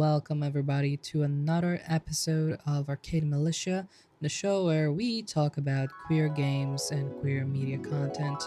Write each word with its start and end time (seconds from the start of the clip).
welcome 0.00 0.42
everybody 0.42 0.96
to 0.96 1.24
another 1.24 1.78
episode 1.86 2.58
of 2.66 2.88
Arcade 2.88 3.22
Militia, 3.22 3.86
the 4.22 4.30
show 4.30 4.64
where 4.64 4.90
we 4.90 5.20
talk 5.20 5.58
about 5.58 5.90
queer 6.06 6.30
games 6.30 6.90
and 6.90 7.12
queer 7.20 7.44
media 7.44 7.76
content. 7.76 8.42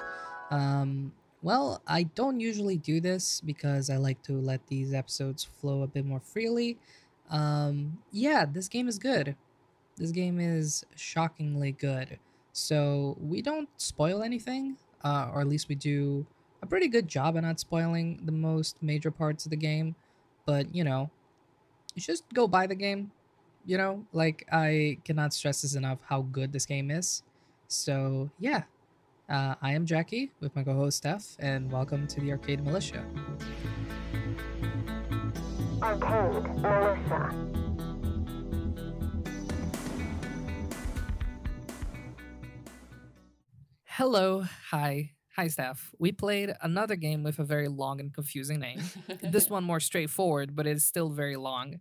Um, 0.49 1.11
well, 1.43 1.79
I 1.85 2.03
don't 2.15 2.39
usually 2.39 2.77
do 2.77 2.99
this 2.99 3.39
because 3.39 3.91
I 3.91 3.97
like 3.97 4.23
to 4.23 4.33
let 4.33 4.65
these 4.65 4.95
episodes 4.95 5.43
flow 5.43 5.83
a 5.83 5.87
bit 5.87 6.07
more 6.07 6.19
freely. 6.19 6.79
Um, 7.29 7.99
yeah, 8.11 8.45
this 8.51 8.67
game 8.67 8.87
is 8.87 8.97
good. 8.97 9.35
This 9.95 10.09
game 10.09 10.39
is 10.39 10.83
shockingly 10.95 11.73
good. 11.73 12.17
So 12.51 13.15
we 13.21 13.43
don't 13.43 13.69
spoil 13.77 14.23
anything, 14.23 14.77
uh, 15.03 15.29
or 15.31 15.41
at 15.41 15.47
least 15.47 15.69
we 15.69 15.75
do 15.75 16.25
a 16.63 16.65
pretty 16.65 16.87
good 16.87 17.07
job 17.07 17.37
at 17.37 17.43
not 17.43 17.59
spoiling 17.59 18.21
the 18.25 18.31
most 18.31 18.77
major 18.81 19.11
parts 19.11 19.45
of 19.45 19.51
the 19.51 19.55
game. 19.55 19.93
But 20.47 20.73
you 20.73 20.83
know, 20.83 21.11
just 21.95 22.23
go 22.33 22.47
buy 22.47 22.67
the 22.67 22.75
game. 22.75 23.11
You 23.65 23.77
know, 23.77 24.05
like 24.11 24.45
I 24.51 24.97
cannot 25.05 25.33
stress 25.33 25.61
this 25.61 25.75
enough 25.75 25.99
how 26.05 26.21
good 26.23 26.51
this 26.51 26.65
game 26.65 26.91
is. 26.91 27.23
So 27.67 28.29
yeah, 28.39 28.63
uh, 29.29 29.55
I 29.61 29.73
am 29.73 29.85
Jackie 29.85 30.31
with 30.41 30.55
my 30.55 30.63
co-host 30.63 30.97
Steph, 30.97 31.37
and 31.39 31.71
welcome 31.71 32.07
to 32.07 32.19
the 32.19 32.31
Arcade 32.31 32.63
Militia. 32.63 33.05
Arcade 35.81 36.43
Militia. 36.57 37.49
Hello, 43.85 44.43
hi, 44.71 45.12
hi, 45.35 45.47
Steph. 45.47 45.91
We 45.99 46.11
played 46.11 46.53
another 46.61 46.95
game 46.95 47.23
with 47.23 47.39
a 47.39 47.43
very 47.43 47.67
long 47.67 47.99
and 47.99 48.13
confusing 48.13 48.59
name. 48.59 48.81
this 49.21 49.49
one 49.49 49.63
more 49.63 49.79
straightforward, 49.79 50.55
but 50.55 50.67
it's 50.67 50.85
still 50.85 51.09
very 51.09 51.35
long. 51.35 51.79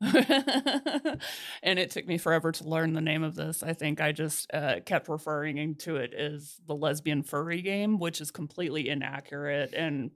and 0.00 1.78
it 1.78 1.90
took 1.90 2.06
me 2.06 2.18
forever 2.18 2.52
to 2.52 2.68
learn 2.68 2.92
the 2.92 3.00
name 3.00 3.22
of 3.22 3.34
this. 3.34 3.62
I 3.62 3.72
think 3.72 4.00
I 4.00 4.12
just 4.12 4.52
uh, 4.54 4.76
kept 4.84 5.08
referring 5.08 5.74
to 5.76 5.96
it 5.96 6.14
as 6.14 6.56
the 6.66 6.74
lesbian 6.74 7.22
furry 7.22 7.62
game, 7.62 7.98
which 7.98 8.20
is 8.20 8.30
completely 8.30 8.88
inaccurate. 8.88 9.74
And 9.74 10.12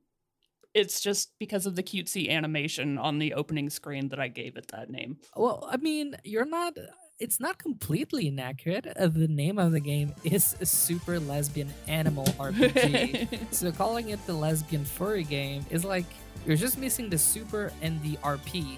it's 0.74 1.00
just 1.00 1.32
because 1.38 1.66
of 1.66 1.76
the 1.76 1.82
cutesy 1.82 2.30
animation 2.30 2.96
on 2.96 3.18
the 3.18 3.34
opening 3.34 3.68
screen 3.70 4.08
that 4.08 4.20
I 4.20 4.28
gave 4.28 4.56
it 4.56 4.68
that 4.68 4.88
name. 4.88 5.18
well, 5.36 5.68
I 5.70 5.76
mean, 5.76 6.16
you're 6.24 6.46
not. 6.46 6.74
It's 7.22 7.38
not 7.38 7.56
completely 7.56 8.26
inaccurate. 8.26 8.84
Uh, 8.84 9.06
the 9.06 9.28
name 9.28 9.56
of 9.56 9.70
the 9.70 9.78
game 9.78 10.12
is 10.24 10.56
a 10.60 10.66
Super 10.66 11.20
Lesbian 11.20 11.72
Animal 11.86 12.24
RPG. 12.40 13.54
so 13.54 13.70
calling 13.70 14.08
it 14.08 14.18
the 14.26 14.32
lesbian 14.32 14.84
furry 14.84 15.22
game 15.22 15.64
is 15.70 15.84
like 15.84 16.06
you're 16.44 16.56
just 16.56 16.78
missing 16.78 17.08
the 17.08 17.18
super 17.18 17.72
and 17.80 18.02
the 18.02 18.16
RP, 18.24 18.76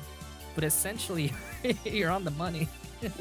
but 0.55 0.63
essentially 0.63 1.33
you're 1.85 2.11
on 2.11 2.25
the 2.25 2.33
money. 2.33 2.69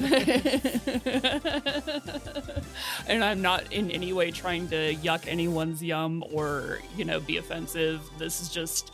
and 3.08 3.24
I'm 3.24 3.42
not 3.42 3.72
in 3.72 3.92
any 3.92 4.12
way 4.12 4.30
trying 4.30 4.68
to 4.70 4.94
yuck 4.96 5.26
anyone's 5.26 5.82
yum 5.82 6.26
or, 6.34 6.80
you 6.98 7.06
know, 7.06 7.22
be 7.22 7.38
offensive. 7.38 8.02
This 8.18 8.42
is 8.42 8.50
just 8.50 8.94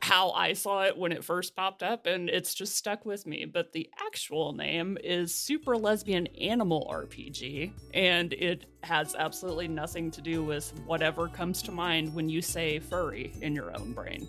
how 0.00 0.30
I 0.30 0.52
saw 0.52 0.82
it 0.84 0.96
when 0.96 1.10
it 1.12 1.24
first 1.24 1.56
popped 1.56 1.82
up, 1.82 2.06
and 2.06 2.28
it's 2.30 2.54
just 2.54 2.76
stuck 2.76 3.04
with 3.06 3.26
me. 3.26 3.44
But 3.44 3.72
the 3.72 3.88
actual 4.06 4.52
name 4.52 4.98
is 5.02 5.34
Super 5.34 5.76
Lesbian 5.76 6.26
Animal 6.38 6.86
RPG, 6.92 7.72
and 7.94 8.32
it 8.34 8.66
has 8.82 9.14
absolutely 9.16 9.68
nothing 9.68 10.10
to 10.12 10.20
do 10.20 10.44
with 10.44 10.72
whatever 10.86 11.28
comes 11.28 11.62
to 11.62 11.72
mind 11.72 12.14
when 12.14 12.28
you 12.28 12.40
say 12.42 12.78
furry 12.78 13.32
in 13.42 13.54
your 13.54 13.76
own 13.76 13.92
brain. 13.92 14.28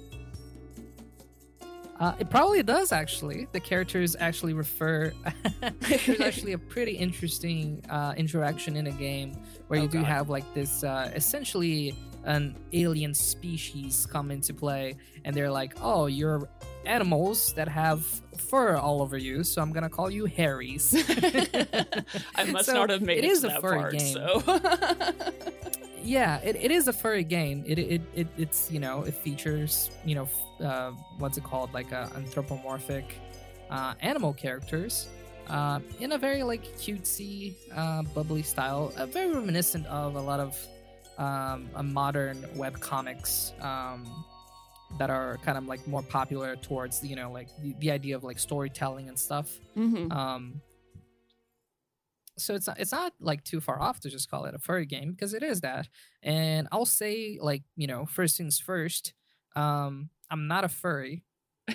Uh, 1.99 2.13
it 2.19 2.29
probably 2.29 2.61
does 2.61 2.91
actually. 2.91 3.47
The 3.53 3.59
characters 3.59 4.15
actually 4.19 4.53
refer. 4.53 5.11
There's 5.79 6.21
actually 6.21 6.51
a 6.53 6.57
pretty 6.59 6.91
interesting 6.91 7.83
uh, 7.89 8.13
interaction 8.15 8.75
in 8.75 8.85
a 8.85 8.91
game 8.91 9.33
where 9.67 9.79
Oh, 9.79 9.83
you 9.83 9.89
do 9.89 9.97
God. 9.99 10.05
have 10.05 10.29
like 10.29 10.53
this 10.53 10.83
uh, 10.83 11.11
essentially 11.15 11.95
an 12.27 12.55
alien 12.73 13.13
species 13.13 14.05
come 14.05 14.29
into 14.31 14.53
play, 14.53 14.95
and 15.25 15.35
they're 15.35 15.49
like, 15.51 15.73
"Oh, 15.81 16.05
you're 16.05 16.47
animals 16.85 17.53
that 17.53 17.67
have 17.67 18.05
fur 18.37 18.77
all 18.77 19.01
over 19.01 19.17
you, 19.17 19.43
so 19.43 19.61
I'm 19.61 19.71
gonna 19.73 19.89
call 19.89 20.09
you 20.11 20.25
Harrys." 20.25 20.93
I 22.35 22.43
must 22.51 22.65
So, 22.67 22.73
not 22.73 22.89
have 22.91 23.01
made 23.01 23.19
it 23.19 23.25
it, 23.25 23.31
is 23.31 23.41
to 23.41 23.47
a 23.47 23.49
that 23.51 23.61
furry 23.61 23.79
part, 23.79 23.93
game. 23.97 24.13
so 24.13 24.43
yeah 26.03 26.37
it, 26.39 26.55
it 26.55 26.71
is 26.71 26.87
a 26.87 26.93
furry 26.93 27.23
game 27.23 27.63
it, 27.67 27.77
it, 27.79 28.01
it 28.15 28.27
it's 28.37 28.71
you 28.71 28.79
know 28.79 29.01
it 29.03 29.13
features 29.13 29.89
you 30.05 30.15
know 30.15 30.27
uh, 30.63 30.91
what's 31.17 31.37
it 31.37 31.43
called 31.43 31.73
like 31.73 31.91
uh, 31.91 32.07
anthropomorphic 32.15 33.03
uh, 33.69 33.93
animal 34.01 34.33
characters 34.33 35.09
uh, 35.49 35.79
in 35.99 36.13
a 36.13 36.17
very 36.17 36.43
like 36.43 36.63
cutesy 36.77 37.55
uh, 37.75 38.03
bubbly 38.13 38.41
style 38.43 38.93
uh, 38.97 39.05
very 39.05 39.31
reminiscent 39.33 39.85
of 39.87 40.15
a 40.15 40.21
lot 40.21 40.39
of 40.39 40.55
um, 41.17 41.69
uh, 41.75 41.83
modern 41.83 42.45
web 42.55 42.79
comics 42.79 43.53
um, 43.61 44.05
that 44.99 45.09
are 45.09 45.37
kind 45.43 45.57
of 45.57 45.65
like 45.65 45.85
more 45.87 46.01
popular 46.03 46.55
towards 46.55 47.03
you 47.03 47.15
know 47.15 47.31
like 47.31 47.47
the, 47.61 47.73
the 47.79 47.91
idea 47.91 48.15
of 48.15 48.23
like 48.23 48.39
storytelling 48.39 49.09
and 49.09 49.17
stuff 49.19 49.59
Mhm. 49.75 50.11
um, 50.11 50.61
so 52.39 52.53
it's 52.53 52.67
not, 52.67 52.79
it's 52.79 52.91
not 52.91 53.13
like 53.19 53.43
too 53.43 53.59
far 53.59 53.81
off 53.81 53.99
to 54.01 54.09
just 54.09 54.29
call 54.29 54.45
it 54.45 54.53
a 54.53 54.59
furry 54.59 54.85
game 54.85 55.11
because 55.11 55.33
it 55.33 55.41
is 55.41 55.61
that. 55.61 55.87
And 56.21 56.67
I'll 56.71 56.85
say 56.85 57.39
like 57.41 57.63
you 57.75 57.87
know 57.87 58.05
first 58.05 58.37
things 58.37 58.59
first. 58.59 59.13
Um, 59.55 60.09
I'm 60.29 60.47
not 60.47 60.63
a 60.63 60.69
furry. 60.69 61.23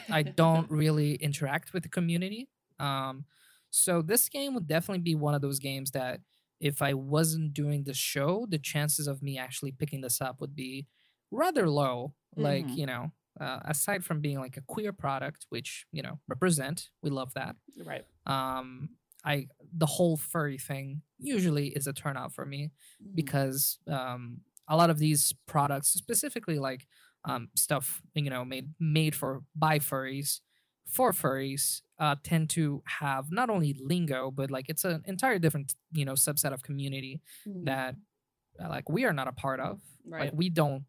I 0.08 0.22
don't 0.42 0.70
really 0.70 1.14
interact 1.16 1.72
with 1.72 1.82
the 1.82 1.88
community. 1.88 2.48
Um, 2.78 3.24
so 3.70 4.02
this 4.02 4.28
game 4.28 4.54
would 4.54 4.68
definitely 4.68 5.02
be 5.02 5.14
one 5.16 5.34
of 5.34 5.40
those 5.42 5.58
games 5.58 5.90
that 5.92 6.20
if 6.62 6.82
I 6.82 6.94
wasn't 6.94 7.54
doing 7.54 7.84
the 7.84 7.94
show, 7.94 8.46
the 8.48 8.58
chances 8.58 9.08
of 9.08 9.22
me 9.22 9.38
actually 9.38 9.72
picking 9.72 10.02
this 10.02 10.20
up 10.22 10.40
would 10.40 10.56
be 10.56 10.88
rather 11.32 11.68
low. 11.68 12.14
Like 12.36 12.74
Mhm. 12.74 12.76
you 12.76 12.86
know, 12.86 13.12
uh, 13.40 13.60
aside 13.66 14.04
from 14.04 14.20
being 14.22 14.40
like 14.40 14.56
a 14.58 14.62
queer 14.62 14.92
product, 14.94 15.46
which 15.50 15.86
you 15.92 16.02
know 16.02 16.20
represent, 16.28 16.90
we 17.02 17.10
love 17.10 17.34
that 17.34 17.56
right. 17.84 18.06
um 18.26 18.90
i 19.24 19.46
the 19.72 19.86
whole 19.86 20.16
furry 20.16 20.58
thing 20.58 21.02
usually 21.18 21.68
is 21.68 21.86
a 21.86 21.92
turnout 21.92 22.32
for 22.32 22.44
me 22.46 22.70
Mm-hmm. 23.02 23.14
because 23.14 23.78
um 23.88 24.40
a 24.68 24.76
lot 24.76 24.90
of 24.90 24.98
these 24.98 25.32
products 25.46 25.88
specifically 25.88 26.58
like 26.58 26.86
um 27.24 27.48
stuff 27.56 28.00
you 28.14 28.30
know 28.30 28.44
made 28.44 28.74
made 28.80 29.14
for 29.14 29.42
by 29.54 29.78
furries 29.78 30.40
for 30.86 31.12
furries 31.12 31.82
uh 32.02 32.16
tend 32.30 32.44
to 32.50 32.82
have 33.00 33.24
not 33.30 33.48
only 33.54 33.70
lingo 33.92 34.20
but 34.38 34.48
like 34.56 34.66
it's 34.72 34.84
an 34.84 35.02
entire 35.14 35.38
different 35.44 35.68
you 35.98 36.04
know 36.08 36.14
subset 36.26 36.52
of 36.56 36.60
community 36.68 37.14
Mhm. 37.48 37.64
that 37.70 37.92
uh, 38.62 38.68
like 38.76 38.88
we 38.96 39.04
are 39.06 39.14
not 39.20 39.28
a 39.28 39.36
part 39.44 39.60
of 39.68 39.80
right. 40.14 40.22
like 40.24 40.32
we 40.42 40.48
don't 40.62 40.84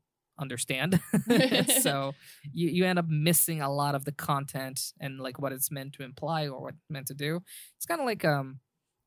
understand 0.46 1.00
so 1.86 1.94
you, 2.60 2.68
you 2.78 2.84
end 2.86 3.00
up 3.00 3.08
missing 3.08 3.62
a 3.62 3.72
lot 3.82 3.94
of 3.96 4.04
the 4.08 4.12
content 4.30 4.78
and 5.00 5.20
like 5.20 5.38
what 5.40 5.52
it's 5.56 5.70
meant 5.78 5.94
to 5.94 6.04
imply 6.04 6.48
or 6.48 6.60
what 6.66 6.74
it's 6.80 6.90
meant 6.90 7.08
to 7.08 7.14
do 7.14 7.32
it's 7.78 7.86
kind 7.86 8.02
of 8.02 8.08
like 8.08 8.26
um 8.26 8.60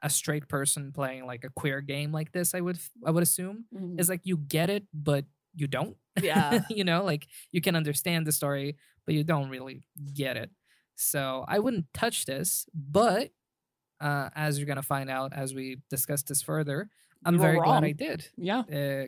a 0.02 0.10
straight 0.10 0.46
person 0.48 0.92
playing 0.92 1.26
like 1.26 1.42
a 1.44 1.50
queer 1.60 1.80
game 1.80 2.12
like 2.12 2.30
this 2.32 2.54
i 2.54 2.60
would 2.60 2.78
i 3.06 3.10
would 3.10 3.22
assume 3.25 3.64
Mhm. 3.75 3.98
it's 3.98 4.08
like 4.08 4.25
you 4.25 4.36
get 4.36 4.70
it 4.70 4.84
but 4.94 5.25
you 5.54 5.66
don't 5.66 5.96
yeah. 6.22 6.60
you 6.78 6.84
know 6.84 7.02
like 7.04 7.26
you 7.50 7.60
can 7.60 7.75
understand 7.75 8.26
the 8.26 8.32
story 8.32 8.76
but 9.04 9.14
you 9.16 9.25
don't 9.25 9.48
really 9.50 9.82
get 10.14 10.36
it 10.36 10.50
so 10.96 11.44
i 11.48 11.58
wouldn't 11.58 11.87
touch 11.94 12.25
this 12.26 12.66
but 12.75 13.31
uh 14.00 14.28
as 14.34 14.58
you're 14.58 14.66
gonna 14.66 14.82
find 14.82 15.08
out 15.10 15.32
as 15.32 15.54
we 15.54 15.78
discuss 15.90 16.22
this 16.22 16.43
further 16.43 16.88
i'm 17.25 17.34
You 17.34 17.40
very 17.40 17.58
glad 17.58 17.84
i 17.84 17.93
did 17.93 18.28
Yeah. 18.37 18.60
uh, 18.60 19.06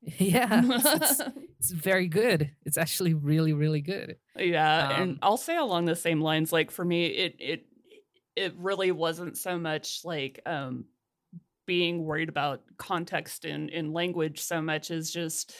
yeah 0.18 0.62
it's, 0.64 0.84
it's, 1.20 1.20
it's 1.58 1.70
very 1.72 2.06
good. 2.06 2.52
It's 2.64 2.78
actually 2.78 3.14
really, 3.14 3.52
really 3.52 3.80
good. 3.80 4.16
Yeah, 4.36 4.86
Um, 4.86 5.02
and 5.02 5.18
I'll 5.22 5.36
say 5.36 5.56
along 5.56 5.86
the 5.86 5.96
same 5.96 6.20
lines. 6.20 6.52
Like 6.52 6.70
for 6.70 6.84
me, 6.84 7.06
it 7.06 7.34
it 7.40 7.66
it 8.36 8.54
really 8.56 8.92
wasn't 8.92 9.36
so 9.36 9.58
much 9.58 10.02
like 10.04 10.40
um 10.46 10.84
being 11.66 12.04
worried 12.04 12.28
about 12.28 12.62
context 12.76 13.44
in 13.44 13.68
in 13.70 13.92
language 13.92 14.40
so 14.40 14.62
much 14.62 14.92
as 14.92 15.10
just 15.10 15.56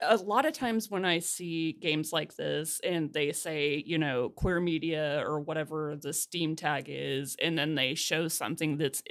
a 0.00 0.16
lot 0.16 0.44
of 0.44 0.52
times 0.52 0.90
when 0.90 1.04
I 1.04 1.20
see 1.20 1.72
games 1.72 2.12
like 2.12 2.36
this 2.36 2.80
and 2.84 3.12
they 3.12 3.32
say, 3.32 3.82
you 3.86 3.98
know, 3.98 4.28
queer 4.30 4.60
media 4.60 5.22
or 5.26 5.40
whatever 5.40 5.96
the 5.96 6.12
Steam 6.12 6.54
tag 6.56 6.86
is, 6.88 7.36
and 7.40 7.58
then 7.58 7.74
they 7.74 7.94
show 7.94 8.28
something 8.28 8.76
that's 8.76 9.02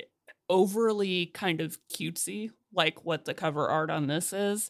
overly 0.49 1.27
kind 1.27 1.61
of 1.61 1.77
cutesy, 1.89 2.51
like 2.73 3.03
what 3.03 3.25
the 3.25 3.33
cover 3.33 3.67
art 3.67 3.89
on 3.89 4.07
this 4.07 4.31
is. 4.33 4.69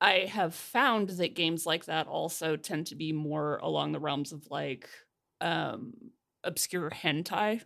I 0.00 0.20
have 0.30 0.54
found 0.54 1.10
that 1.10 1.34
games 1.34 1.66
like 1.66 1.86
that 1.86 2.06
also 2.06 2.56
tend 2.56 2.86
to 2.88 2.94
be 2.94 3.12
more 3.12 3.56
along 3.58 3.92
the 3.92 4.00
realms 4.00 4.32
of 4.32 4.46
like 4.50 4.88
um 5.40 5.92
obscure 6.44 6.90
hentai 6.90 7.62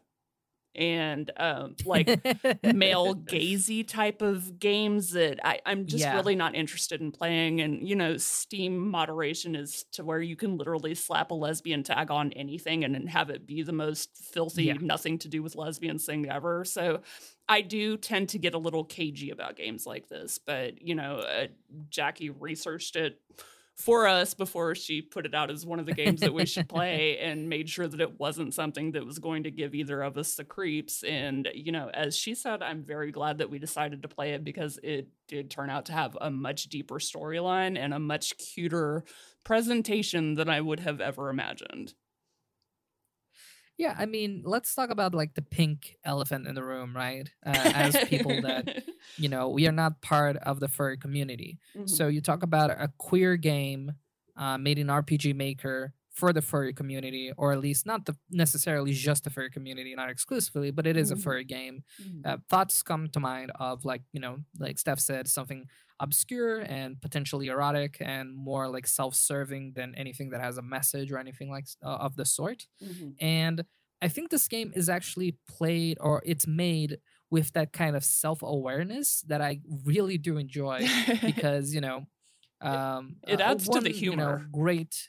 and 0.74 1.30
um, 1.36 1.76
like 1.84 2.18
male 2.62 3.14
gazy 3.28 3.86
type 3.86 4.22
of 4.22 4.58
games 4.58 5.10
that 5.12 5.38
I, 5.46 5.60
I'm 5.66 5.86
just 5.86 6.02
Yeah. 6.02 6.14
really 6.14 6.34
not 6.34 6.54
interested 6.54 7.00
in 7.00 7.12
playing. 7.12 7.60
And 7.60 7.86
you 7.86 7.94
know, 7.96 8.16
Steam 8.16 8.78
moderation 8.90 9.54
is 9.54 9.84
to 9.92 10.04
where 10.04 10.20
you 10.20 10.36
can 10.36 10.56
literally 10.56 10.94
slap 10.94 11.30
a 11.30 11.34
lesbian 11.34 11.82
tag 11.82 12.10
on 12.10 12.32
anything 12.32 12.84
and 12.84 12.94
then 12.94 13.06
have 13.06 13.30
it 13.30 13.46
be 13.46 13.62
the 13.62 13.72
most 13.72 14.16
filthy, 14.16 14.64
Yeah. 14.64 14.74
nothing 14.80 15.18
to 15.18 15.28
do 15.28 15.42
with 15.42 15.56
lesbians 15.56 16.04
thing 16.06 16.28
ever. 16.28 16.64
So 16.64 17.00
I 17.48 17.60
do 17.60 17.96
tend 17.96 18.30
to 18.30 18.38
get 18.38 18.54
a 18.54 18.58
little 18.58 18.84
cagey 18.84 19.30
about 19.30 19.56
games 19.56 19.86
like 19.86 20.08
this. 20.08 20.38
But 20.38 20.80
you 20.82 20.94
know, 20.94 21.16
uh, 21.18 21.48
Jackie 21.90 22.30
researched 22.30 22.96
it 22.96 23.20
for 23.82 24.06
us 24.06 24.32
before 24.32 24.74
she 24.74 25.02
put 25.02 25.26
it 25.26 25.34
out 25.34 25.50
as 25.50 25.66
one 25.66 25.80
of 25.80 25.86
the 25.86 25.92
games 25.92 26.20
that 26.20 26.32
we 26.32 26.46
should 26.46 26.68
play 26.68 27.18
and 27.20 27.48
made 27.48 27.68
sure 27.68 27.88
that 27.88 28.00
it 28.00 28.18
wasn't 28.18 28.54
something 28.54 28.92
that 28.92 29.04
was 29.04 29.18
going 29.18 29.42
to 29.42 29.50
give 29.50 29.74
either 29.74 30.02
of 30.02 30.16
us 30.16 30.36
the 30.36 30.44
creeps. 30.44 31.02
And, 31.02 31.48
you 31.52 31.72
know, 31.72 31.90
as 31.92 32.16
she 32.16 32.34
said, 32.34 32.62
I'm 32.62 32.84
very 32.84 33.10
glad 33.10 33.38
that 33.38 33.50
we 33.50 33.58
decided 33.58 34.02
to 34.02 34.08
play 34.08 34.34
it 34.34 34.44
because 34.44 34.78
it 34.82 35.08
did 35.26 35.50
turn 35.50 35.68
out 35.68 35.86
to 35.86 35.92
have 35.92 36.16
a 36.20 36.30
much 36.30 36.64
deeper 36.64 36.96
storyline 36.96 37.76
and 37.76 37.92
a 37.92 37.98
much 37.98 38.38
cuter 38.38 39.04
presentation 39.44 40.34
than 40.34 40.48
I 40.48 40.60
would 40.60 40.80
have 40.80 41.00
ever 41.00 41.28
imagined. 41.28 41.94
Yeah, 43.82 43.96
I 43.98 44.06
mean, 44.06 44.42
let's 44.44 44.74
talk 44.76 44.90
about 44.90 45.12
like 45.12 45.34
the 45.34 45.42
pink 45.42 45.96
elephant 46.04 46.46
in 46.46 46.54
the 46.54 46.62
room, 46.62 46.94
right? 46.94 47.28
Uh, 47.46 47.50
as 47.74 47.96
people 48.08 48.40
that, 48.42 48.84
you 49.18 49.28
know, 49.28 49.48
we 49.48 49.66
are 49.66 49.72
not 49.72 50.00
part 50.00 50.36
of 50.36 50.60
the 50.60 50.68
furry 50.68 50.96
community. 50.96 51.58
Mhm. 51.76 51.88
So 51.88 52.06
you 52.06 52.20
talk 52.20 52.42
about 52.44 52.70
a 52.70 52.88
queer 52.98 53.36
game 53.36 53.92
uh, 54.36 54.56
made 54.56 54.78
in 54.78 54.86
RPG 54.86 55.34
Maker 55.34 55.92
for 56.14 56.32
the 56.32 56.40
furry 56.42 56.72
community, 56.72 57.32
or 57.36 57.52
at 57.52 57.58
least 57.58 57.84
not 57.86 58.06
the 58.06 58.14
necessarily 58.30 58.92
just 58.92 59.24
the 59.24 59.30
furry 59.30 59.50
community, 59.50 59.94
not 59.96 60.10
exclusively, 60.10 60.70
but 60.70 60.86
it 60.86 60.96
is 60.96 61.10
a 61.10 61.16
Mhm. 61.16 61.22
furry 61.24 61.44
game. 61.44 61.82
Mhm. 62.00 62.20
Uh, 62.26 62.36
thoughts 62.48 62.82
come 62.82 63.08
to 63.08 63.20
mind 63.20 63.50
of 63.58 63.84
like 63.84 64.02
you 64.12 64.20
know, 64.20 64.34
like 64.58 64.78
Steph 64.78 65.00
said, 65.00 65.26
something 65.28 65.66
obscure 66.02 66.60
and 66.60 67.00
potentially 67.00 67.48
erotic 67.48 67.98
and 68.00 68.34
more 68.36 68.68
like 68.68 68.86
self-serving 68.86 69.74
than 69.74 69.94
anything 69.96 70.30
that 70.30 70.42
has 70.42 70.58
a 70.58 70.62
message 70.62 71.12
or 71.12 71.18
anything 71.18 71.50
like 71.50 71.66
uh, 71.84 71.88
of 72.06 72.16
the 72.16 72.26
sort. 72.26 72.66
Mhm. 72.82 73.18
And 73.20 73.64
I 74.02 74.08
think 74.08 74.30
this 74.30 74.48
game 74.48 74.72
is 74.74 74.88
actually 74.88 75.38
played 75.48 75.98
or 76.00 76.22
it's 76.26 76.46
made 76.46 76.98
with 77.30 77.52
that 77.54 77.72
kind 77.72 77.96
of 77.96 78.04
self-awareness 78.04 79.22
that 79.28 79.40
I 79.40 79.60
really 79.84 80.18
do 80.18 80.38
enjoy 80.38 80.92
because 81.24 81.74
you 81.74 81.80
know 81.80 82.06
um 82.60 83.16
It 83.26 83.40
uh, 83.40 83.40
adds 83.40 83.68
to 83.70 83.80
the 83.80 83.90
one, 83.90 84.04
you 84.08 84.16
know, 84.16 84.38
humor. 84.38 84.48
great 84.52 85.08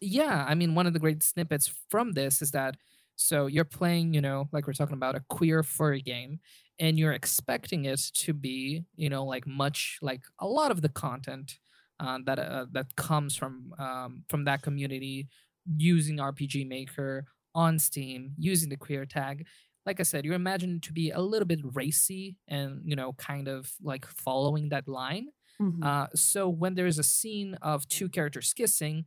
yeah 0.00 0.44
i 0.48 0.54
mean 0.54 0.74
one 0.74 0.86
of 0.86 0.92
the 0.92 0.98
great 0.98 1.22
snippets 1.22 1.72
from 1.90 2.12
this 2.12 2.40
is 2.42 2.50
that 2.52 2.76
so 3.16 3.46
you're 3.46 3.64
playing 3.64 4.14
you 4.14 4.20
know 4.20 4.48
like 4.52 4.66
we're 4.66 4.72
talking 4.72 4.94
about 4.94 5.14
a 5.14 5.24
queer 5.28 5.62
furry 5.62 6.00
game 6.00 6.40
and 6.80 6.98
you're 6.98 7.12
expecting 7.12 7.84
it 7.84 8.00
to 8.14 8.32
be 8.32 8.84
you 8.96 9.08
know 9.08 9.24
like 9.24 9.46
much 9.46 9.98
like 10.02 10.22
a 10.40 10.46
lot 10.46 10.70
of 10.72 10.82
the 10.82 10.88
content 10.88 11.58
uh, 12.00 12.18
that 12.26 12.38
uh, 12.38 12.66
that 12.72 12.96
comes 12.96 13.36
from 13.36 13.72
um, 13.78 14.24
from 14.28 14.44
that 14.44 14.62
community 14.62 15.28
using 15.76 16.16
rpg 16.18 16.66
maker 16.66 17.24
on 17.54 17.78
steam 17.78 18.32
using 18.38 18.68
the 18.70 18.76
queer 18.76 19.04
tag 19.04 19.46
like 19.86 20.00
i 20.00 20.02
said 20.02 20.24
you 20.24 20.32
imagine 20.34 20.76
it 20.76 20.82
to 20.82 20.92
be 20.92 21.10
a 21.10 21.20
little 21.20 21.46
bit 21.46 21.60
racy 21.74 22.36
and 22.48 22.80
you 22.84 22.96
know 22.96 23.12
kind 23.14 23.46
of 23.48 23.72
like 23.82 24.06
following 24.06 24.68
that 24.70 24.88
line 24.88 25.28
Mhm. 25.60 25.84
uh, 25.84 26.06
so 26.14 26.48
when 26.48 26.74
there's 26.74 26.98
a 26.98 27.02
scene 27.02 27.54
of 27.60 27.86
two 27.86 28.08
characters 28.08 28.54
kissing, 28.54 29.04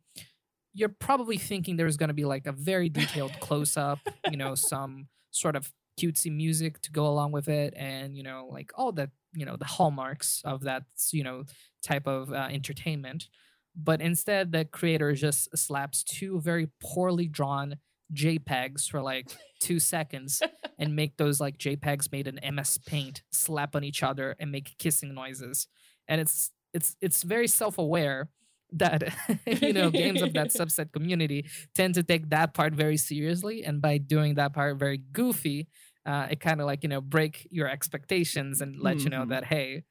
you're 0.74 0.90
probably 1.08 1.38
thinking 1.38 1.78
there's 1.78 1.98
going 1.98 2.10
to 2.10 2.14
be 2.14 2.26
like 2.26 2.46
a 2.48 2.52
very 2.52 2.90
detailed 2.90 3.32
close 3.40 3.78
up, 3.78 4.00
you 4.32 4.38
know, 4.38 4.54
some 4.72 5.08
sort 5.32 5.56
of 5.56 5.72
cutesy 6.00 6.32
music 6.32 6.82
to 6.82 6.92
go 6.92 7.08
along 7.08 7.32
with 7.32 7.48
it, 7.48 7.74
and 7.76 8.16
you 8.18 8.24
know, 8.24 8.48
like 8.52 8.72
all 8.76 8.92
that, 8.94 9.10
you 9.34 9.46
know, 9.46 9.56
the 9.56 9.66
hallmarks 9.66 10.42
of 10.46 10.62
that, 10.64 10.84
you 11.12 11.24
know, 11.24 11.44
type 11.84 12.08
of 12.08 12.32
uh, 12.32 12.48
entertainment. 12.52 13.28
But 13.76 14.02
instead, 14.02 14.52
the 14.52 14.66
creator 14.66 15.14
just 15.14 15.56
slaps 15.58 16.04
two 16.04 16.40
very 16.40 16.70
poorly 16.80 17.28
drawn 17.28 17.78
JPEGs 18.14 18.90
for 18.90 19.02
like 19.02 19.36
two 19.60 19.80
seconds 19.80 20.42
and 20.80 20.96
make 20.96 21.18
those 21.18 21.40
like 21.40 21.58
JPEGs 21.58 22.12
made 22.12 22.28
in 22.28 22.56
MS 22.56 22.78
Paint 22.86 23.24
slap 23.32 23.76
on 23.76 23.84
each 23.84 24.04
other 24.04 24.36
and 24.40 24.52
make 24.52 24.78
kissing 24.78 25.14
noises. 25.14 25.68
And 26.08 26.22
it's 26.22 26.52
it's 26.74 26.96
it's 27.02 27.24
very 27.24 27.48
self-aware 27.48 28.30
that 28.74 29.14
you 29.62 29.74
know 29.74 29.90
games 29.90 30.22
of 30.22 30.34
that 30.34 30.48
subset 30.48 30.92
community 30.94 31.46
tend 31.76 31.94
to 31.94 32.04
take 32.04 32.30
that 32.30 32.54
part 32.54 32.74
very 32.74 32.98
seriously 32.98 33.64
and 33.64 33.82
by 33.82 33.98
doing 33.98 34.36
that 34.36 34.54
part 34.54 34.78
very 34.78 34.98
goofy 34.98 35.68
uh, 36.06 36.28
it 36.32 36.40
kind 36.40 36.60
of 36.62 36.68
like 36.68 36.84
you 36.84 36.90
know 36.90 37.02
break 37.02 37.48
your 37.52 37.68
expectations 37.70 38.62
and 38.62 38.80
let 38.80 39.04
you 39.06 39.10
know 39.10 39.26
Mhm. 39.26 39.30
that 39.30 39.46
hey 39.46 39.84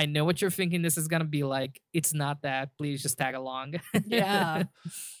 i 0.00 0.06
know 0.06 0.24
what 0.24 0.40
you're 0.40 0.50
thinking 0.50 0.82
this 0.82 0.96
is 0.98 1.08
gonna 1.08 1.24
be 1.24 1.42
like 1.42 1.80
it's 1.92 2.14
not 2.14 2.42
that 2.42 2.70
please 2.78 3.02
just 3.02 3.18
tag 3.18 3.34
along 3.34 3.74
Yeah. 4.06 4.64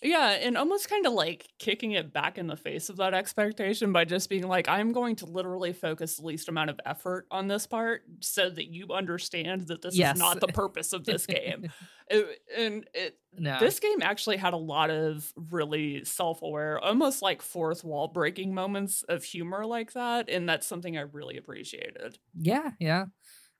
Yeah, 0.02 0.30
and 0.30 0.56
almost 0.56 0.88
kind 0.88 1.04
of 1.06 1.12
like 1.12 1.46
kicking 1.58 1.92
it 1.92 2.10
back 2.12 2.38
in 2.38 2.46
the 2.46 2.56
face 2.56 2.88
of 2.88 2.96
that 2.96 3.12
expectation 3.12 3.92
by 3.92 4.06
just 4.06 4.30
being 4.30 4.48
like, 4.48 4.66
I'm 4.66 4.92
going 4.92 5.14
to 5.16 5.26
literally 5.26 5.74
focus 5.74 6.16
the 6.16 6.24
least 6.24 6.48
amount 6.48 6.70
of 6.70 6.80
effort 6.86 7.26
on 7.30 7.48
this 7.48 7.66
part 7.66 8.02
so 8.20 8.48
that 8.48 8.72
you 8.72 8.88
understand 8.94 9.66
that 9.68 9.82
this 9.82 9.94
Yes. 9.94 10.14
is 10.16 10.20
not 10.20 10.40
the 10.40 10.46
purpose 10.48 10.94
of 10.94 11.04
this 11.04 11.26
game. 11.26 11.70
It- 12.12 12.40
and 12.58 12.88
it, 12.92 13.18
no 13.38 13.60
this 13.60 13.78
game 13.78 14.02
actually 14.02 14.36
had 14.38 14.52
a 14.52 14.56
lot 14.56 14.90
of 14.90 15.32
really 15.36 16.02
self 16.04 16.42
aware, 16.42 16.80
almost 16.80 17.22
like 17.22 17.40
fourth 17.40 17.84
wall 17.84 18.08
breaking 18.08 18.52
moments 18.52 19.04
of 19.08 19.22
humor 19.22 19.64
like 19.64 19.92
that. 19.92 20.28
And 20.28 20.48
that's 20.48 20.66
something 20.66 20.98
I 20.98 21.02
really 21.02 21.36
appreciated. 21.36 22.18
Yeah, 22.36 22.70
yeah. 22.80 23.04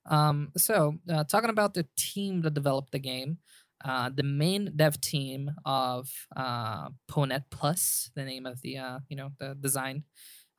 Um, 0.09 0.51
so 0.57 0.95
uh, 1.09 1.23
talking 1.23 1.49
about 1.49 1.73
the 1.73 1.85
team 1.97 2.41
that 2.41 2.53
developed 2.53 2.91
the 2.91 2.99
game, 2.99 3.37
uh, 3.83 4.09
the 4.13 4.23
main 4.23 4.71
dev 4.75 4.99
team 5.01 5.51
of 5.65 6.09
uh, 6.35 6.89
Ponet 7.09 7.43
Plus, 7.49 8.11
the 8.15 8.23
name 8.23 8.45
of 8.45 8.61
the 8.61 8.77
uh, 8.77 8.99
you 9.09 9.15
know 9.15 9.31
the 9.39 9.55
design, 9.59 10.03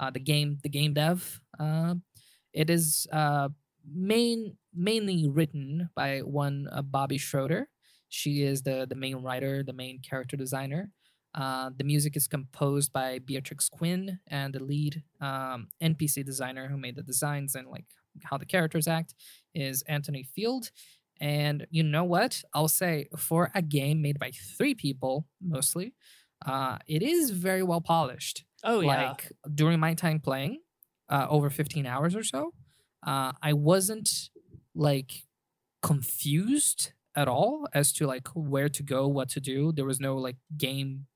uh, 0.01 0.11
the 0.11 0.21
game, 0.21 0.59
the 0.63 0.69
game 0.69 0.95
dev. 0.95 1.41
Uh, 1.59 1.95
it 2.53 2.71
is 2.71 3.07
uh, 3.13 3.49
main 3.91 4.57
mainly 4.75 5.29
written 5.29 5.91
by 5.95 6.21
one 6.21 6.69
uh, 6.73 6.83
Bobby 6.83 7.19
Schroeder. 7.19 7.69
She 8.09 8.43
is 8.43 8.63
the 8.63 8.87
the 8.89 8.95
main 8.97 9.17
writer, 9.17 9.63
the 9.63 9.73
main 9.73 10.01
character 10.01 10.37
designer. 10.37 10.91
Uh, 11.35 11.71
the 11.77 11.85
music 11.85 12.15
is 12.17 12.29
composed 12.29 12.93
by 12.93 13.19
Beatrix 13.19 13.69
Quinn, 13.69 14.19
and 14.27 14.53
the 14.53 14.63
lead 14.63 15.03
um, 15.21 15.69
NPC 15.81 16.25
designer 16.25 16.69
who 16.69 16.77
made 16.77 16.97
the 16.97 17.03
designs 17.03 17.55
and 17.55 17.69
like 17.69 17.87
how 18.25 18.39
the 18.39 18.47
characters 18.47 18.89
act 18.89 19.15
is 19.55 19.83
Anthony 19.83 20.23
Field. 20.23 20.71
And 21.21 21.67
you 21.71 21.83
know 21.83 22.05
what? 22.05 22.43
I'll 22.53 22.69
say 22.69 23.09
for 23.17 23.51
a 23.55 23.63
game 23.63 24.03
made 24.03 24.19
by 24.19 24.33
three 24.57 24.75
people 24.75 25.27
mostly, 25.41 25.95
uh, 26.45 26.79
it 26.87 27.03
is 27.03 27.31
very 27.31 27.63
well 27.63 27.81
polished. 27.81 28.45
Oh, 28.65 28.81
yeah. 28.81 29.11
Like 29.11 29.31
during 29.55 29.79
my 29.79 29.95
time 29.95 30.21
playing, 30.21 30.59
uh, 31.09 31.27
over 31.29 31.51
15 31.51 31.87
hours 31.87 32.17
or 32.17 32.25
so, 32.25 32.53
uh, 33.07 33.33
I 33.43 33.53
wasn't 33.53 34.31
like 34.75 35.25
confused 35.83 36.93
at 37.15 37.29
all 37.29 37.69
as 37.75 37.93
to 37.93 38.07
like 38.07 38.29
where 38.29 38.69
to 38.71 38.83
go, 38.83 39.07
what 39.07 39.29
to 39.31 39.41
do. 39.41 39.73
There 39.73 39.85
was 39.85 40.01
no 40.01 40.17
like 40.17 40.37
game 40.57 41.07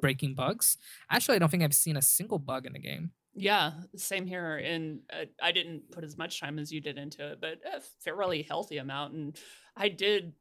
breaking 0.00 0.34
bugs. 0.34 0.76
Actually, 1.10 1.36
I 1.36 1.38
don't 1.38 1.50
think 1.50 1.62
I've 1.62 1.74
seen 1.74 1.96
a 1.96 2.02
single 2.02 2.38
bug 2.38 2.66
in 2.66 2.74
the 2.74 2.78
game. 2.78 3.12
Yeah, 3.36 3.72
same 3.96 4.26
here. 4.26 4.56
And 4.56 5.00
uh, 5.12 5.26
I 5.42 5.52
didn't 5.52 5.90
put 5.92 6.04
as 6.04 6.16
much 6.16 6.40
time 6.40 6.58
as 6.58 6.72
you 6.72 6.80
did 6.80 6.96
into 6.96 7.32
it, 7.32 7.40
but 7.40 7.58
a 7.64 7.80
fairly 8.02 8.42
healthy 8.42 8.78
amount. 8.78 9.14
And 9.14 9.38
I 9.76 9.90
did 9.90 10.32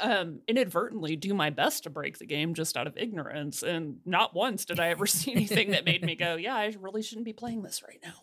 um, 0.00 0.40
inadvertently 0.46 1.16
do 1.16 1.34
my 1.34 1.50
best 1.50 1.84
to 1.84 1.90
break 1.90 2.18
the 2.18 2.26
game 2.26 2.54
just 2.54 2.76
out 2.76 2.86
of 2.86 2.96
ignorance. 2.96 3.62
And 3.62 3.98
not 4.06 4.34
once 4.34 4.64
did 4.64 4.78
I 4.78 4.88
ever 4.88 5.06
see 5.06 5.32
anything 5.32 5.72
that 5.72 5.84
made 5.84 6.04
me 6.04 6.14
go, 6.14 6.36
yeah, 6.36 6.54
I 6.54 6.74
really 6.80 7.02
shouldn't 7.02 7.26
be 7.26 7.32
playing 7.32 7.62
this 7.62 7.82
right 7.86 7.98
now. 8.02 8.14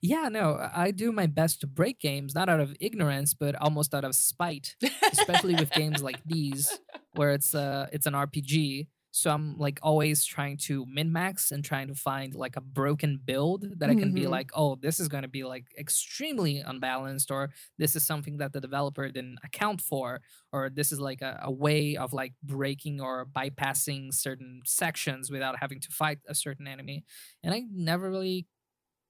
Yeah, 0.00 0.28
no, 0.28 0.68
I 0.74 0.92
do 0.92 1.10
my 1.10 1.26
best 1.26 1.60
to 1.60 1.66
break 1.66 1.98
games, 2.00 2.34
not 2.34 2.48
out 2.48 2.60
of 2.60 2.76
ignorance, 2.78 3.34
but 3.34 3.56
almost 3.56 3.94
out 3.94 4.04
of 4.04 4.14
spite, 4.14 4.76
especially 5.12 5.54
with 5.54 5.70
games 5.70 6.02
like 6.02 6.20
these, 6.24 6.78
where 7.14 7.32
it's 7.32 7.54
uh 7.54 7.86
it's 7.92 8.06
an 8.06 8.14
RPG. 8.14 8.86
So 9.18 9.30
I'm 9.30 9.56
like 9.58 9.78
always 9.82 10.24
trying 10.24 10.56
to 10.68 10.86
min 10.86 11.12
max 11.12 11.50
and 11.50 11.64
trying 11.64 11.88
to 11.88 11.94
find 11.94 12.34
like 12.34 12.56
a 12.56 12.60
broken 12.60 13.18
build 13.24 13.64
that 13.80 13.90
I 13.90 13.94
can 13.94 14.12
be 14.12 14.22
Mhm. 14.22 14.28
like, 14.28 14.50
oh, 14.54 14.76
this 14.76 15.00
is 15.00 15.08
going 15.08 15.22
to 15.22 15.28
be 15.28 15.44
like 15.44 15.66
extremely 15.78 16.58
unbalanced, 16.60 17.30
or 17.30 17.50
this 17.78 17.96
is 17.96 18.06
something 18.06 18.38
that 18.38 18.52
the 18.52 18.60
developer 18.60 19.08
didn't 19.08 19.38
account 19.44 19.80
for, 19.80 20.20
or 20.52 20.70
this 20.70 20.92
is 20.92 21.00
like 21.00 21.20
a, 21.22 21.40
a 21.42 21.50
way 21.50 21.96
of 21.96 22.12
like 22.12 22.34
breaking 22.42 23.00
or 23.00 23.26
bypassing 23.26 24.12
certain 24.14 24.60
sections 24.64 25.30
without 25.30 25.58
having 25.58 25.80
to 25.80 25.90
fight 25.90 26.18
a 26.28 26.34
certain 26.34 26.66
enemy. 26.68 27.04
And 27.42 27.54
I 27.54 27.64
never 27.70 28.10
really 28.10 28.46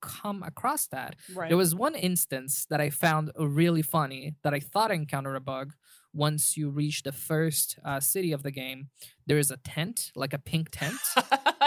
come 0.01 0.43
across 0.45 0.87
that. 0.89 1.17
Right. 1.29 1.49
There 1.49 1.57
was 1.57 1.75
one 1.75 1.95
instance 1.97 2.67
that 2.71 2.81
I 2.81 2.91
found 2.91 3.33
really 3.37 3.83
funny 3.83 4.37
that 4.45 4.55
I 4.55 4.61
thought 4.61 4.93
I 4.93 4.95
encountered 4.95 5.35
a 5.37 5.41
bug. 5.41 5.75
Once 6.19 6.57
you 6.57 6.69
reach 6.69 7.05
the 7.05 7.13
first 7.13 7.79
uh, 7.85 8.01
city 8.01 8.33
of 8.33 8.43
the 8.43 8.51
game, 8.51 8.89
there 9.29 9.39
is 9.39 9.53
a 9.53 9.57
tent, 9.59 10.11
like 10.17 10.35
a 10.35 10.39
pink 10.39 10.69
tent, 10.73 10.99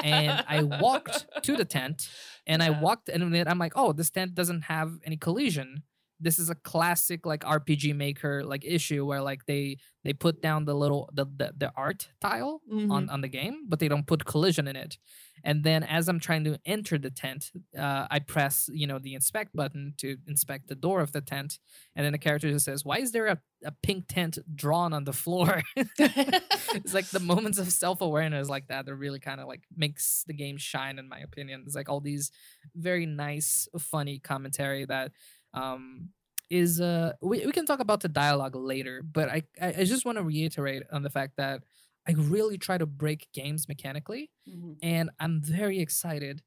and 0.04 0.44
I 0.46 0.64
walked 0.64 1.26
to 1.44 1.56
the 1.56 1.64
tent 1.78 2.10
and 2.46 2.62
I 2.62 2.70
walked 2.70 3.08
and 3.08 3.24
I'm 3.24 3.60
like, 3.60 3.74
oh, 3.78 3.94
this 3.94 4.10
tent 4.10 4.36
doesn't 4.36 4.64
have 4.64 5.00
any 5.06 5.16
collision. 5.16 5.84
This 6.22 6.40
is 6.40 6.50
a 6.50 6.56
classic 6.56 7.26
like 7.26 7.44
RPG 7.44 7.96
maker 7.96 8.44
like 8.44 8.64
issue 8.66 9.06
where 9.06 9.22
like 9.22 9.46
they 9.48 9.78
they 10.04 10.14
put 10.14 10.42
down 10.42 10.66
the 10.66 10.76
little 10.76 11.10
the 11.14 11.26
the, 11.26 11.54
the 11.58 11.72
art 11.76 12.10
tile 12.22 12.62
Mm-hmm. 12.72 12.92
on 12.92 13.10
on 13.10 13.22
the 13.22 13.28
game, 13.28 13.66
but 13.68 13.80
they 13.80 13.88
don't 13.88 14.08
put 14.08 14.26
collision 14.26 14.68
in 14.68 14.76
it. 14.76 14.98
And 15.44 15.64
then 15.64 15.82
as 15.84 16.08
I'm 16.08 16.20
trying 16.20 16.44
to 16.44 16.60
enter 16.66 17.00
the 17.00 17.10
tent, 17.10 17.52
uh, 17.78 18.06
I 18.12 18.20
press 18.20 18.70
you 18.72 18.86
know 18.88 19.00
the 19.00 19.16
inspect 19.16 19.56
button 19.56 19.94
to 19.98 20.18
inspect 20.28 20.68
the 20.68 20.76
door 20.76 21.02
of 21.02 21.12
the 21.12 21.22
tent, 21.22 21.58
and 21.96 22.06
then 22.06 22.12
the 22.14 22.20
character 22.20 22.50
just 22.52 22.66
says, 22.66 22.86
"Why 22.86 23.00
is 23.00 23.12
there 23.12 23.26
a, 23.28 23.40
a 23.66 23.72
pink 23.84 24.06
tent 24.08 24.38
drawn 24.56 24.94
on 24.94 25.04
the 25.06 25.14
floor?" 25.14 25.64
it's 25.78 26.94
like 26.94 27.08
the 27.10 27.20
moments 27.34 27.58
of 27.58 27.72
self 27.72 28.02
awareness 28.02 28.50
like 28.50 28.68
that 28.68 28.86
that 28.86 28.96
really 28.96 29.20
kind 29.20 29.42
of 29.42 29.48
like 29.48 29.64
makes 29.76 30.24
the 30.28 30.34
game 30.34 30.58
shine, 30.58 31.00
in 31.00 31.10
my 31.10 31.20
opinion. 31.20 31.64
It's 31.66 31.76
like 31.76 31.90
all 31.90 32.02
these 32.02 32.32
very 32.76 33.06
nice, 33.06 33.68
funny 33.80 34.20
commentary 34.20 34.86
that 34.86 35.12
um 35.54 36.10
is 36.50 36.82
uh 36.82 37.14
we, 37.22 37.46
we 37.46 37.52
can 37.52 37.66
talk 37.66 37.80
about 37.80 38.02
the 38.02 38.10
dialogue 38.10 38.56
later, 38.56 39.02
but 39.04 39.30
I 39.30 39.44
I, 39.62 39.84
just 39.86 40.06
want 40.06 40.18
to 40.18 40.24
reiterate 40.24 40.84
on 40.92 41.04
the 41.04 41.10
fact 41.10 41.38
that 41.38 41.64
I 42.08 42.14
really 42.14 42.58
try 42.58 42.78
to 42.78 42.86
break 42.86 43.30
games 43.34 43.68
mechanically 43.68 44.32
Mhm. 44.46 44.82
and 44.82 45.10
I'm 45.20 45.42
very 45.42 45.80
excited 45.80 46.42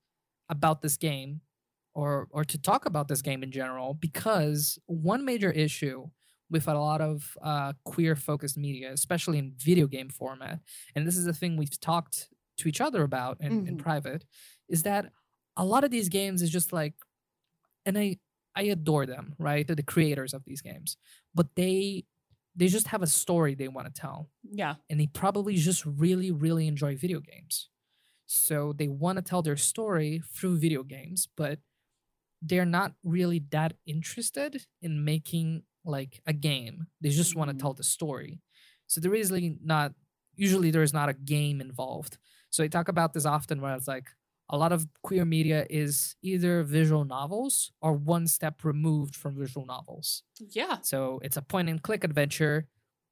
about 0.48 0.82
this 0.82 0.96
game 0.96 1.42
or 1.94 2.28
or 2.30 2.44
to 2.44 2.58
talk 2.58 2.86
about 2.86 3.08
this 3.08 3.22
game 3.22 3.42
in 3.42 3.50
general 3.52 3.94
because 3.94 4.78
one 4.86 5.24
major 5.24 5.50
issue 5.50 6.08
with 6.50 6.68
a 6.68 6.74
lot 6.74 7.00
of 7.00 7.36
uh, 7.42 7.72
queer 7.84 8.14
focused 8.14 8.56
media, 8.58 8.92
especially 8.92 9.38
in 9.38 9.54
video 9.56 9.86
game 9.86 10.10
format, 10.10 10.60
and 10.94 11.06
this 11.06 11.16
is 11.16 11.26
a 11.26 11.32
thing 11.32 11.56
we've 11.56 11.80
talked 11.80 12.28
to 12.58 12.68
each 12.68 12.80
other 12.80 13.02
about 13.02 13.38
in, 13.40 13.62
in 13.66 13.76
Mhm. 13.76 13.78
private, 13.78 14.24
is 14.68 14.82
that 14.84 15.10
a 15.56 15.64
lot 15.64 15.84
of 15.84 15.90
these 15.90 16.08
games 16.08 16.42
is 16.42 16.50
just 16.50 16.72
like, 16.72 16.94
and 17.86 17.98
I 17.98 18.18
I 18.56 18.62
adore 18.64 19.06
them, 19.06 19.34
right? 19.38 19.66
They're 19.66 19.76
the 19.76 19.82
creators 19.82 20.34
of 20.34 20.44
these 20.44 20.60
games, 20.60 20.96
but 21.34 21.48
they 21.56 22.04
they 22.56 22.68
just 22.68 22.88
have 22.88 23.02
a 23.02 23.06
story 23.06 23.54
they 23.54 23.68
want 23.68 23.92
to 23.92 24.00
tell 24.00 24.30
Yeah. 24.42 24.76
and 24.88 25.00
they 25.00 25.08
probably 25.08 25.56
just 25.56 25.84
really, 25.84 26.30
really 26.30 26.68
enjoy 26.68 26.96
video 26.96 27.18
games. 27.18 27.68
So 28.26 28.72
they 28.72 28.86
want 28.86 29.16
to 29.16 29.22
tell 29.22 29.42
their 29.42 29.56
story 29.56 30.22
through 30.32 30.58
video 30.58 30.84
games, 30.84 31.28
but 31.36 31.58
they're 32.40 32.64
not 32.64 32.92
really 33.02 33.40
that 33.50 33.74
interested 33.86 34.66
in 34.80 35.04
making 35.04 35.64
like 35.84 36.20
a 36.26 36.32
game. 36.32 36.86
They 37.00 37.08
just 37.10 37.34
want 37.34 37.48
to 37.48 37.54
mm-hmm. 37.54 37.60
tell 37.60 37.74
the 37.74 37.82
story. 37.82 38.40
So 38.86 39.00
there 39.00 39.14
is 39.14 39.30
really 39.30 39.56
not 39.62 39.92
usually 40.36 40.70
there 40.70 40.82
is 40.82 40.92
not 40.92 41.08
a 41.08 41.14
game 41.14 41.60
involved. 41.60 42.18
So 42.50 42.62
I 42.62 42.68
talk 42.68 42.88
about 42.88 43.12
this 43.14 43.26
often 43.26 43.60
where 43.60 43.74
it's 43.74 43.88
like 43.88 44.06
a 44.50 44.58
lot 44.58 44.72
of 44.72 44.86
queer 45.02 45.24
media 45.24 45.66
is 45.70 46.16
either 46.22 46.62
visual 46.62 47.04
novels 47.04 47.72
or 47.80 47.94
one 47.94 48.26
step 48.26 48.64
removed 48.64 49.16
from 49.16 49.38
visual 49.38 49.66
novels. 49.66 50.22
Yeah. 50.38 50.78
So 50.82 51.20
it's 51.22 51.36
a 51.36 51.42
point 51.42 51.68
and 51.68 51.82
click 51.82 52.04
adventure 52.04 52.66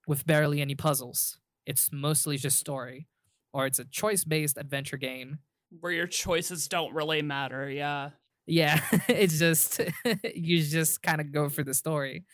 with 0.07 0.27
barely 0.27 0.61
any 0.61 0.75
puzzles. 0.75 1.39
It's 1.65 1.91
mostly 1.93 2.37
just 2.37 2.59
story. 2.59 3.07
Or 3.55 3.67
it's 3.67 3.79
a 3.79 3.85
choice 3.85 4.25
based 4.25 4.59
adventure 4.59 4.97
game. 4.97 5.39
Where 5.81 5.93
your 5.93 6.07
choices 6.07 6.69
don't 6.69 6.95
really 6.95 7.23
matter. 7.23 7.69
Yeah. 7.69 8.11
Yeah, 8.47 8.81
it's 9.09 9.39
just, 9.39 9.81
you 10.35 10.63
just 10.63 11.03
kind 11.03 11.21
of 11.21 11.33
go 11.33 11.49
for 11.49 11.63
the 11.63 11.75
story. 11.75 12.25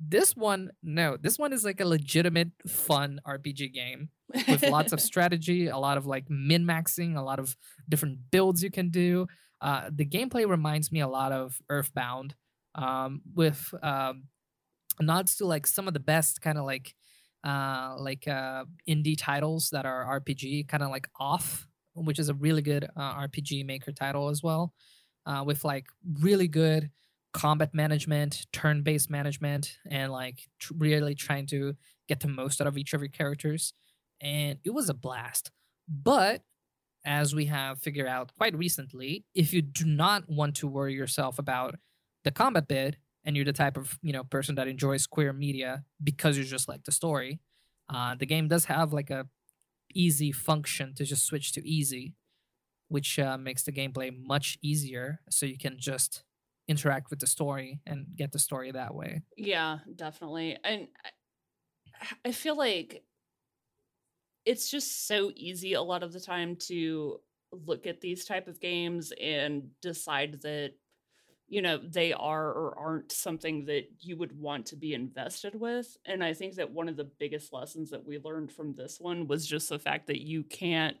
This 0.00 0.36
one, 0.36 0.70
no, 0.82 1.16
this 1.16 1.38
one 1.38 1.52
is 1.52 1.64
like 1.64 1.80
a 1.80 1.86
legitimate 1.86 2.50
fun 2.66 3.20
RPG 3.26 3.72
game 3.72 4.08
with 4.48 4.62
lots 4.62 4.92
of 4.92 5.00
strategy, 5.10 5.68
a 5.68 5.78
lot 5.78 5.96
of 5.96 6.06
like 6.06 6.28
min 6.28 6.64
maxing, 6.64 7.16
a 7.16 7.22
lot 7.22 7.38
of 7.38 7.56
different 7.88 8.18
builds 8.30 8.62
you 8.62 8.70
can 8.70 8.90
do. 8.90 9.26
Uh, 9.60 9.88
the 9.94 10.04
gameplay 10.04 10.48
reminds 10.48 10.90
me 10.92 11.00
a 11.00 11.08
lot 11.08 11.32
of 11.32 11.58
Earthbound, 11.70 12.34
um, 12.74 13.22
with 13.34 13.72
um, 13.82 14.24
nods 15.00 15.36
to 15.36 15.46
like 15.46 15.66
some 15.66 15.88
of 15.88 15.94
the 15.94 16.00
best 16.00 16.40
kind 16.40 16.58
of 16.58 16.64
like 16.64 16.94
uh, 17.44 17.94
like 17.98 18.26
uh, 18.26 18.64
indie 18.88 19.16
titles 19.18 19.68
that 19.70 19.84
are 19.84 20.20
RPG, 20.20 20.66
kind 20.68 20.82
of 20.82 20.90
like 20.90 21.08
Off, 21.20 21.66
which 21.94 22.18
is 22.18 22.28
a 22.28 22.34
really 22.34 22.62
good 22.62 22.88
uh, 22.96 23.14
RPG 23.16 23.66
maker 23.66 23.92
title 23.92 24.28
as 24.28 24.42
well, 24.42 24.72
uh, 25.26 25.42
with 25.46 25.64
like 25.64 25.86
really 26.20 26.48
good 26.48 26.90
combat 27.34 27.74
management, 27.74 28.46
turn-based 28.52 29.10
management, 29.10 29.76
and 29.90 30.10
like 30.10 30.48
tr- 30.60 30.72
really 30.78 31.14
trying 31.14 31.46
to 31.46 31.74
get 32.08 32.20
the 32.20 32.28
most 32.28 32.60
out 32.60 32.66
of 32.66 32.78
each 32.78 32.94
of 32.94 33.00
your 33.02 33.08
characters. 33.08 33.74
And 34.20 34.58
it 34.64 34.70
was 34.70 34.88
a 34.88 34.94
blast. 34.94 35.50
But 35.88 36.42
as 37.04 37.34
we 37.34 37.46
have 37.46 37.80
figured 37.80 38.06
out 38.06 38.32
quite 38.38 38.56
recently, 38.56 39.24
if 39.34 39.52
you 39.52 39.60
do 39.60 39.84
not 39.84 40.24
want 40.28 40.54
to 40.56 40.68
worry 40.68 40.94
yourself 40.94 41.38
about 41.38 41.74
the 42.22 42.30
combat 42.30 42.68
bit, 42.68 42.96
and 43.26 43.36
you're 43.36 43.44
the 43.44 43.52
type 43.52 43.76
of 43.76 43.98
you 44.02 44.12
know 44.12 44.22
person 44.22 44.54
that 44.54 44.68
enjoys 44.68 45.06
queer 45.06 45.32
media 45.32 45.84
because 46.02 46.38
you 46.38 46.44
just 46.44 46.68
like 46.68 46.84
the 46.84 46.92
story, 46.92 47.40
uh, 47.88 48.14
the 48.14 48.26
game 48.26 48.48
does 48.48 48.66
have 48.66 48.92
like 48.92 49.10
a 49.10 49.26
easy 49.94 50.30
function 50.30 50.94
to 50.94 51.04
just 51.04 51.26
switch 51.26 51.52
to 51.52 51.66
easy, 51.66 52.14
which 52.88 53.18
uh, 53.18 53.36
makes 53.36 53.62
the 53.64 53.72
gameplay 53.72 54.10
much 54.16 54.58
easier. 54.62 55.20
So 55.30 55.46
you 55.46 55.58
can 55.58 55.76
just 55.78 56.22
interact 56.68 57.10
with 57.10 57.18
the 57.18 57.26
story 57.26 57.80
and 57.86 58.06
get 58.16 58.32
the 58.32 58.38
story 58.38 58.70
that 58.72 58.94
way. 58.94 59.22
Yeah, 59.36 59.78
definitely. 59.94 60.58
And 60.64 60.88
I- 62.24 62.32
feel 62.32 62.56
like 62.56 63.04
it's 64.44 64.70
just 64.70 65.06
so 65.06 65.32
easy 65.34 65.72
a 65.72 65.82
lot 65.82 66.02
of 66.02 66.12
the 66.12 66.20
time 66.20 66.56
to 66.56 67.20
look 67.52 67.86
at 67.86 68.00
these 68.00 68.24
type 68.24 68.48
of 68.48 68.60
games 68.60 69.12
and 69.20 69.70
decide 69.80 70.40
that 70.42 70.72
you 71.48 71.62
know 71.62 71.78
they 71.78 72.12
are 72.12 72.48
or 72.52 72.78
aren't 72.78 73.12
something 73.12 73.66
that 73.66 73.84
you 74.00 74.16
would 74.16 74.38
want 74.38 74.66
to 74.66 74.76
be 74.76 74.94
invested 74.94 75.54
with 75.54 75.96
and 76.06 76.24
i 76.24 76.32
think 76.32 76.54
that 76.54 76.70
one 76.70 76.88
of 76.88 76.96
the 76.96 77.10
biggest 77.18 77.52
lessons 77.52 77.90
that 77.90 78.04
we 78.04 78.18
learned 78.18 78.50
from 78.50 78.74
this 78.74 78.98
one 79.00 79.26
was 79.28 79.46
just 79.46 79.68
the 79.68 79.78
fact 79.78 80.06
that 80.06 80.22
you 80.26 80.42
can't 80.42 80.96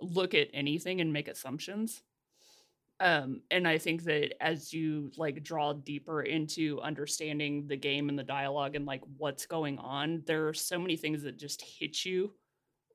look 0.00 0.34
at 0.34 0.48
anything 0.52 1.00
and 1.00 1.12
make 1.12 1.28
assumptions 1.28 2.02
um 3.00 3.42
and 3.50 3.66
i 3.66 3.78
think 3.78 4.04
that 4.04 4.34
as 4.42 4.72
you 4.72 5.10
like 5.16 5.42
draw 5.42 5.72
deeper 5.72 6.22
into 6.22 6.80
understanding 6.80 7.66
the 7.66 7.76
game 7.76 8.08
and 8.08 8.18
the 8.18 8.24
dialogue 8.24 8.76
and 8.76 8.86
like 8.86 9.02
what's 9.16 9.46
going 9.46 9.78
on 9.78 10.22
there 10.26 10.48
are 10.48 10.54
so 10.54 10.78
many 10.78 10.96
things 10.96 11.22
that 11.22 11.38
just 11.38 11.62
hit 11.62 12.04
you 12.04 12.32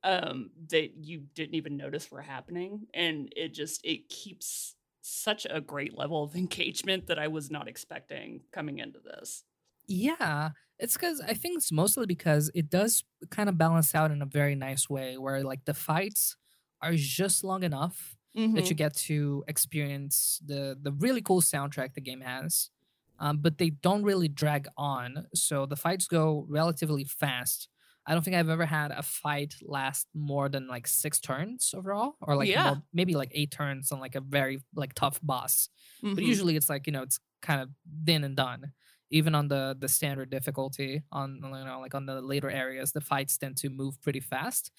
um 0.04 0.50
that 0.70 0.96
you 1.04 1.26
didn't 1.34 1.54
even 1.54 1.76
notice 1.76 2.10
were 2.10 2.22
happening. 2.22 2.86
And 2.94 3.32
it 3.36 3.54
just 3.54 3.84
it 3.84 4.08
keeps 4.08 4.76
such 5.02 5.46
a 5.48 5.60
great 5.60 5.96
level 5.96 6.24
of 6.24 6.36
engagement 6.36 7.06
that 7.06 7.18
i 7.18 7.28
was 7.28 7.50
not 7.50 7.68
expecting 7.68 8.42
coming 8.52 8.78
into 8.78 9.00
this. 9.00 9.44
Yeah, 9.88 10.50
it's 10.78 10.94
because 10.94 11.20
I 11.20 11.34
think 11.34 11.56
it's 11.58 11.70
mostly 11.72 12.06
because 12.06 12.50
it 12.54 12.68
does 12.70 13.04
kind 13.30 13.48
of 13.48 13.56
balance 13.56 13.94
out 13.94 14.10
in 14.10 14.20
a 14.20 14.26
very 14.26 14.54
nice 14.54 14.88
way 14.90 15.16
where 15.16 15.42
like 15.42 15.64
the 15.64 15.74
fights 15.74 16.36
are 16.82 16.94
just 16.94 17.44
long 17.44 17.62
enough 17.62 18.15
that 18.54 18.70
you 18.70 18.76
get 18.76 18.94
to 18.94 19.44
experience 19.48 20.40
the 20.44 20.76
the 20.80 20.92
really 20.92 21.22
cool 21.22 21.40
soundtrack 21.42 21.94
the 21.94 22.00
game 22.00 22.20
has, 22.20 22.70
um, 23.18 23.38
but 23.38 23.58
they 23.58 23.70
don't 23.70 24.02
really 24.04 24.28
drag 24.28 24.68
on. 24.76 25.26
So 25.34 25.66
the 25.66 25.76
fights 25.76 26.06
go 26.06 26.46
relatively 26.48 27.04
fast. 27.04 27.68
I 28.08 28.12
don't 28.14 28.22
think 28.22 28.36
I've 28.36 28.48
ever 28.48 28.66
had 28.66 28.92
a 28.92 29.02
fight 29.02 29.56
last 29.62 30.06
more 30.14 30.48
than 30.48 30.68
like 30.68 30.86
six 30.86 31.18
turns 31.20 31.74
overall, 31.74 32.16
or 32.20 32.36
like 32.36 32.50
Yeah. 32.50 32.62
more- 32.62 32.82
maybe 32.92 33.14
like 33.14 33.30
eight 33.34 33.50
turns 33.50 33.90
on 33.92 33.98
like 34.00 34.14
a 34.14 34.20
very 34.20 34.62
like 34.74 34.94
tough 34.94 35.18
boss. 35.22 35.68
But 36.14 36.24
Mhm. 36.24 36.24
usually 36.24 36.56
it's 36.56 36.68
like 36.68 36.86
you 36.86 36.92
know 36.92 37.02
it's 37.02 37.18
kind 37.42 37.60
of 37.60 37.70
then 37.84 38.24
and 38.24 38.36
done. 38.36 38.72
Even 39.10 39.34
on 39.34 39.48
the 39.48 39.76
the 39.78 39.88
standard 39.88 40.30
difficulty, 40.30 41.02
on 41.12 41.36
you 41.42 41.64
know 41.64 41.80
like 41.80 41.94
on 41.94 42.06
the 42.06 42.20
later 42.20 42.50
areas, 42.50 42.92
the 42.92 43.00
fights 43.00 43.38
tend 43.38 43.56
to 43.58 43.70
move 43.70 44.00
pretty 44.02 44.20
fast. 44.20 44.70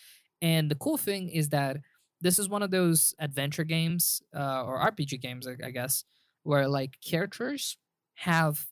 And 0.42 0.70
the 0.70 0.76
cool 0.76 0.98
thing 0.98 1.30
is 1.30 1.50
that 1.50 1.78
this 2.22 2.40
is 2.40 2.50
one 2.50 2.64
of 2.64 2.72
those 2.72 3.14
adventure 3.20 3.64
games 3.64 4.22
uh, 4.36 4.64
or 4.64 4.80
RPG 4.80 5.22
games, 5.22 5.48
I, 5.48 5.56
I 5.66 5.72
guess, 5.72 6.04
where 6.44 6.68
like 6.68 6.98
characters 7.02 7.78
have 8.16 8.66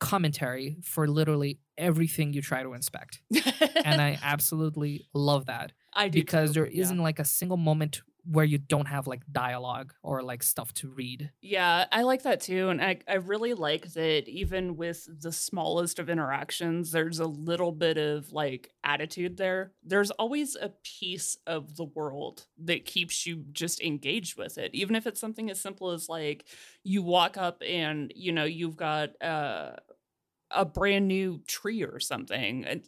commentary 0.00 0.76
for 0.82 1.08
literally 1.08 1.58
everything 1.76 2.32
you 2.32 2.42
try 2.42 2.62
to 2.62 2.72
inspect, 2.72 3.20
and 3.84 4.00
I 4.00 4.18
absolutely 4.22 5.06
love 5.14 5.46
that 5.46 5.72
I 5.94 6.08
do 6.08 6.20
because 6.20 6.50
too, 6.50 6.62
there 6.62 6.70
yeah. 6.70 6.84
not 6.90 7.02
like 7.02 7.18
a 7.18 7.24
single 7.24 7.56
moment 7.56 8.02
where 8.30 8.44
you 8.44 8.58
don't 8.58 8.88
have 8.88 9.06
like 9.06 9.22
dialogue 9.32 9.94
or 10.02 10.22
like 10.22 10.42
stuff 10.42 10.72
to 10.74 10.88
read. 10.88 11.30
Yeah, 11.40 11.86
I 11.90 12.02
like 12.02 12.24
that 12.24 12.40
too. 12.40 12.68
And 12.68 12.82
I, 12.82 12.98
I 13.08 13.14
really 13.14 13.54
like 13.54 13.92
that 13.94 14.28
even 14.28 14.76
with 14.76 15.08
the 15.22 15.32
smallest 15.32 15.98
of 15.98 16.10
interactions, 16.10 16.92
there's 16.92 17.20
a 17.20 17.26
little 17.26 17.72
bit 17.72 17.96
of 17.96 18.30
like 18.30 18.70
attitude 18.84 19.38
there. 19.38 19.72
There's 19.82 20.10
always 20.10 20.56
a 20.56 20.72
piece 20.84 21.38
of 21.46 21.76
the 21.76 21.84
world 21.84 22.46
that 22.64 22.84
keeps 22.84 23.24
you 23.24 23.44
just 23.52 23.80
engaged 23.80 24.36
with 24.36 24.58
it. 24.58 24.74
Even 24.74 24.94
if 24.94 25.06
it's 25.06 25.20
something 25.20 25.50
as 25.50 25.60
simple 25.60 25.90
as 25.90 26.08
like 26.08 26.44
you 26.84 27.02
walk 27.02 27.38
up 27.38 27.62
and, 27.66 28.12
you 28.14 28.32
know, 28.32 28.44
you've 28.44 28.76
got 28.76 29.10
uh, 29.22 29.72
a 30.50 30.64
brand 30.64 31.08
new 31.08 31.40
tree 31.46 31.82
or 31.82 31.98
something. 31.98 32.82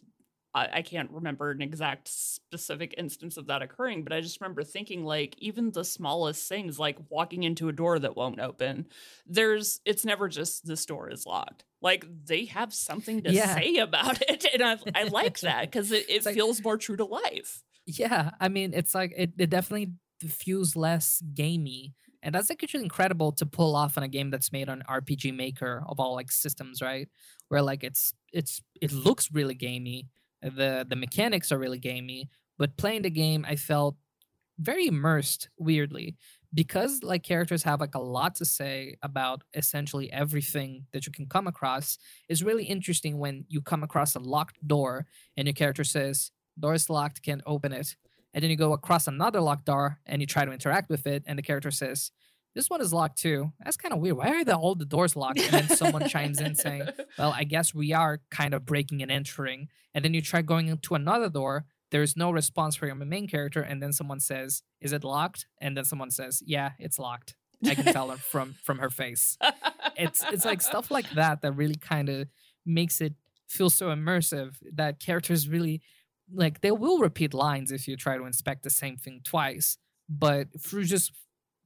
I, 0.53 0.67
I 0.73 0.81
can't 0.81 1.09
remember 1.11 1.51
an 1.51 1.61
exact 1.61 2.09
specific 2.09 2.93
instance 2.97 3.37
of 3.37 3.47
that 3.47 3.61
occurring, 3.61 4.03
but 4.03 4.11
I 4.13 4.21
just 4.21 4.41
remember 4.41 4.63
thinking 4.63 5.05
like 5.05 5.35
even 5.37 5.71
the 5.71 5.85
smallest 5.85 6.47
things 6.49 6.77
like 6.77 6.97
walking 7.09 7.43
into 7.43 7.69
a 7.69 7.73
door 7.73 7.99
that 7.99 8.15
won't 8.17 8.39
open, 8.39 8.87
there's 9.25 9.79
it's 9.85 10.03
never 10.05 10.27
just 10.27 10.65
this 10.67 10.85
door 10.85 11.09
is 11.09 11.25
locked. 11.25 11.63
Like 11.81 12.05
they 12.25 12.45
have 12.45 12.73
something 12.73 13.21
to 13.23 13.31
Yeah. 13.31 13.55
say 13.55 13.77
about 13.77 14.21
it. 14.29 14.45
And 14.53 14.61
I 14.63 14.77
I 14.93 15.03
like 15.05 15.39
that 15.39 15.61
because 15.71 15.91
it, 15.91 16.09
it 16.09 16.15
It's 16.17 16.25
like- 16.25 16.35
feels 16.35 16.63
more 16.63 16.77
true 16.77 16.97
to 16.97 17.05
life. 17.05 17.63
Yeah, 17.87 18.31
I 18.39 18.47
mean, 18.49 18.73
it's 18.75 18.93
like 18.93 19.13
it, 19.17 19.31
it 19.39 19.49
definitely 19.49 19.93
feels 20.27 20.75
less 20.75 21.21
gamey. 21.33 21.93
And 22.23 22.35
that's 22.35 22.49
like 22.49 22.61
actually 22.63 22.83
incredible 22.83 23.31
to 23.33 23.45
pull 23.47 23.75
off 23.75 23.97
on 23.97 24.03
a 24.03 24.07
game 24.07 24.29
that's 24.29 24.51
made 24.51 24.69
on 24.69 24.83
RPG 24.87 25.35
Maker 25.35 25.83
of 25.87 25.99
all 25.99 26.13
like 26.13 26.31
systems, 26.31 26.79
right? 26.79 27.09
Where 27.47 27.63
like 27.63 27.83
it's 27.83 28.13
it's 28.31 28.61
it 28.79 28.91
looks 28.91 29.29
really 29.31 29.55
gamey. 29.55 30.09
The 30.41 30.85
the 30.87 30.95
mechanics 30.95 31.51
are 31.51 31.59
really 31.59 31.79
gamey, 31.79 32.29
but 32.57 32.77
playing 32.77 33.03
the 33.03 33.09
game 33.09 33.45
I 33.47 33.55
felt 33.55 33.95
very 34.59 34.87
immersed 34.87 35.49
weirdly 35.57 36.15
because 36.53 37.01
like 37.01 37.23
characters 37.23 37.63
have 37.63 37.79
like 37.79 37.95
a 37.95 37.99
lot 37.99 38.35
to 38.35 38.45
say 38.45 38.95
about 39.01 39.43
essentially 39.55 40.11
everything 40.11 40.85
that 40.91 41.05
you 41.05 41.11
can 41.11 41.25
come 41.25 41.47
across 41.47 41.97
it's 42.29 42.43
really 42.43 42.65
interesting 42.65 43.17
when 43.17 43.45
you 43.47 43.61
come 43.61 43.81
across 43.81 44.13
a 44.13 44.19
locked 44.19 44.57
door 44.67 45.07
and 45.37 45.47
your 45.47 45.53
character 45.53 45.83
says 45.83 46.31
door 46.59 46.73
is 46.73 46.89
locked 46.89 47.21
can't 47.21 47.41
open 47.45 47.73
it. 47.73 47.95
And 48.33 48.41
then 48.41 48.49
you 48.49 48.55
go 48.55 48.71
across 48.71 49.07
another 49.07 49.41
locked 49.41 49.65
door 49.65 49.99
and 50.05 50.21
you 50.21 50.27
try 50.27 50.45
to 50.45 50.51
interact 50.51 50.89
with 50.89 51.05
it 51.05 51.23
and 51.25 51.37
the 51.37 51.43
character 51.43 51.71
says 51.71 52.11
this 52.53 52.69
one 52.69 52.81
is 52.81 52.93
locked 52.93 53.17
too. 53.17 53.51
That's 53.63 53.77
kind 53.77 53.93
of 53.93 53.99
weird. 53.99 54.17
Why 54.17 54.29
are 54.29 54.43
the, 54.43 54.55
all 54.55 54.75
the 54.75 54.85
doors 54.85 55.15
locked 55.15 55.39
and 55.39 55.51
then 55.51 55.77
someone 55.77 56.07
chimes 56.07 56.39
in 56.39 56.55
saying 56.55 56.83
well 57.17 57.33
i 57.35 57.43
guess 57.43 57.73
we 57.73 57.93
are 57.93 58.19
kind 58.29 58.53
of 58.53 58.65
breaking 58.65 59.01
and 59.01 59.11
entering 59.11 59.67
and 59.93 60.03
then 60.03 60.13
you 60.13 60.21
try 60.21 60.41
going 60.41 60.67
into 60.67 60.95
another 60.95 61.29
door 61.29 61.65
there's 61.91 62.15
no 62.15 62.31
response 62.31 62.75
from 62.75 62.87
your 62.87 62.95
main 62.95 63.27
character 63.27 63.61
and 63.61 63.81
then 63.81 63.91
someone 63.91 64.19
says 64.19 64.63
is 64.79 64.93
it 64.93 65.03
locked? 65.03 65.47
and 65.59 65.75
then 65.75 65.85
someone 65.85 66.11
says 66.11 66.41
yeah 66.45 66.71
it's 66.79 66.99
locked. 66.99 67.35
I 67.65 67.75
can 67.75 67.85
tell 67.85 68.09
her 68.09 68.17
from 68.31 68.55
from 68.63 68.79
her 68.79 68.89
face. 68.89 69.37
It's 69.95 70.23
it's 70.31 70.45
like 70.45 70.61
stuff 70.61 70.89
like 70.89 71.09
that 71.15 71.41
that 71.41 71.51
really 71.53 71.75
kind 71.75 72.09
of 72.09 72.27
makes 72.65 73.01
it 73.01 73.13
feel 73.47 73.69
so 73.69 73.87
immersive 73.87 74.55
that 74.73 74.99
characters 74.99 75.47
really 75.47 75.81
like 76.33 76.61
they 76.61 76.71
will 76.71 76.99
repeat 76.99 77.33
lines 77.33 77.71
if 77.71 77.87
you 77.87 77.97
try 77.97 78.17
to 78.17 78.25
inspect 78.25 78.63
the 78.63 78.69
same 78.69 78.95
thing 78.95 79.19
twice 79.23 79.77
but 80.07 80.47
through 80.59 80.85
just 80.85 81.11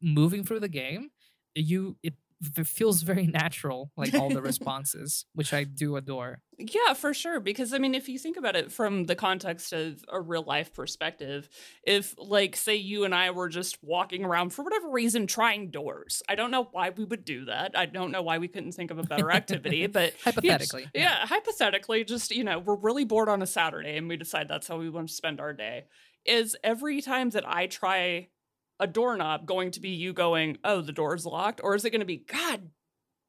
moving 0.02 0.44
through 0.44 0.60
the 0.60 0.70
game 0.70 1.10
you 1.56 1.98
it, 2.04 2.14
it 2.58 2.68
feels 2.68 3.02
very 3.02 3.28
natural 3.28 3.92
like 3.98 4.14
all 4.14 4.30
the 4.30 4.42
responses 4.42 5.26
which 5.34 5.54
i 5.54 5.64
do 5.64 5.96
adore 5.96 6.42
Yeah, 6.58 6.94
for 6.94 7.14
sure. 7.14 7.40
Because 7.40 7.74
I 7.74 7.80
mean, 7.80 7.96
if 7.96 8.08
you 8.08 8.18
think 8.18 8.38
about 8.38 8.56
it 8.56 8.72
from 8.72 9.06
the 9.06 9.16
context 9.16 9.74
of 9.74 10.04
a 10.08 10.22
real 10.22 10.44
life 10.44 10.74
perspective, 10.74 11.50
if, 11.84 12.16
like, 12.18 12.56
say 12.56 12.76
you 12.76 13.04
and 13.04 13.14
I 13.14 13.32
were 13.32 13.50
just 13.50 13.78
walking 13.84 14.24
around 14.24 14.52
for 14.52 14.64
whatever 14.64 14.90
reason 14.90 15.28
trying 15.28 15.70
doors, 15.70 16.24
I 16.30 16.36
don't 16.36 16.52
know 16.52 16.70
why 16.72 16.92
we 16.92 17.04
would 17.04 17.26
do 17.26 17.46
that. 17.46 17.78
I 17.78 17.86
don't 17.86 18.12
know 18.12 18.22
why 18.22 18.38
we 18.38 18.48
couldn't 18.48 18.72
think 18.72 18.92
of 18.92 19.00
a 19.00 19.04
better 19.04 19.32
activity, 19.32 19.88
but 20.00 20.14
you 20.14 20.20
hypothetically 20.24 20.88
yeah, 20.94 21.26
hypothetically, 21.26 22.06
just, 22.06 22.32
you 22.32 22.44
know, 22.44 22.60
we're 22.60 22.76
really 22.76 23.04
bored 23.04 23.30
on 23.30 23.42
a 23.42 23.48
Saturday 23.48 23.98
and 23.98 24.08
we 24.08 24.16
decide 24.16 24.48
that's 24.48 24.68
how 24.68 24.78
we 24.78 24.90
want 24.90 25.10
to 25.10 25.14
spend 25.14 25.42
our 25.42 25.54
day. 25.54 25.86
Is 26.26 26.56
every 26.64 27.02
time 27.02 27.32
that 27.32 27.48
I 27.48 27.68
try 27.68 28.30
a 28.80 28.88
doorknob 28.88 29.46
going 29.46 29.72
to 29.72 29.80
be 29.80 29.90
you 29.90 30.14
going, 30.14 30.58
oh, 30.64 30.82
the 30.82 30.92
door's 30.92 31.26
locked? 31.26 31.62
Or 31.64 31.76
is 31.76 31.86
it 31.86 31.92
going 31.92 32.02
to 32.02 32.06
be, 32.06 32.18
God 32.18 32.70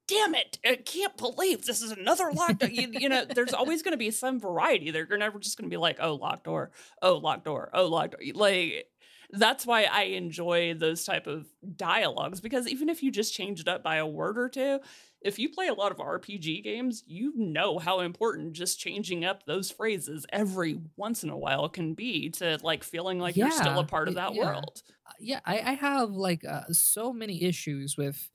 damn 0.08 0.34
it, 0.34 0.58
I 0.64 0.76
can't 0.76 1.16
believe 1.16 1.64
this 1.64 1.82
is 1.82 1.90
another 1.90 2.30
locked 2.32 2.60
door. 2.60 2.70
you, 2.70 2.88
you 2.92 3.08
know, 3.08 3.24
there's 3.24 3.54
always 3.54 3.82
going 3.82 3.92
to 3.92 3.98
be 3.98 4.10
some 4.10 4.40
variety. 4.40 4.90
They're 4.90 5.06
never 5.18 5.38
just 5.38 5.58
going 5.58 5.68
to 5.68 5.74
be 5.74 5.78
like, 5.78 5.98
oh, 6.00 6.14
locked 6.14 6.44
door, 6.44 6.70
oh, 7.02 7.16
locked 7.16 7.44
door, 7.44 7.70
oh, 7.72 7.86
locked 7.86 8.12
door. 8.12 8.20
Like, 8.34 8.86
that's 9.30 9.66
why 9.66 9.84
I 9.84 10.02
enjoy 10.04 10.74
those 10.74 11.04
type 11.04 11.26
of 11.26 11.46
dialogues 11.76 12.40
because 12.40 12.68
even 12.68 12.88
if 12.88 13.02
you 13.02 13.10
just 13.10 13.34
change 13.34 13.60
it 13.60 13.66
up 13.66 13.82
by 13.82 13.96
a 13.96 14.06
word 14.06 14.38
or 14.38 14.48
two, 14.48 14.78
if 15.20 15.40
you 15.40 15.48
play 15.48 15.66
a 15.66 15.74
lot 15.74 15.90
of 15.90 15.98
RPG 15.98 16.62
games, 16.62 17.02
you 17.06 17.32
know 17.34 17.78
how 17.78 18.00
important 18.00 18.52
just 18.52 18.78
changing 18.78 19.24
up 19.24 19.44
those 19.44 19.70
phrases 19.70 20.24
every 20.32 20.78
once 20.96 21.24
in 21.24 21.30
a 21.30 21.36
while 21.36 21.68
can 21.68 21.94
be 21.94 22.28
to 22.30 22.58
like 22.62 22.84
feeling 22.84 23.18
like 23.18 23.36
you're 23.36 23.50
still 23.50 23.80
a 23.80 23.84
part 23.84 24.06
of 24.06 24.14
that 24.14 24.34
yeah. 24.34 24.44
world. 24.44 24.82
Uh, 25.06 25.12
yeah 25.20 25.40
i, 25.44 25.58
I 25.60 25.72
have 25.74 26.10
like 26.10 26.44
uh, 26.44 26.64
so 26.72 27.12
many 27.12 27.42
issues 27.42 27.96
with 27.96 28.30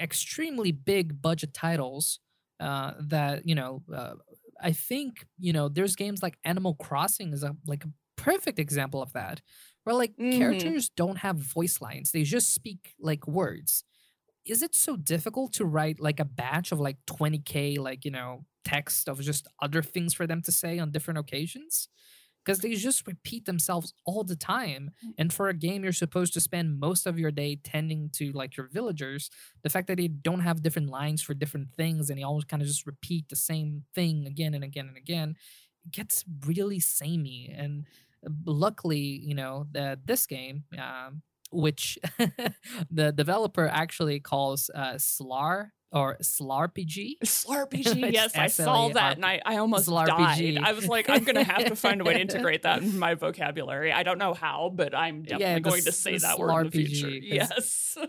extremely 0.00 0.72
big 0.72 1.20
budget 1.22 1.54
titles 1.54 2.20
uh, 2.60 2.94
that 3.00 3.46
you 3.46 3.54
know 3.54 3.82
uh, 3.94 4.14
i 4.62 4.72
think 4.72 5.26
you 5.38 5.52
know 5.52 5.68
there's 5.68 5.96
games 5.96 6.22
like 6.22 6.38
animal 6.44 6.74
crossing 6.76 7.32
is 7.32 7.42
a 7.42 7.56
like 7.66 7.84
a 7.84 7.90
perfect 8.16 8.58
example 8.58 9.02
of 9.02 9.12
that 9.12 9.42
where 9.84 9.94
like 9.96 10.14
Mhm. 10.18 10.76
characters 10.76 10.90
don't 10.90 11.18
have 11.18 11.36
voice 11.38 11.80
lines 11.80 12.12
they 12.12 12.22
just 12.24 12.52
speak 12.54 12.94
like 13.00 13.26
words 13.28 13.84
is 14.46 14.62
it 14.62 14.74
so 14.74 14.96
difficult 14.96 15.52
to 15.54 15.64
write 15.64 16.00
like 16.00 16.20
a 16.20 16.24
batch 16.24 16.72
of 16.72 16.80
like 16.80 16.98
20k 17.06 17.78
like 17.78 18.04
you 18.04 18.10
know 18.10 18.44
text 18.64 19.08
of 19.08 19.20
just 19.20 19.46
other 19.62 19.82
things 19.82 20.14
for 20.14 20.26
them 20.26 20.42
to 20.42 20.52
say 20.52 20.78
on 20.78 20.90
different 20.90 21.18
occasions 21.18 21.88
because 22.46 22.60
they 22.60 22.74
just 22.74 23.06
repeat 23.08 23.44
themselves 23.44 23.92
all 24.04 24.22
the 24.22 24.36
time 24.36 24.92
and 25.18 25.32
for 25.32 25.48
a 25.48 25.54
game 25.54 25.82
you're 25.82 25.92
supposed 25.92 26.32
to 26.32 26.40
spend 26.40 26.78
most 26.78 27.06
of 27.06 27.18
your 27.18 27.32
day 27.32 27.58
tending 27.64 28.08
to 28.10 28.30
like 28.32 28.56
your 28.56 28.68
villagers 28.68 29.28
the 29.64 29.68
fact 29.70 29.88
that 29.88 29.96
they 29.96 30.08
don't 30.08 30.40
have 30.40 30.62
different 30.62 30.88
lines 30.88 31.20
for 31.20 31.34
different 31.34 31.68
things 31.76 32.08
and 32.08 32.18
they 32.18 32.22
always 32.22 32.44
kind 32.44 32.62
of 32.62 32.68
just 32.68 32.86
repeat 32.86 33.28
the 33.28 33.36
same 33.36 33.82
thing 33.94 34.26
again 34.26 34.54
and 34.54 34.64
again 34.64 34.86
and 34.86 34.96
again 34.96 35.34
it 35.84 35.92
gets 35.92 36.24
really 36.46 36.78
samey 36.80 37.52
and 37.56 37.84
uh, 38.24 38.30
luckily 38.46 38.98
you 39.00 39.34
know 39.34 39.66
that 39.72 40.06
this 40.06 40.26
game 40.26 40.64
um, 40.78 41.22
which 41.50 41.98
the 42.90 43.12
developer 43.12 43.66
actually 43.68 44.20
calls 44.20 44.70
uh, 44.74 44.94
slar 44.94 45.70
or 45.92 46.16
slarpg 46.20 47.14
Slarpg, 47.24 48.12
yes, 48.12 48.36
I 48.36 48.48
saw 48.48 48.88
that 48.88 49.16
and 49.16 49.24
I, 49.24 49.40
I 49.44 49.56
almost 49.58 49.88
Slarpg. 49.88 50.08
died. 50.08 50.58
I 50.62 50.72
was 50.72 50.88
like, 50.88 51.08
I'm 51.08 51.24
gonna 51.24 51.44
have 51.44 51.66
to 51.66 51.76
find 51.76 52.00
a 52.00 52.04
way 52.04 52.14
to 52.14 52.20
integrate 52.26 52.62
that 52.62 52.82
in 52.82 52.98
my 52.98 53.14
vocabulary. 53.14 53.92
I 53.92 54.02
don't 54.02 54.18
know 54.18 54.34
how, 54.34 54.70
but 54.74 54.94
I'm 54.94 55.22
definitely 55.22 55.44
Yeah, 55.46 55.58
going 55.60 55.82
to 55.84 55.92
say 55.92 56.18
that 56.18 56.38
word 56.38 56.66
in 56.66 56.70
the 56.70 56.70
future. 56.86 57.08
Yes. 57.08 57.96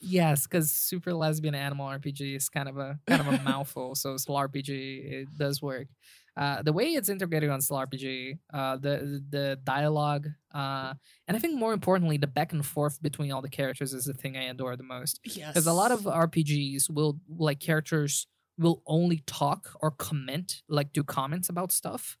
Yes, 0.00 0.46
because 0.46 0.70
super 0.70 1.12
lesbian 1.12 1.54
animal 1.56 1.86
RPG 1.88 2.36
is 2.36 2.48
kind 2.48 2.68
of 2.68 2.78
a 2.78 2.98
kind 3.08 3.20
of 3.20 3.26
a 3.28 3.42
mouthful. 3.42 3.96
So 3.96 4.14
RPG 4.14 4.68
it 4.68 5.28
does 5.36 5.60
work. 5.60 5.88
Uh, 6.36 6.62
the 6.62 6.72
way 6.72 6.84
it's 6.84 7.08
integrated 7.08 7.48
on 7.48 7.60
RPG, 7.60 8.38
uh, 8.52 8.76
the 8.76 9.22
the 9.30 9.58
dialogue, 9.64 10.28
uh, 10.54 10.92
and 11.26 11.36
I 11.36 11.40
think 11.40 11.58
more 11.58 11.72
importantly, 11.72 12.18
the 12.18 12.26
back 12.26 12.52
and 12.52 12.64
forth 12.64 13.00
between 13.00 13.32
all 13.32 13.40
the 13.40 13.48
characters 13.48 13.94
is 13.94 14.04
the 14.04 14.12
thing 14.12 14.36
I 14.36 14.44
adore 14.44 14.76
the 14.76 14.82
most. 14.82 15.20
yes. 15.24 15.48
Because 15.48 15.66
a 15.66 15.72
lot 15.72 15.92
of 15.92 16.00
RPGs 16.00 16.90
will 16.90 17.18
like 17.28 17.58
characters 17.58 18.26
will 18.58 18.82
only 18.86 19.22
talk 19.26 19.70
or 19.80 19.90
comment, 19.90 20.62
like 20.68 20.92
do 20.92 21.02
comments 21.02 21.48
about 21.48 21.72
stuff, 21.72 22.18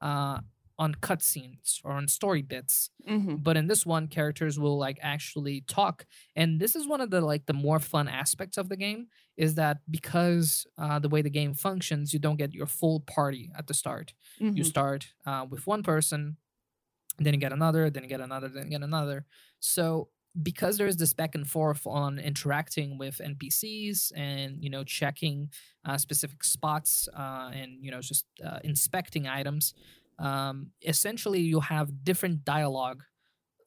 uh, 0.00 0.38
on 0.78 0.94
cutscenes 0.94 1.80
or 1.84 1.92
on 1.92 2.06
story 2.08 2.42
bits 2.42 2.90
Mhm. 3.08 3.42
but 3.42 3.56
in 3.56 3.66
this 3.66 3.84
one 3.86 4.06
characters 4.08 4.58
will 4.58 4.78
like 4.78 4.98
actually 5.02 5.62
talk 5.62 6.06
and 6.36 6.60
this 6.60 6.76
is 6.76 6.86
one 6.86 7.00
of 7.00 7.10
the 7.10 7.20
like 7.20 7.46
the 7.46 7.52
more 7.52 7.80
fun 7.80 8.08
aspects 8.08 8.56
of 8.58 8.68
the 8.68 8.76
game 8.76 9.08
is 9.36 9.54
that 9.56 9.78
because 9.90 10.66
uh, 10.78 10.98
the 10.98 11.08
way 11.08 11.22
the 11.22 11.30
game 11.30 11.54
functions 11.54 12.12
you 12.12 12.18
don't 12.20 12.36
get 12.36 12.52
your 12.54 12.66
full 12.66 13.00
party 13.00 13.50
at 13.56 13.66
the 13.66 13.74
start 13.74 14.14
you 14.54 14.62
Mhm. 14.62 14.66
start 14.66 15.14
uh, 15.26 15.46
with 15.50 15.66
one 15.66 15.82
person 15.82 16.36
then 17.18 17.34
you 17.34 17.40
get 17.40 17.52
another 17.52 17.90
then 17.90 18.02
you 18.02 18.08
get 18.08 18.20
another 18.20 18.48
then 18.48 18.64
you 18.64 18.70
get 18.70 18.82
another 18.82 19.26
so 19.60 20.08
because 20.42 20.76
there's 20.78 20.96
this 20.98 21.14
back 21.14 21.34
and 21.34 21.48
forth 21.48 21.86
on 21.86 22.18
interacting 22.18 22.96
with 22.98 23.18
npcs 23.18 24.12
and 24.14 24.62
you 24.62 24.70
know 24.70 24.84
checking 24.84 25.50
uh, 25.84 25.98
specific 25.98 26.44
spots 26.44 27.08
uh, 27.16 27.50
and 27.54 27.82
you 27.84 27.90
know 27.90 28.00
just 28.00 28.26
uh, 28.44 28.60
inspecting 28.62 29.26
items 29.26 29.74
um, 30.18 30.72
essentially 30.82 31.40
you 31.40 31.60
have 31.60 32.04
different 32.04 32.44
dialogue 32.44 33.02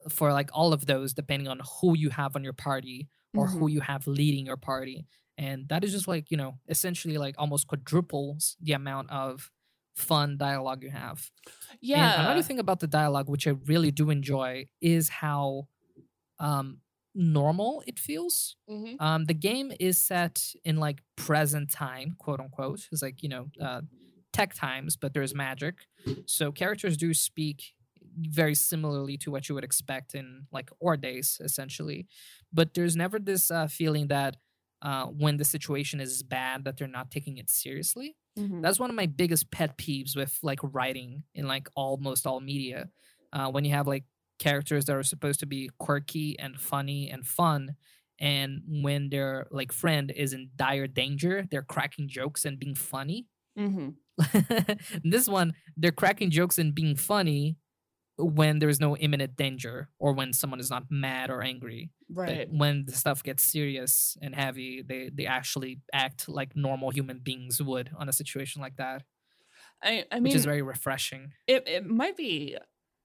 for 0.08 0.32
like 0.32 0.50
all 0.52 0.72
of 0.72 0.86
those 0.86 1.14
depending 1.14 1.48
on 1.48 1.60
who 1.80 1.96
you 1.96 2.10
have 2.10 2.34
on 2.36 2.42
your 2.44 2.52
party 2.52 3.08
or 3.36 3.46
Mhm. 3.46 3.58
who 3.58 3.68
you 3.68 3.80
have 3.80 4.06
leading 4.06 4.46
your 4.46 4.56
party 4.56 5.06
and 5.38 5.68
that 5.68 5.84
is 5.84 5.92
just 5.92 6.08
like 6.08 6.30
you 6.30 6.36
know 6.36 6.58
essentially 6.68 7.18
like 7.18 7.34
almost 7.38 7.66
quadruples 7.68 8.56
the 8.60 8.72
amount 8.72 9.10
of 9.10 9.50
fun 9.94 10.36
dialogue 10.38 10.82
you 10.82 10.90
have 10.90 11.30
yeah. 11.80 12.12
and 12.14 12.26
another 12.26 12.42
thing 12.42 12.58
about 12.58 12.80
the 12.80 12.86
dialogue 12.88 13.28
which 13.28 13.46
i 13.46 13.50
really 13.66 13.90
do 13.90 14.10
enjoy 14.10 14.66
is 14.80 15.08
how 15.08 15.68
um 16.38 16.80
normal 17.14 17.82
it 17.86 17.98
feels 17.98 18.56
Mhm. 18.68 18.96
um 19.00 19.24
the 19.26 19.34
game 19.34 19.72
is 19.78 19.98
set 20.00 20.54
in 20.64 20.76
like 20.78 21.02
present 21.16 21.70
time 21.70 22.14
quote 22.18 22.40
unquote 22.40 22.88
it's 22.90 23.02
like 23.02 23.22
you 23.22 23.28
know 23.28 23.48
uh 23.60 23.82
tech 24.32 24.54
times 24.54 24.96
but 24.96 25.12
there's 25.14 25.34
magic 25.34 25.86
so 26.26 26.50
characters 26.52 26.96
do 26.96 27.12
speak 27.14 27.74
very 28.18 28.54
similarly 28.54 29.16
to 29.16 29.30
what 29.30 29.48
you 29.48 29.54
would 29.54 29.64
expect 29.64 30.14
in 30.14 30.46
like 30.52 30.70
or 30.80 30.96
days 30.96 31.40
essentially 31.42 32.06
but 32.52 32.74
there's 32.74 32.96
never 32.96 33.18
this 33.18 33.50
uh, 33.50 33.66
feeling 33.66 34.08
that 34.08 34.36
uh, 34.82 35.06
when 35.06 35.36
the 35.36 35.44
situation 35.44 36.00
is 36.00 36.22
bad 36.22 36.64
that 36.64 36.76
they're 36.76 36.88
not 36.88 37.10
taking 37.10 37.38
it 37.38 37.50
seriously 37.50 38.16
Mhm. 38.38 38.62
That's 38.62 38.80
one 38.80 38.88
of 38.88 38.96
my 38.96 39.04
biggest 39.04 39.50
pet 39.50 39.76
peeves 39.76 40.16
with 40.16 40.38
like 40.42 40.58
writing 40.62 41.24
in 41.34 41.46
like 41.46 41.68
almost 41.76 42.26
all 42.26 42.40
media. 42.40 42.88
Uh, 43.30 43.50
when 43.50 43.62
you 43.62 43.72
have 43.72 43.86
like 43.86 44.04
characters 44.38 44.86
that 44.86 44.96
are 44.96 45.02
supposed 45.02 45.40
to 45.40 45.46
be 45.46 45.68
quirky 45.78 46.38
and 46.38 46.58
funny 46.58 47.10
and 47.10 47.26
fun, 47.26 47.76
and 48.18 48.62
when 48.66 49.10
their 49.10 49.48
like 49.50 49.70
friend 49.70 50.10
is 50.10 50.32
in 50.32 50.48
dire 50.56 50.86
danger, 50.86 51.44
they're 51.50 51.60
cracking 51.62 52.08
jokes 52.08 52.46
and 52.46 52.58
being 52.58 52.74
funny. 52.74 53.28
Mhm. 53.58 53.96
this 55.04 55.28
one, 55.28 55.54
they're 55.76 55.92
cracking 55.92 56.30
jokes 56.30 56.58
and 56.58 56.74
being 56.74 56.96
funny 56.96 57.56
when 58.18 58.58
there's 58.58 58.80
no 58.80 58.96
imminent 58.96 59.36
danger 59.36 59.90
or 59.98 60.12
when 60.12 60.32
someone 60.32 60.60
is 60.60 60.70
not 60.70 60.84
mad 60.90 61.30
or 61.30 61.42
angry. 61.42 61.90
But 62.24 62.40
Right. 62.40 62.48
when 62.48 62.84
the 62.86 62.92
stuff 62.92 63.22
gets 63.22 63.42
serious 63.42 64.16
and 64.22 64.34
heavy, 64.34 64.82
they 64.82 65.10
they 65.12 65.26
actually 65.26 65.80
act 65.92 66.28
like 66.28 66.56
normal 66.56 66.90
human 66.90 67.18
beings 67.20 67.62
would 67.62 67.90
on 67.96 68.08
a 68.08 68.12
situation 68.12 68.62
like 68.62 68.76
that, 68.76 69.02
I, 69.82 70.04
I 70.10 70.20
which 70.20 70.34
is 70.34 70.44
very 70.44 70.62
refreshing. 70.62 71.32
it, 71.46 71.66
it 71.68 71.86
might 71.86 72.16
be 72.16 72.56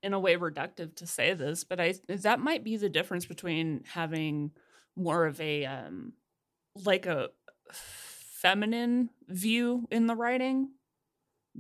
in 0.04 0.14
a 0.14 0.20
way 0.20 0.36
reductive 0.36 0.96
to 0.98 1.08
say 1.08 1.34
this, 1.34 1.64
but 1.64 1.80
I 1.80 1.96
that 2.08 2.40
might 2.40 2.64
be 2.64 2.78
the 2.78 2.90
difference 2.90 3.26
between 3.26 3.84
having 3.86 4.52
more 4.96 5.26
of 5.26 5.40
a 5.42 5.66
um 5.66 6.14
like 6.86 7.06
a 7.06 7.30
feminine 7.72 9.10
view 9.28 9.88
in 9.92 10.08
the 10.08 10.16
writing 10.16 10.70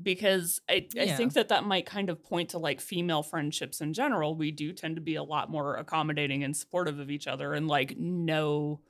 because 0.01 0.61
I, 0.69 0.87
I 0.99 1.07
think 1.07 1.33
that 1.33 1.49
that 1.49 1.65
might 1.65 1.85
kind 1.85 2.09
of 2.09 2.23
point 2.23 2.49
to 2.49 2.59
like 2.59 2.81
female 2.81 3.23
friendships 3.23 3.81
in 3.81 3.93
general. 3.93 4.35
We 4.35 4.51
do 4.51 4.73
tend 4.73 4.95
to 4.95 5.01
be 5.01 5.15
a 5.15 5.23
lot 5.23 5.49
more 5.49 5.75
accommodating 5.75 6.43
and 6.43 6.55
supportive 6.55 6.99
of 6.99 7.09
each 7.09 7.27
other 7.27 7.53
and 7.53 7.67
like 7.67 7.97
know 7.97 8.81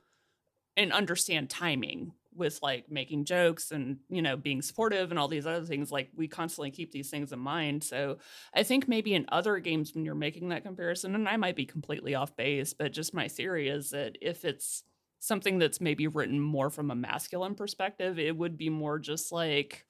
and 0.76 0.92
understand 0.92 1.50
timing 1.50 2.12
with 2.34 2.60
like 2.62 2.90
making 2.90 3.24
jokes 3.24 3.72
and 3.72 3.98
you 4.08 4.22
know 4.22 4.36
being 4.36 4.62
supportive 4.62 5.10
and 5.10 5.18
all 5.18 5.28
these 5.28 5.46
other 5.46 5.64
things. 5.64 5.90
Like 5.90 6.10
we 6.14 6.28
constantly 6.28 6.70
keep 6.70 6.92
these 6.92 7.10
things 7.10 7.32
in 7.32 7.38
mind. 7.38 7.82
So 7.82 8.18
i 8.54 8.62
think 8.62 8.88
maybe 8.88 9.14
in 9.14 9.26
other 9.30 9.58
games 9.58 9.94
when 9.94 10.04
you're 10.04 10.14
making 10.14 10.48
that 10.48 10.64
comparison 10.64 11.14
and 11.14 11.28
i 11.28 11.36
might 11.36 11.56
be 11.56 11.66
completely 11.66 12.14
off 12.14 12.36
base 12.36 12.74
but 12.74 12.92
just 12.92 13.14
my 13.14 13.28
theory 13.28 13.68
is 13.68 13.90
that 13.90 14.16
if 14.20 14.44
it's 14.44 14.84
something 15.20 15.58
that's 15.58 15.80
maybe 15.80 16.06
written 16.06 16.40
more 16.40 16.70
from 16.70 16.90
a 16.90 16.94
masculine 16.94 17.54
perspective 17.54 18.18
it 18.18 18.36
would 18.36 18.56
be 18.56 18.68
more 18.68 18.98
just 18.98 19.32
like 19.32 19.86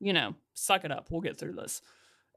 you 0.00 0.12
know 0.12 0.34
suck 0.54 0.84
it 0.84 0.90
up 0.92 1.08
we'll 1.10 1.20
get 1.20 1.38
through 1.38 1.52
this 1.52 1.82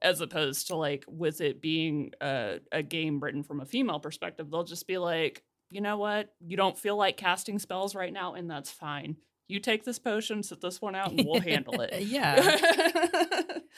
as 0.02 0.22
opposed 0.22 0.68
to 0.68 0.76
like 0.76 1.04
with 1.08 1.42
it 1.42 1.62
being 1.62 2.12
a, 2.22 2.60
a 2.72 2.82
game 2.82 3.20
written 3.20 3.44
from 3.44 3.60
a 3.60 3.66
female 3.66 4.00
perspective 4.00 4.50
they'll 4.50 4.64
just 4.64 4.88
be 4.88 4.98
like 4.98 5.44
you 5.72 5.82
know 5.82 5.98
what 5.98 6.34
you 6.46 6.58
don't 6.58 6.78
feel 6.78 6.96
like 6.96 7.18
casting 7.18 7.60
spells 7.60 7.96
right 7.96 8.14
now 8.14 8.34
and 8.34 8.50
that's 8.50 8.72
fine 8.72 9.16
you 9.50 9.60
take 9.60 9.84
this 9.84 10.00
potion 10.00 10.42
sit 10.44 10.62
this 10.62 10.82
one 10.82 10.96
out 10.96 11.12
and 11.12 11.26
we'll 11.26 11.42
handle 11.42 11.82
it 11.82 11.94
yeah. 12.04 12.40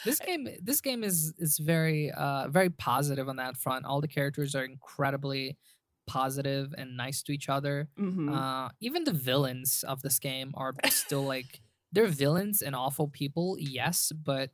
this 0.06 0.20
game 0.20 0.48
this 0.62 0.82
game 0.82 1.04
is 1.04 1.34
is 1.38 1.58
very 1.58 2.12
uh 2.12 2.48
very 2.50 2.70
positive 2.70 3.28
on 3.30 3.38
that 3.38 3.58
front. 3.58 3.86
All 3.86 4.02
the 4.02 4.08
characters 4.08 4.54
are 4.54 4.65
incredibly 4.65 5.58
positive 6.08 6.74
and 6.78 6.98
nice 6.98 7.24
to 7.24 7.32
each 7.32 7.48
other. 7.50 7.88
Mhm. 7.98 8.36
Uh 8.36 8.70
even 8.82 9.06
the 9.06 9.13
villains 9.13 9.84
of 9.88 10.02
this 10.02 10.20
game 10.20 10.52
are 10.56 10.74
still 10.89 11.24
like 11.24 11.62
they're 11.91 12.08
villains 12.08 12.62
and 12.62 12.75
awful 12.75 13.08
people, 13.08 13.58
yes, 13.60 14.12
but 14.12 14.51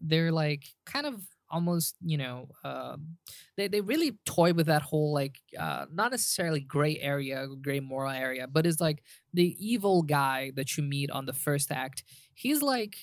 they're 0.00 0.32
like 0.32 0.64
kind 0.84 1.06
of 1.06 1.22
almost 1.48 1.94
you 2.00 2.18
know 2.18 2.48
um 2.64 3.16
they, 3.56 3.68
they 3.68 3.80
really 3.80 4.18
toy 4.26 4.52
with 4.52 4.66
that 4.66 4.82
whole 4.82 5.14
like 5.14 5.38
uh 5.58 5.86
not 5.92 6.10
necessarily 6.10 6.58
gray 6.60 6.98
area 6.98 7.46
gray 7.62 7.78
moral 7.78 8.10
area 8.10 8.48
but 8.48 8.66
it's 8.66 8.80
like 8.80 9.02
the 9.32 9.54
evil 9.64 10.02
guy 10.02 10.50
that 10.56 10.76
you 10.76 10.82
meet 10.82 11.08
on 11.10 11.24
the 11.24 11.32
first 11.32 11.70
act 11.70 12.02
he's 12.34 12.62
like 12.62 12.96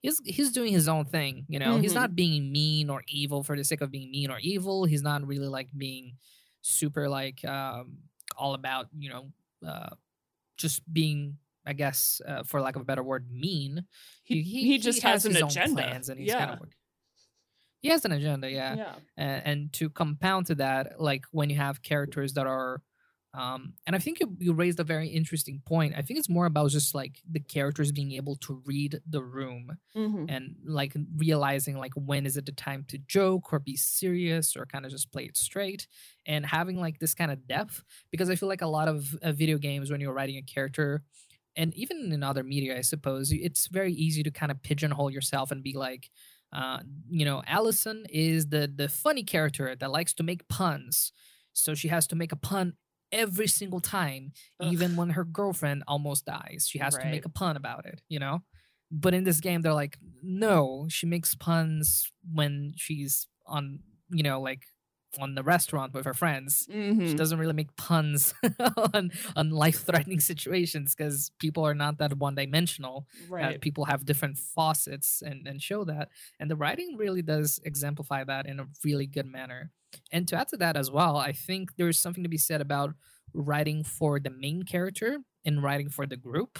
he's 0.00 0.20
he's 0.24 0.52
doing 0.52 0.72
his 0.72 0.86
own 0.88 1.04
thing 1.04 1.44
you 1.48 1.58
know 1.58 1.78
he's 1.78 1.92
Mhm. 1.92 1.94
not 1.94 2.14
being 2.14 2.52
mean 2.52 2.88
or 2.88 3.02
evil 3.08 3.42
for 3.42 3.56
the 3.56 3.64
sake 3.64 3.80
of 3.80 3.90
being 3.90 4.10
mean 4.12 4.30
or 4.30 4.38
evil 4.38 4.84
he's 4.84 5.02
not 5.02 5.26
really 5.26 5.48
like 5.48 5.68
being 5.76 6.16
super 6.62 7.08
like 7.08 7.44
um 7.44 7.98
all 8.36 8.54
about 8.54 8.86
you 8.96 9.10
know 9.10 9.32
uh 9.66 9.90
just 10.56 10.82
being 10.92 11.38
i 11.68 11.72
guess 11.72 12.20
uh, 12.26 12.42
for 12.42 12.60
lack 12.60 12.76
of 12.76 12.82
a 12.82 12.84
better 12.84 13.02
word 13.02 13.26
mean. 13.30 13.84
He, 14.24 14.42
he, 14.42 14.78
just 14.78 15.02
has, 15.02 15.24
an 15.24 15.32
his 15.34 15.42
own 15.42 15.48
agenda. 15.50 15.82
plans 15.82 16.08
and 16.08 16.18
he's 16.18 16.28
yeah. 16.28 16.38
kind 16.46 16.60
of 16.60 16.68
he 17.80 17.88
has 17.88 18.04
an 18.04 18.12
agenda 18.12 18.50
yeah. 18.50 18.74
Yeah. 18.74 18.94
And, 19.16 19.42
and 19.46 19.72
to 19.74 19.88
compound 19.90 20.46
to 20.46 20.54
that 20.56 21.00
like 21.00 21.24
when 21.30 21.48
you 21.50 21.56
have 21.56 21.80
characters 21.82 22.32
that 22.34 22.46
are 22.46 22.82
um 23.34 23.74
and 23.86 23.94
i 23.94 23.98
think 23.98 24.20
you, 24.20 24.34
you 24.38 24.52
raised 24.54 24.80
a 24.80 24.84
very 24.84 25.08
interesting 25.08 25.60
point. 25.66 25.92
I 25.96 26.02
think 26.02 26.18
it's 26.18 26.30
more 26.30 26.46
about 26.46 26.70
just 26.70 26.94
like 26.94 27.14
the 27.30 27.40
characters 27.40 27.92
being 27.92 28.12
able 28.12 28.36
to 28.46 28.62
read 28.64 29.00
the 29.06 29.22
room 29.22 29.76
Mhm. 29.94 30.24
and 30.34 30.56
like 30.64 30.94
realizing 31.16 31.76
like 31.76 31.92
when 31.94 32.24
is 32.24 32.36
it 32.38 32.46
the 32.46 32.52
time 32.52 32.84
to 32.88 32.96
joke 32.98 33.52
or 33.52 33.58
be 33.58 33.76
serious 33.76 34.56
or 34.56 34.64
kind 34.64 34.84
of 34.86 34.90
just 34.90 35.12
play 35.12 35.24
it 35.24 35.36
straight 35.36 35.86
and 36.26 36.46
having 36.46 36.80
like 36.80 36.98
this 37.00 37.14
kind 37.14 37.30
of 37.30 37.46
depth 37.46 37.84
because 38.10 38.30
i 38.30 38.34
feel 38.34 38.48
like 38.48 38.62
a 38.62 38.66
lot 38.78 38.88
of 38.88 39.14
uh, 39.22 39.30
video 39.32 39.58
games 39.58 39.90
when 39.90 40.00
you're 40.00 40.14
writing 40.18 40.38
a 40.38 40.42
character 40.54 41.02
and 41.58 41.74
even 41.74 42.10
in 42.12 42.22
other 42.22 42.42
media 42.42 42.78
i 42.78 42.80
suppose 42.80 43.30
it's 43.32 43.66
very 43.66 43.92
easy 43.92 44.22
to 44.22 44.30
kind 44.30 44.50
of 44.50 44.62
pigeonhole 44.62 45.10
yourself 45.10 45.50
and 45.50 45.62
be 45.62 45.74
like 45.76 46.08
uh, 46.52 46.78
you 47.10 47.24
know 47.24 47.42
allison 47.46 48.06
is 48.10 48.48
the 48.48 48.72
the 48.74 48.88
funny 48.88 49.22
character 49.22 49.74
that 49.76 49.90
likes 49.90 50.14
to 50.14 50.22
make 50.22 50.48
puns. 50.48 51.12
So 51.52 51.74
she 51.74 51.88
has 51.88 52.06
to 52.08 52.16
make 52.16 52.32
a 52.32 52.36
pun 52.36 52.74
every 53.10 53.48
single 53.48 53.80
time 53.80 54.32
Ugh. 54.60 54.72
even 54.72 54.96
when 54.96 55.10
her 55.10 55.24
girlfriend 55.24 55.82
almost 55.88 56.24
dies. 56.24 56.66
She 56.68 56.78
has 56.78 56.96
to 56.96 57.04
make 57.06 57.24
a 57.24 57.30
pun 57.30 57.56
about 57.56 57.86
it 57.86 58.00
you 58.08 58.18
know? 58.18 58.42
But 58.90 59.12
in 59.12 59.24
this 59.24 59.40
game 59.40 59.60
they're 59.60 59.74
like 59.74 59.98
no 60.22 60.86
she 60.88 61.06
makes 61.06 61.34
puns 61.34 62.10
when 62.32 62.72
she's 62.76 63.28
on 63.46 63.80
you 64.10 64.22
know 64.22 64.40
like 64.40 64.62
on 65.18 65.34
the 65.34 65.42
restaurant 65.42 65.94
with 65.94 66.04
her 66.04 66.14
friends. 66.14 66.66
She 66.70 66.72
Mhm. 66.74 67.16
doesn't 67.16 67.38
really 67.38 67.54
make 67.54 67.74
puns 67.76 68.34
on 68.94 69.10
on 69.36 69.50
life 69.50 69.84
threatening 69.84 70.20
situations 70.32 70.94
because 70.94 71.30
people 71.38 71.64
are 71.66 71.74
not 71.74 71.98
that 71.98 72.18
one 72.18 72.34
dimensional 72.34 73.06
uh, 73.30 73.34
right. 73.34 73.60
people 73.60 73.84
have 73.86 74.04
different 74.04 74.36
faucets 74.38 75.22
and, 75.22 75.46
and 75.48 75.62
show 75.62 75.84
that. 75.84 76.08
And 76.38 76.50
the 76.50 76.56
writing 76.56 76.96
really 76.96 77.22
does 77.22 77.58
exemplify 77.64 78.24
that 78.24 78.46
in 78.46 78.60
a 78.60 78.66
really 78.84 79.06
good 79.06 79.26
manner. 79.26 79.70
And 80.12 80.28
to 80.28 80.36
add 80.36 80.48
to 80.48 80.56
that 80.58 80.76
as 80.76 80.90
well 80.90 81.16
i 81.16 81.32
think 81.32 81.76
there's 81.76 81.98
something 81.98 82.22
to 82.22 82.28
be 82.28 82.36
said 82.38 82.60
about 82.60 82.94
writing 83.32 83.82
for 83.84 84.20
the 84.20 84.30
main 84.30 84.62
character 84.64 85.18
and 85.44 85.62
writing 85.62 85.88
for 85.90 86.06
the 86.06 86.16
group. 86.16 86.58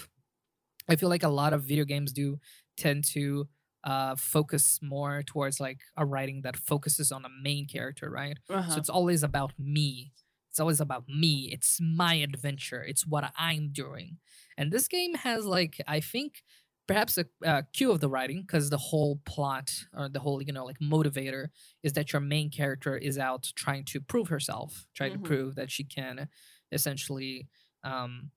I 0.89 0.97
feel 0.97 1.09
like 1.11 1.23
a 1.23 1.29
lot 1.29 1.53
of 1.53 1.63
video 1.65 1.85
games 1.85 2.13
do 2.13 2.39
tend 2.77 3.05
to 3.13 3.49
uh, 3.85 4.15
focus 4.17 4.81
more 4.83 5.23
towards 5.23 5.61
like 5.61 5.81
a 5.97 6.05
writing 6.05 6.43
that 6.43 6.57
focuses 6.57 7.13
on 7.13 7.25
a 7.25 7.29
main 7.43 7.67
character 7.67 8.11
right 8.11 8.39
uh-huh. 8.51 8.71
so 8.73 8.79
it's 8.79 8.91
always 8.91 9.23
about 9.23 9.53
me. 9.59 10.13
It's 10.51 10.61
always 10.61 10.81
about 10.81 11.05
me. 11.09 11.51
It's 11.53 11.79
my 11.81 12.15
adventure. 12.15 12.83
It's 12.83 13.07
what 13.07 13.31
I'm 13.39 13.69
doing. 13.71 14.17
And 14.57 14.73
this 14.73 14.89
game 14.89 15.15
has 15.15 15.45
like 15.45 15.81
I 15.87 16.01
think 16.01 16.43
perhaps 16.89 17.19
a, 17.19 17.27
a 17.45 17.65
cue 17.73 17.93
of 17.93 18.01
the 18.01 18.09
writing 18.09 18.43
because 18.43 18.71
the 18.71 18.79
whole 18.79 19.21
plot 19.25 19.71
or 19.97 20.09
the 20.09 20.19
whole 20.21 20.43
you 20.43 20.53
know 20.53 20.65
like 20.65 20.79
motivator 20.81 21.49
is 21.83 21.93
that 21.93 22.13
your 22.13 22.21
main 22.21 22.51
character 22.51 22.97
is 22.97 23.19
out 23.19 23.53
trying 23.55 23.85
to 23.85 24.01
prove 24.01 24.29
herself, 24.29 24.89
trying 24.95 25.13
Mhm. 25.13 25.23
to 25.23 25.29
prove 25.29 25.55
that 25.55 25.71
she 25.71 25.85
can 25.85 26.29
essentially 26.73 27.47
um, 27.85 28.31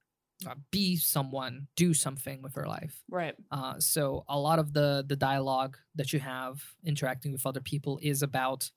uh, 0.47 0.55
be 0.71 0.95
someone, 0.97 1.67
do 1.75 1.93
something 1.93 2.41
with 2.41 2.55
her 2.55 2.67
life. 2.67 3.03
right 3.09 3.35
Uh, 3.51 3.79
so 3.79 4.23
a 4.29 4.39
lot 4.39 4.59
of 4.59 4.73
the 4.73 5.03
the 5.07 5.15
dialogue 5.15 5.77
that 5.95 6.13
you 6.13 6.19
have 6.19 6.63
interacting 6.85 7.31
with 7.31 7.45
other 7.45 7.61
people 7.61 7.99
is 8.01 8.23
about, 8.23 8.71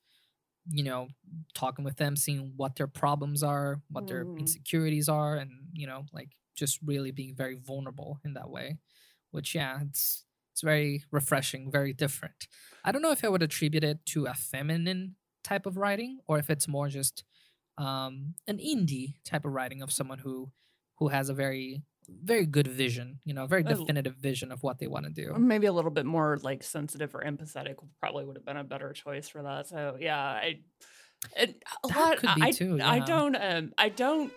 you 0.69 0.83
know, 0.83 1.07
talking 1.53 1.85
with 1.85 1.97
them, 1.97 2.15
seeing 2.15 2.53
what 2.57 2.75
their 2.75 2.87
problems 2.87 3.43
are, 3.43 3.81
what 3.89 4.07
their 4.07 4.27
Mhm. 4.27 4.37
insecurities 4.37 5.09
are, 5.09 5.35
and 5.37 5.51
you 5.73 5.87
know, 5.87 6.05
like 6.13 6.31
just 6.55 6.79
really 6.83 7.11
being 7.11 7.35
very 7.35 7.55
vulnerable 7.55 8.19
in 8.25 8.33
that 8.33 8.49
way. 8.49 8.77
Which 9.31 9.55
yeah, 9.55 9.81
it's 9.83 10.25
it's 10.53 10.61
very 10.61 11.03
refreshing, 11.11 11.71
very 11.71 11.93
different. 11.93 12.47
I 12.83 12.91
don't 12.91 13.01
know 13.01 13.11
if 13.11 13.23
I 13.23 13.29
would 13.29 13.43
attribute 13.43 13.83
it 13.83 14.05
to 14.07 14.25
a 14.25 14.33
feminine 14.33 15.17
type 15.43 15.65
of 15.65 15.77
writing 15.77 16.19
or 16.27 16.39
if 16.39 16.49
it's 16.49 16.67
more 16.67 16.89
just 16.89 17.23
um, 17.77 18.35
an 18.47 18.57
indie 18.57 19.15
type 19.25 19.45
of 19.45 19.53
writing 19.53 19.81
of 19.81 19.91
someone 19.91 20.19
who 20.19 20.51
who 20.97 21.07
has 21.07 21.29
a 21.29 21.33
very 21.33 21.81
very 22.23 22.45
good 22.45 22.67
vision, 22.67 23.19
you 23.25 23.33
know, 23.33 23.45
a 23.45 23.47
very 23.47 23.63
definitive 23.63 24.15
vision 24.17 24.51
of 24.51 24.61
what 24.61 24.77
they 24.77 24.85
want 24.85 25.05
to 25.07 25.11
do. 25.11 25.33
maybe 25.39 25.65
a 25.65 25.73
little 25.73 25.89
bit 25.89 26.05
more 26.05 26.37
like 26.43 26.61
sensitive 26.61 27.15
or 27.15 27.23
empathetic 27.23 27.75
probably 27.99 28.23
would 28.23 28.35
have 28.35 28.45
been 28.45 28.57
a 28.57 28.63
better 28.63 28.93
choice 28.93 29.27
for 29.27 29.41
that 29.41 29.67
so 29.67 29.97
yeah 29.99 30.19
i 30.19 30.59
it, 31.35 31.63
a 31.83 31.87
That 31.87 31.97
lot 31.97 32.17
could 32.17 32.35
be 32.35 32.43
I, 32.43 32.51
too, 32.51 32.79
I 32.79 32.99
don't 32.99 33.35
um 33.35 33.73
i 33.79 33.89
don't 33.89 34.31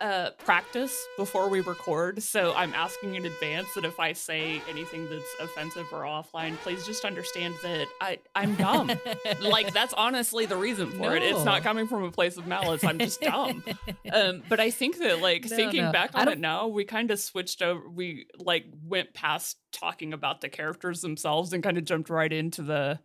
uh, 0.00 0.30
practice 0.38 1.06
before 1.16 1.48
we 1.48 1.60
record, 1.60 2.22
so 2.22 2.52
I'm 2.54 2.74
asking 2.74 3.14
in 3.14 3.24
advance 3.24 3.68
that 3.74 3.84
if 3.84 3.98
I 3.98 4.12
say 4.12 4.60
anything 4.68 5.08
that's 5.08 5.24
offensive 5.40 5.86
or 5.92 6.02
offline, 6.02 6.56
please 6.58 6.84
just 6.86 7.04
understand 7.04 7.54
that 7.62 7.86
I 8.00 8.18
I'm 8.34 8.54
dumb. 8.56 8.90
like 9.40 9.72
that's 9.72 9.94
honestly 9.94 10.46
the 10.46 10.56
reason 10.56 10.90
for 10.90 11.16
it. 11.16 11.22
It's 11.22 11.44
not 11.44 11.62
coming 11.62 11.86
from 11.86 12.04
a 12.04 12.10
place 12.10 12.36
of 12.36 12.46
malice. 12.46 12.84
I'm 12.84 12.98
just 12.98 13.20
dumb. 13.20 13.64
um, 14.12 14.42
but 14.48 14.60
I 14.60 14.70
think 14.70 14.98
that 14.98 15.20
like 15.20 15.48
No, 15.50 15.56
thinking 15.56 15.84
no. 15.84 15.92
back 15.92 16.10
on 16.14 16.28
it 16.28 16.38
now, 16.38 16.66
we 16.68 16.84
kind 16.84 17.10
of 17.10 17.18
switched 17.18 17.62
over. 17.62 17.88
We 17.88 18.26
like 18.38 18.66
went 18.84 19.14
past 19.14 19.56
talking 19.72 20.12
about 20.12 20.40
the 20.40 20.48
characters 20.48 21.00
themselves 21.00 21.52
and 21.52 21.62
kind 21.62 21.78
of 21.78 21.84
jumped 21.84 22.10
right 22.10 22.32
into 22.32 22.62
the 22.62 22.98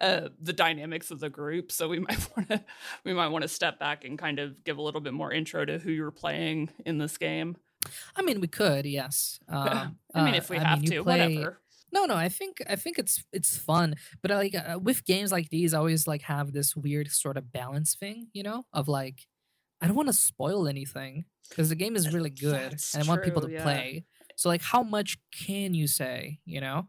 uh, 0.00 0.28
the 0.40 0.52
dynamics 0.52 1.10
of 1.10 1.20
the 1.20 1.30
group. 1.30 1.70
So 1.72 1.88
we 1.88 1.98
might 2.08 2.28
want 2.36 2.48
to 2.50 2.64
we 3.04 3.12
might 3.12 3.28
want 3.28 3.42
to 3.42 3.48
step 3.48 3.78
back 3.78 4.04
and 4.04 4.18
kind 4.18 4.38
of 4.38 4.64
give 4.64 4.78
a 4.78 4.82
little 4.82 5.00
bit 5.00 5.14
more 5.14 5.32
intro 5.32 5.64
to 5.64 5.78
who 5.78 5.90
you're 5.90 6.10
playing 6.10 6.70
in 6.84 6.98
this 6.98 7.18
game. 7.18 7.56
I 8.14 8.22
mean, 8.22 8.40
we 8.40 8.46
could, 8.48 8.86
yes. 8.86 9.38
Um, 9.48 9.98
I 10.14 10.24
mean, 10.24 10.34
uh, 10.34 10.38
if 10.38 10.50
we 10.50 10.58
have 10.58 10.82
you 10.82 10.90
to, 10.90 11.02
play- 11.04 11.36
whatever. 11.36 11.58
No, 11.92 12.06
no, 12.06 12.14
I 12.14 12.30
think 12.30 12.62
I 12.68 12.76
think 12.76 12.98
it's 12.98 13.22
it's 13.34 13.58
fun, 13.58 13.96
but 14.22 14.30
like 14.30 14.54
uh, 14.54 14.78
with 14.78 15.04
games 15.04 15.30
like 15.30 15.50
these, 15.50 15.74
I 15.74 15.78
always 15.78 16.06
like 16.06 16.22
have 16.22 16.52
this 16.52 16.74
weird 16.74 17.10
sort 17.10 17.36
of 17.36 17.52
balance 17.52 17.94
thing, 17.94 18.28
you 18.32 18.42
know, 18.42 18.64
of 18.72 18.88
like 18.88 19.26
I 19.82 19.86
don't 19.88 19.96
want 19.96 20.08
to 20.08 20.14
spoil 20.14 20.66
anything 20.68 21.26
because 21.50 21.68
the 21.68 21.74
game 21.74 21.94
is 21.94 22.14
really 22.14 22.30
good 22.30 22.72
That's 22.72 22.94
and 22.94 23.04
I 23.04 23.06
want 23.06 23.22
people 23.22 23.42
to 23.42 23.50
yeah. 23.50 23.62
play. 23.62 24.04
So 24.36 24.48
like, 24.48 24.62
how 24.62 24.82
much 24.82 25.18
can 25.32 25.74
you 25.74 25.86
say? 25.86 26.38
You 26.46 26.62
know, 26.62 26.88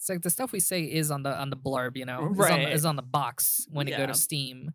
it's 0.00 0.08
like 0.08 0.22
the 0.22 0.30
stuff 0.30 0.50
we 0.50 0.60
say 0.60 0.84
is 0.84 1.10
on 1.10 1.22
the 1.24 1.38
on 1.38 1.50
the 1.50 1.56
blurb, 1.56 1.94
you 1.94 2.06
know, 2.06 2.30
is 2.32 2.40
on, 2.40 2.60
Right. 2.60 2.72
is 2.72 2.86
on 2.86 2.96
the 2.96 3.02
box 3.02 3.66
when 3.70 3.86
you 3.86 3.94
go 3.94 4.06
to 4.06 4.14
Steam. 4.14 4.72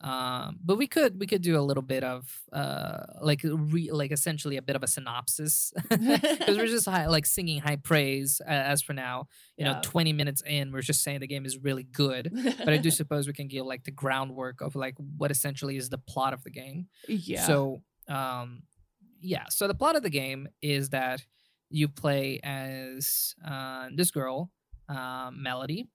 Um, 0.00 0.60
but 0.64 0.78
we 0.78 0.86
could 0.86 1.18
we 1.18 1.26
could 1.26 1.42
do 1.42 1.58
a 1.58 1.60
little 1.60 1.82
bit 1.82 2.04
of 2.04 2.30
uh 2.52 3.00
like 3.20 3.40
re- 3.42 3.90
like 3.90 4.12
essentially 4.12 4.56
a 4.56 4.62
bit 4.62 4.76
of 4.76 4.84
a 4.84 4.86
synopsis 4.86 5.72
because 5.90 6.56
we're 6.56 6.68
just 6.68 6.86
high, 6.88 7.08
like 7.08 7.26
singing 7.26 7.60
high 7.60 7.74
praise 7.74 8.40
uh, 8.46 8.50
as 8.50 8.80
for 8.80 8.92
now 8.92 9.26
you 9.56 9.64
know 9.64 9.80
20 9.82 10.12
minutes 10.12 10.40
in 10.46 10.70
we're 10.70 10.82
just 10.82 11.02
saying 11.02 11.18
the 11.18 11.26
game 11.26 11.44
is 11.44 11.58
really 11.58 11.82
good 11.82 12.30
but 12.58 12.68
i 12.68 12.76
do 12.76 12.90
suppose 12.92 13.26
we 13.26 13.32
can 13.32 13.48
give 13.48 13.66
like 13.66 13.82
the 13.82 13.90
groundwork 13.90 14.60
of 14.60 14.76
like 14.76 14.94
what 15.16 15.32
essentially 15.32 15.76
is 15.76 15.88
the 15.88 15.98
plot 15.98 16.32
of 16.32 16.44
the 16.44 16.50
game 16.50 16.86
yeah. 17.08 17.44
so 17.44 17.82
um 18.08 18.62
yeah 19.20 19.46
so 19.50 19.66
the 19.66 19.74
plot 19.74 19.96
of 19.96 20.04
the 20.04 20.10
game 20.10 20.46
is 20.62 20.90
that 20.90 21.26
you 21.70 21.88
play 21.88 22.38
as 22.44 23.34
uh, 23.44 23.88
this 23.96 24.12
girl 24.12 24.52
uh, 24.88 25.30
melody 25.32 25.88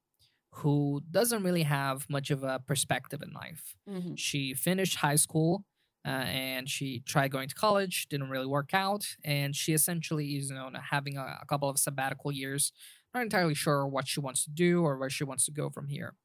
who 0.52 1.02
doesn't 1.10 1.44
really 1.44 1.64
have 1.64 2.10
much 2.10 2.30
of 2.32 2.44
a 2.44 2.60
perspective 2.60 3.22
in 3.22 3.32
life 3.34 3.76
Mhm. 3.86 4.16
she 4.16 4.54
finished 4.54 4.98
high 4.98 5.16
school 5.16 5.66
uh, 6.06 6.10
and 6.28 6.70
she 6.70 7.00
tried 7.02 7.32
going 7.32 7.48
to 7.50 7.56
college 7.56 8.08
didn't 8.10 8.30
really 8.30 8.46
work 8.46 8.74
out 8.74 9.16
and 9.24 9.56
she 9.56 9.74
essentially 9.74 10.38
is 10.38 10.50
you 10.50 10.56
know 10.56 10.70
having 10.92 11.18
a, 11.18 11.40
a 11.42 11.46
couple 11.48 11.70
of 11.70 11.78
sabbatical 11.80 12.32
years 12.32 12.72
not 13.14 13.24
entirely 13.24 13.56
sure 13.56 13.88
what 13.88 14.08
she 14.08 14.20
wants 14.20 14.44
to 14.44 14.52
do 14.52 14.84
or 14.84 14.98
where 14.98 15.10
she 15.10 15.24
wants 15.24 15.46
to 15.46 15.52
go 15.52 15.70
from 15.70 15.88
here 15.88 16.16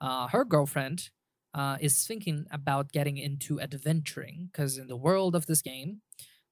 uh, 0.00 0.28
her 0.28 0.44
girlfriend 0.44 1.10
uh, 1.54 1.78
is 1.80 2.06
thinking 2.06 2.46
about 2.50 2.92
getting 2.92 3.16
into 3.16 3.60
adventuring 3.60 4.50
because 4.52 4.78
in 4.78 4.88
the 4.88 4.96
world 4.96 5.34
of 5.34 5.46
this 5.46 5.62
game 5.62 6.02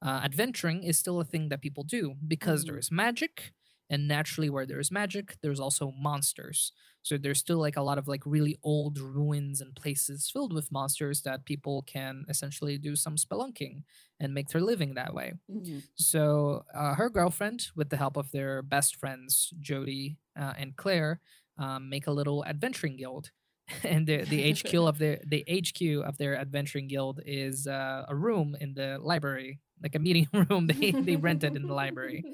uh, 0.03 0.21
adventuring 0.25 0.83
is 0.85 0.99
still 0.99 1.21
a 1.21 1.25
thing 1.25 1.49
that 1.49 1.63
people 1.63 1.85
do 1.85 2.15
because 2.27 2.65
Mhm. 2.65 2.67
there 2.67 2.79
is 2.79 2.91
magic 2.91 3.53
and 3.91 4.09
naturally 4.09 4.51
where 4.51 4.67
there 4.67 4.81
is 4.81 4.91
magic 4.91 5.37
there's 5.43 5.61
also 5.61 5.93
monsters 5.99 6.73
so 7.05 7.19
there's 7.19 7.39
still 7.39 7.59
like 7.59 7.77
a 7.77 7.83
lot 7.83 7.99
of 7.99 8.09
like 8.09 8.23
really 8.25 8.59
old 8.63 8.99
ruins 8.99 9.61
and 9.61 9.77
places 9.77 10.31
filled 10.31 10.55
with 10.55 10.73
monsters 10.73 11.21
that 11.21 11.45
people 11.45 11.83
can 11.83 12.25
essentially 12.31 12.79
do 12.79 12.97
some 12.97 13.17
spelunking 13.17 13.83
and 14.19 14.33
make 14.33 14.49
their 14.49 14.63
living 14.63 14.95
that 14.95 15.13
way. 15.13 15.35
Mhm. 15.51 15.83
So 15.97 16.65
uh, 16.75 16.95
her 16.95 17.11
girlfriend, 17.11 17.69
with 17.77 17.91
the 17.91 17.99
help 17.99 18.17
of 18.17 18.31
their 18.33 18.63
best 18.63 18.97
friends 18.97 19.53
Jody 19.61 20.17
uh, 20.35 20.55
and 20.57 20.75
Claire, 20.77 21.21
um, 21.59 21.91
make 21.91 22.07
a 22.07 22.11
little 22.11 22.43
adventuring 22.47 22.97
guild. 22.97 23.31
and 23.85 24.07
the, 24.07 24.25
the 24.25 24.51
HQ 24.53 24.75
of 24.89 24.99
their 24.99 25.21
the 25.27 25.45
HQ 25.47 26.03
of 26.09 26.17
their 26.17 26.37
adventuring 26.39 26.89
guild 26.89 27.21
is 27.27 27.67
uh, 27.67 28.07
a 28.09 28.17
room 28.17 28.57
in 28.61 28.73
the 28.73 28.99
library, 28.99 29.61
like 29.83 29.95
a 29.95 29.99
meeting 29.99 30.27
room 30.49 30.69
they 30.69 30.93
they 30.93 31.17
rented 31.17 31.55
in 31.55 31.67
the 31.67 31.75
library. 31.75 32.25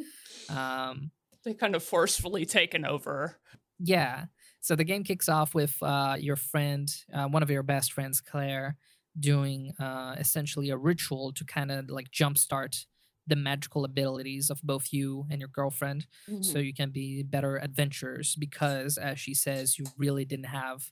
Um, 0.48 1.10
they 1.44 1.55
kind 1.55 1.74
of 1.74 1.83
forcefully 1.83 2.44
taken 2.46 2.85
over. 2.85 3.40
Yeah. 3.79 4.26
So 4.61 4.76
the 4.76 4.85
game 4.85 5.05
kicks 5.05 5.29
off 5.29 5.55
with 5.55 5.83
uh, 5.83 6.16
your 6.20 6.37
friend, 6.37 6.88
uh, 7.12 7.26
one 7.29 7.42
of 7.42 7.50
your 7.50 7.62
best 7.62 7.92
friends, 7.92 8.20
Claire, 8.20 8.76
doing 9.18 9.72
uh, 9.79 10.16
essentially 10.18 10.70
a 10.70 10.76
ritual 10.76 11.33
to 11.33 11.44
kind 11.44 11.70
of 11.70 11.88
like 11.88 12.11
jumpstart 12.11 12.85
the 13.26 13.37
magical 13.37 13.85
abilities 13.85 14.50
of 14.50 14.61
both 14.62 14.92
you 14.92 15.26
and 15.31 15.40
your 15.40 15.48
girlfriend 15.48 16.07
so 16.40 16.59
Mhm. 16.59 16.64
you 16.64 16.74
can 16.74 16.90
be 16.90 17.22
better 17.22 17.57
adventurers 17.59 18.35
because, 18.35 18.98
as 18.98 19.20
she 19.20 19.35
says, 19.35 19.79
you 19.79 19.87
really 19.96 20.24
didn't 20.24 20.46
have 20.46 20.90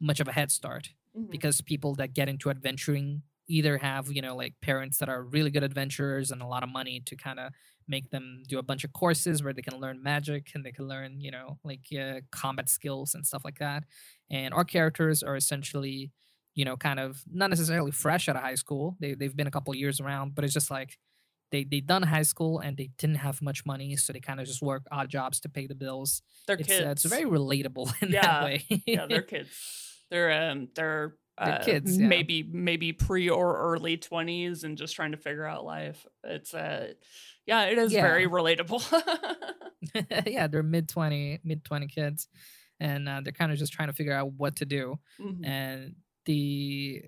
much 0.00 0.20
of 0.20 0.28
a 0.28 0.32
head 0.32 0.50
start 0.50 0.90
Mhm. 1.16 1.30
because 1.30 1.60
people 1.60 1.94
that 1.96 2.12
get 2.14 2.28
into 2.28 2.50
adventuring 2.50 3.22
either 3.48 3.78
have 3.78 4.12
you 4.12 4.22
know 4.22 4.36
like 4.36 4.54
parents 4.60 4.98
that 4.98 5.08
are 5.08 5.24
really 5.24 5.50
good 5.50 5.64
adventurers 5.64 6.30
and 6.30 6.40
a 6.42 6.46
lot 6.46 6.62
of 6.62 6.68
money 6.68 7.00
to 7.00 7.16
kind 7.16 7.40
of 7.40 7.52
make 7.90 8.10
them 8.10 8.42
do 8.48 8.58
a 8.58 8.62
bunch 8.62 8.84
of 8.84 8.92
courses 8.92 9.42
where 9.42 9.52
they 9.52 9.62
can 9.62 9.78
learn 9.80 10.02
magic 10.02 10.52
and 10.54 10.64
they 10.64 10.72
can 10.72 10.86
learn 10.88 11.20
you 11.20 11.30
know 11.30 11.58
like 11.64 11.84
uh, 12.00 12.20
combat 12.30 12.68
skills 12.68 13.14
and 13.14 13.26
stuff 13.26 13.44
like 13.44 13.58
that 13.58 13.82
and 14.30 14.54
our 14.54 14.64
characters 14.64 15.22
are 15.22 15.36
essentially 15.36 16.12
you 16.54 16.64
know 16.64 16.76
kind 16.76 17.00
of 17.00 17.22
not 17.30 17.50
necessarily 17.50 17.90
fresh 17.90 18.28
out 18.28 18.36
of 18.36 18.42
high 18.42 18.54
school 18.54 18.96
they, 19.00 19.14
they've 19.14 19.36
been 19.36 19.46
a 19.46 19.50
couple 19.50 19.74
years 19.74 20.00
around 20.00 20.34
but 20.34 20.44
it's 20.44 20.54
just 20.54 20.70
like 20.70 20.96
they 21.52 21.64
they 21.64 21.80
done 21.80 22.02
high 22.04 22.22
school 22.32 22.60
and 22.60 22.76
they 22.76 22.90
didn't 22.98 23.16
have 23.26 23.42
much 23.42 23.66
money 23.66 23.96
so 23.96 24.12
they 24.12 24.20
kind 24.20 24.40
of 24.40 24.46
just 24.46 24.62
work 24.62 24.82
odd 24.92 25.08
jobs 25.08 25.40
to 25.40 25.48
pay 25.48 25.66
the 25.66 25.74
bills 25.74 26.22
They're 26.46 26.56
it's, 26.56 26.68
kids. 26.68 26.86
uh, 26.86 26.90
it's 26.90 27.04
very 27.04 27.24
relatable 27.24 27.92
in 28.02 28.10
Yeah. 28.10 28.22
that 28.22 28.44
way 28.44 28.64
yeah, 28.86 29.06
they're 29.08 29.22
kids. 29.34 29.50
They're 30.10 30.50
um 30.50 30.68
they're 30.74 31.14
uh, 31.38 31.58
kids, 31.64 31.96
yeah. 31.96 32.06
maybe 32.06 32.42
maybe 32.52 32.92
pre 32.92 33.30
or 33.30 33.56
early 33.56 33.96
twenties 33.96 34.62
and 34.64 34.76
just 34.76 34.94
trying 34.94 35.12
to 35.12 35.16
figure 35.16 35.46
out 35.46 35.64
life. 35.64 36.04
It's 36.24 36.52
uh 36.52 36.92
yeah, 37.50 37.64
it 37.64 37.78
is 37.78 37.92
very 37.92 38.26
relatable. 38.26 38.80
yeah, 40.26 40.46
they're 40.46 40.62
mid 40.62 40.88
twenty 40.88 41.40
mid 41.42 41.64
twenty 41.64 41.88
kids, 41.88 42.28
and 42.78 43.08
uh, 43.08 43.20
they're 43.22 43.32
kind 43.32 43.50
of 43.50 43.58
just 43.58 43.72
trying 43.72 43.88
to 43.88 43.92
figure 43.92 44.12
out 44.12 44.32
what 44.34 44.56
to 44.56 44.64
do. 44.64 45.00
Mhm. 45.20 45.44
And 45.44 45.96
the 46.26 47.02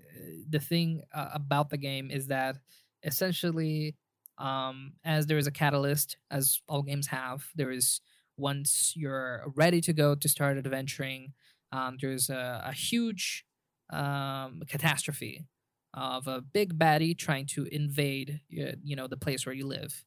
the 0.49 0.59
thing 0.59 1.03
uh, 1.13 1.29
about 1.33 1.69
the 1.69 1.77
game 1.77 2.11
is 2.11 2.27
that 2.27 2.57
essentially, 3.03 3.95
um, 4.37 4.93
as 5.05 5.27
there 5.27 5.37
is 5.37 5.47
a 5.47 5.51
catalyst, 5.51 6.17
as 6.29 6.61
all 6.67 6.81
games 6.81 7.07
have, 7.07 7.45
there 7.55 7.71
is 7.71 8.01
once 8.35 8.93
you're 8.97 9.43
ready 9.55 9.79
to 9.79 9.93
go 9.93 10.13
to 10.15 10.27
start 10.27 10.57
adventuring, 10.57 11.33
um, 11.71 11.97
there's 12.01 12.29
a, 12.29 12.63
a 12.65 12.73
huge 12.73 13.45
um, 13.91 14.61
catastrophe 14.67 15.45
of 15.93 16.27
a 16.27 16.41
big 16.41 16.77
baddie 16.77 17.15
trying 17.17 17.45
to 17.45 17.65
invade, 17.65 18.41
you 18.49 18.95
know, 18.95 19.07
the 19.07 19.15
place 19.15 19.45
where 19.45 19.55
you 19.55 19.67
live 19.67 20.03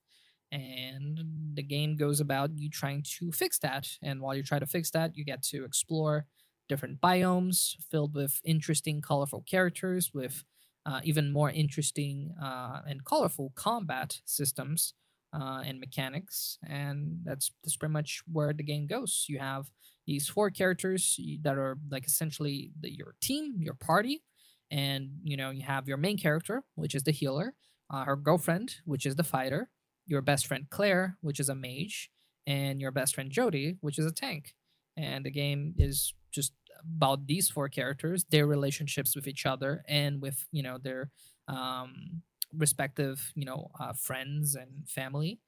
and 0.53 1.21
the 1.55 1.63
game 1.63 1.97
goes 1.97 2.21
about 2.21 2.51
you 2.57 2.71
trying 2.71 3.03
to 3.19 3.33
fix 3.33 3.59
that. 3.61 3.89
And 4.03 4.21
while 4.21 4.35
you 4.35 4.43
try 4.43 4.59
to 4.59 4.67
fix 4.67 4.91
that 4.93 5.17
you 5.17 5.25
get 5.25 5.43
to 5.45 5.65
explore 5.65 6.27
different 6.69 7.01
biomes 7.01 7.77
filled 7.91 8.15
with 8.15 8.41
interesting 8.45 9.01
colorful 9.01 9.45
characters 9.49 10.11
with 10.13 10.45
uh, 10.85 11.01
even 11.05 11.33
more 11.33 11.51
interesting 11.51 12.35
uh, 12.43 12.81
and 12.89 13.05
colorful 13.05 13.53
combat 13.55 14.21
systems 14.25 14.95
uh, 15.33 15.63
and 15.65 15.81
mechanics. 15.81 16.59
And 16.67 17.21
that's 17.25 17.51
that's 17.63 17.77
pretty 17.77 17.93
much 17.93 18.23
where 18.31 18.53
the 18.53 18.63
game 18.63 18.87
goes. 18.87 19.27
You 19.29 19.39
have 19.39 19.71
these 20.07 20.29
four 20.29 20.51
characters 20.51 21.19
that 21.43 21.59
are 21.59 21.79
like 21.91 22.07
essentially 22.07 22.71
the, 22.81 22.91
your 22.91 23.15
team 23.21 23.57
your 23.59 23.75
party 23.75 24.23
and 24.71 25.11
you 25.23 25.37
know 25.37 25.51
you 25.51 25.63
have 25.63 25.89
your 25.89 25.97
main 25.97 26.17
character 26.17 26.63
which 26.75 26.95
is 26.95 27.03
the 27.03 27.11
healer 27.11 27.55
uh, 27.91 28.05
her 28.05 28.17
girlfriend 28.17 28.77
which 28.85 29.05
is 29.05 29.17
the 29.17 29.25
fighter 29.25 29.69
your 30.07 30.23
best 30.23 30.47
friend 30.47 30.67
Claire, 30.71 31.19
which 31.21 31.41
is 31.41 31.49
a 31.49 31.55
mage, 31.55 32.11
and 32.47 32.81
your 32.81 32.91
best 32.93 33.15
friend 33.15 33.31
Jody, 33.31 33.77
which 33.81 33.99
is 33.99 34.07
a 34.07 34.13
tank. 34.13 34.55
And 34.97 35.25
the 35.27 35.31
game 35.31 35.75
is 35.79 36.15
just 36.31 36.53
about 36.85 37.27
these 37.27 37.51
four 37.51 37.69
characters, 37.69 38.25
their 38.31 38.47
relationships 38.47 39.15
with 39.17 39.27
each 39.27 39.47
other, 39.47 39.85
and 39.89 40.21
with 40.23 40.47
you 40.53 40.63
know 40.63 40.79
their 40.79 41.11
um, 41.49 42.23
respective 42.53 43.33
you 43.35 43.45
know 43.45 43.71
uh, 43.79 43.93
friends 43.93 44.55
and 44.55 44.89
family, 44.89 45.41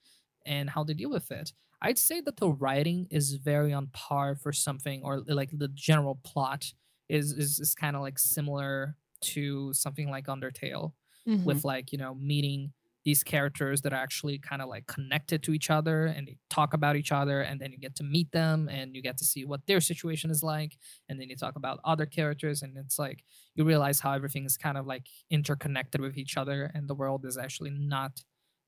and 0.47 0.71
how 0.71 0.85
they 0.85 0.95
deal 0.95 1.11
with 1.11 1.31
it. 1.31 1.53
I'd 1.81 1.99
say 1.99 2.21
that 2.23 2.39
the 2.39 2.51
writing 2.51 3.07
is 3.11 3.35
very 3.35 3.73
on 3.73 3.89
par 3.89 4.35
for 4.35 4.53
something, 4.53 5.03
or 5.03 5.21
like 5.21 5.51
the 5.57 5.69
general 5.69 6.17
plot 6.25 6.73
is 7.09 7.33
is, 7.33 7.61
is 7.61 7.75
kind 7.75 7.97
of 7.97 8.03
like 8.03 8.19
similar 8.19 8.97
to 9.21 9.73
something 9.75 10.11
like 10.11 10.27
Undertale 10.27 10.93
Mhm. 11.27 11.45
with 11.45 11.65
like 11.65 11.93
you 11.93 11.99
know 11.99 12.15
meeting 12.15 12.73
these 13.05 13.23
characters 13.23 13.81
that 13.83 13.93
are 13.93 13.97
actually 13.97 14.39
kind 14.39 14.61
of 14.61 14.69
like 14.69 14.87
connected 14.87 15.43
to 15.43 15.53
each 15.55 15.71
other 15.71 16.07
and 16.07 16.27
they 16.29 16.37
talk 16.51 16.75
about 16.75 16.97
each 16.97 17.13
other 17.13 17.41
and 17.43 17.61
then 17.61 17.73
you 17.73 17.79
get 17.79 17.95
to 17.97 18.03
meet 18.05 18.31
them 18.33 18.69
and 18.69 18.95
you 18.95 19.01
get 19.03 19.17
to 19.17 19.25
see 19.25 19.45
what 19.45 19.67
their 19.67 19.81
situation 19.81 20.31
is 20.31 20.43
like 20.43 20.77
and 21.09 21.21
then 21.21 21.29
you 21.31 21.37
talk 21.37 21.57
about 21.57 21.79
other 21.85 22.07
characters 22.07 22.63
and 22.63 22.77
it's 22.77 22.99
like 22.99 23.25
you 23.55 23.65
realize 23.65 24.01
how 24.01 24.13
everything 24.13 24.45
is 24.45 24.57
kind 24.57 24.77
of 24.77 24.87
like 24.87 25.07
interconnected 25.31 26.01
with 26.01 26.19
each 26.19 26.37
other 26.37 26.71
and 26.75 26.89
the 26.89 26.95
world 26.95 27.25
is 27.25 27.39
actually 27.39 27.71
not 27.71 28.23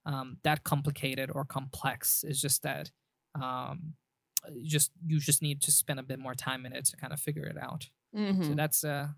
um, 0.07 0.39
that 0.45 0.65
complicated 0.65 1.31
or 1.35 1.45
complex. 1.45 2.25
It's 2.27 2.41
just 2.41 2.63
that 2.63 2.91
um, 3.35 3.95
you 4.53 4.69
just 4.69 4.93
you 5.07 5.21
just 5.21 5.43
need 5.43 5.61
to 5.63 5.71
spend 5.73 6.01
a 6.01 6.03
bit 6.03 6.19
more 6.19 6.35
time 6.35 6.65
in 6.65 6.73
it 6.73 6.87
to 6.87 6.97
kind 6.97 7.13
of 7.13 7.21
figure 7.21 7.45
it 7.45 7.59
out. 7.59 7.91
So 8.41 8.55
Mhm. 8.55 8.57
that's 8.57 8.85
uh 8.85 9.09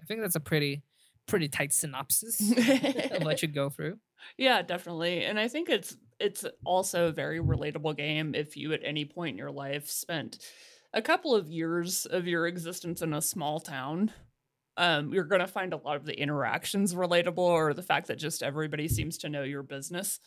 i 0.00 0.04
think 0.06 0.20
that's 0.20 0.36
a 0.36 0.40
pretty 0.40 0.82
pretty 1.26 1.48
tight 1.48 1.72
synopsis 1.72 2.52
of 3.10 3.22
what 3.24 3.42
you 3.42 3.48
go 3.48 3.70
through 3.70 3.98
Yeah, 4.36 4.62
definitely. 4.62 5.24
And 5.24 5.38
I 5.38 5.48
think 5.48 5.68
it's 5.68 5.96
it's 6.20 6.44
also 6.64 7.08
a 7.08 7.12
very 7.12 7.38
relatable 7.40 7.96
game 7.96 8.34
if 8.34 8.56
you 8.56 8.72
at 8.72 8.80
any 8.84 9.04
point 9.04 9.34
in 9.34 9.38
your 9.38 9.52
life 9.52 9.88
spent 9.88 10.38
a 10.92 11.00
couple 11.02 11.34
of 11.34 11.48
years 11.48 12.06
of 12.06 12.26
your 12.26 12.46
existence 12.46 13.02
in 13.02 13.12
a 13.14 13.22
small 13.22 13.60
town. 13.60 14.12
Um, 14.76 15.12
you're 15.12 15.24
gonna 15.24 15.46
find 15.48 15.72
a 15.72 15.76
lot 15.78 15.96
of 15.96 16.04
the 16.04 16.18
interactions 16.18 16.94
relatable 16.94 17.38
or 17.38 17.74
the 17.74 17.82
fact 17.82 18.08
that 18.08 18.16
just 18.18 18.42
everybody 18.42 18.88
seems 18.88 19.18
to 19.18 19.28
know 19.28 19.42
your 19.42 19.62
business. 19.62 20.20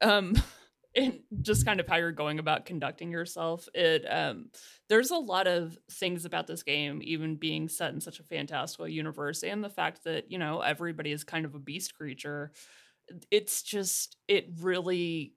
Um 0.00 0.34
and 0.96 1.20
just 1.42 1.64
kind 1.64 1.78
of 1.78 1.86
how 1.86 1.96
you're 1.96 2.10
going 2.10 2.40
about 2.40 2.66
conducting 2.66 3.12
yourself. 3.12 3.68
It 3.74 4.04
um 4.10 4.50
there's 4.88 5.10
a 5.10 5.16
lot 5.16 5.46
of 5.46 5.78
things 5.90 6.24
about 6.24 6.46
this 6.48 6.62
game, 6.64 7.00
even 7.04 7.36
being 7.36 7.68
set 7.68 7.94
in 7.94 8.00
such 8.00 8.18
a 8.20 8.24
fantastical 8.24 8.88
universe, 8.88 9.42
and 9.44 9.62
the 9.62 9.70
fact 9.70 10.04
that, 10.04 10.30
you 10.30 10.38
know, 10.38 10.60
everybody 10.60 11.12
is 11.12 11.22
kind 11.24 11.44
of 11.46 11.54
a 11.54 11.60
beast 11.60 11.94
creature 11.94 12.52
it's 13.30 13.62
just 13.62 14.16
it 14.28 14.48
really 14.60 15.34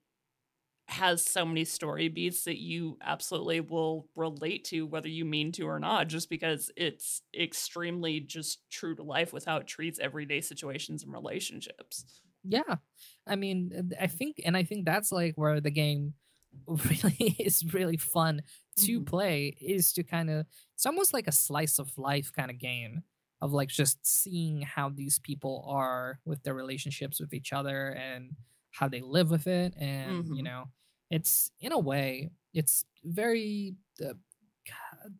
has 0.89 1.25
so 1.25 1.45
many 1.45 1.65
story 1.65 2.09
beats 2.09 2.43
that 2.43 2.59
you 2.61 2.97
absolutely 3.01 3.61
will 3.61 4.09
relate 4.15 4.65
to 4.65 4.85
whether 4.85 5.07
you 5.07 5.25
mean 5.25 5.51
to 5.51 5.63
or 5.67 5.79
not 5.79 6.07
just 6.09 6.29
because 6.29 6.71
it's 6.77 7.21
extremely 7.33 8.19
just 8.19 8.69
true 8.69 8.95
to 8.95 9.03
life 9.03 9.33
with 9.33 9.45
how 9.45 9.57
it 9.57 9.67
treats 9.67 9.99
everyday 9.99 10.41
situations 10.41 11.03
and 11.03 11.13
relationships. 11.13 12.21
Yeah. 12.43 12.77
I 13.25 13.35
mean 13.37 13.91
i 13.99 14.07
think 14.07 14.41
and 14.43 14.57
i 14.57 14.63
think 14.63 14.85
that's 14.85 15.11
like 15.11 15.35
where 15.35 15.61
the 15.61 15.71
game 15.71 16.13
really 16.67 17.35
is 17.39 17.73
really 17.73 17.95
fun 17.97 18.41
to 18.79 18.99
Mhm. 18.99 19.05
play 19.05 19.55
is 19.61 19.93
to 19.93 20.03
kind 20.03 20.29
of 20.29 20.45
it's 20.73 20.85
almost 20.85 21.13
like 21.13 21.27
a 21.27 21.31
slice 21.31 21.79
of 21.79 21.97
life 21.97 22.31
kind 22.33 22.51
of 22.51 22.57
game 22.59 23.03
of 23.43 23.53
like 23.53 23.69
just 23.69 24.05
seeing 24.07 24.63
how 24.63 24.89
these 24.89 25.19
people 25.19 25.65
are 25.69 26.19
with 26.25 26.43
their 26.43 26.55
relationships 26.55 27.21
with 27.21 27.33
each 27.35 27.53
other 27.53 27.91
and 27.93 28.31
how 28.71 28.89
they 28.89 29.01
live 29.01 29.31
with 29.31 29.47
it. 29.47 29.75
And 29.77 30.35
you 30.35 30.43
Mhm. 30.43 30.43
know 30.43 30.65
it's 31.11 31.51
in 31.61 31.71
a 31.73 31.79
way 31.79 32.31
it's 32.53 32.85
very 33.03 33.75
uh, 34.03 34.13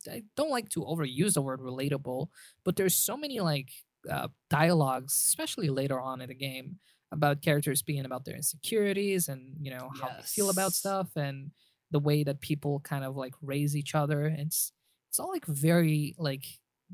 i 0.09 0.23
don't 0.36 0.49
like 0.49 0.69
to 0.69 0.81
overuse 0.81 1.33
the 1.33 1.41
word 1.41 1.59
relatable 1.59 2.27
but 2.63 2.75
there's 2.75 2.95
so 2.95 3.17
many 3.17 3.39
like 3.39 3.71
uh, 4.09 4.27
dialogues 4.49 5.13
especially 5.13 5.69
later 5.69 5.99
on 5.99 6.21
in 6.21 6.27
the 6.29 6.36
game 6.36 6.79
about 7.12 7.41
characters 7.41 7.81
being 7.81 8.05
about 8.05 8.25
their 8.25 8.36
insecurities 8.36 9.27
and 9.29 9.55
you 9.62 9.71
know 9.71 9.89
how 10.01 10.09
they 10.09 10.23
feel 10.36 10.49
about 10.49 10.73
stuff 10.73 11.15
and 11.15 11.51
the 11.91 11.99
way 11.99 12.23
that 12.23 12.41
people 12.41 12.79
kind 12.79 13.03
of 13.05 13.15
like 13.15 13.36
raise 13.39 13.75
each 13.77 13.93
other. 13.93 14.25
It's 14.25 14.71
it's 15.09 15.19
all 15.19 15.29
like 15.29 15.45
very 15.45 16.15
like 16.17 16.43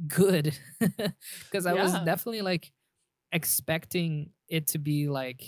good. 0.07 0.57
Because 1.51 1.65
i 1.65 1.73
was 1.73 1.93
definitely 2.05 2.41
like 2.41 2.71
expecting 3.31 4.31
it 4.49 4.67
to 4.67 4.79
be 4.79 5.07
like 5.09 5.43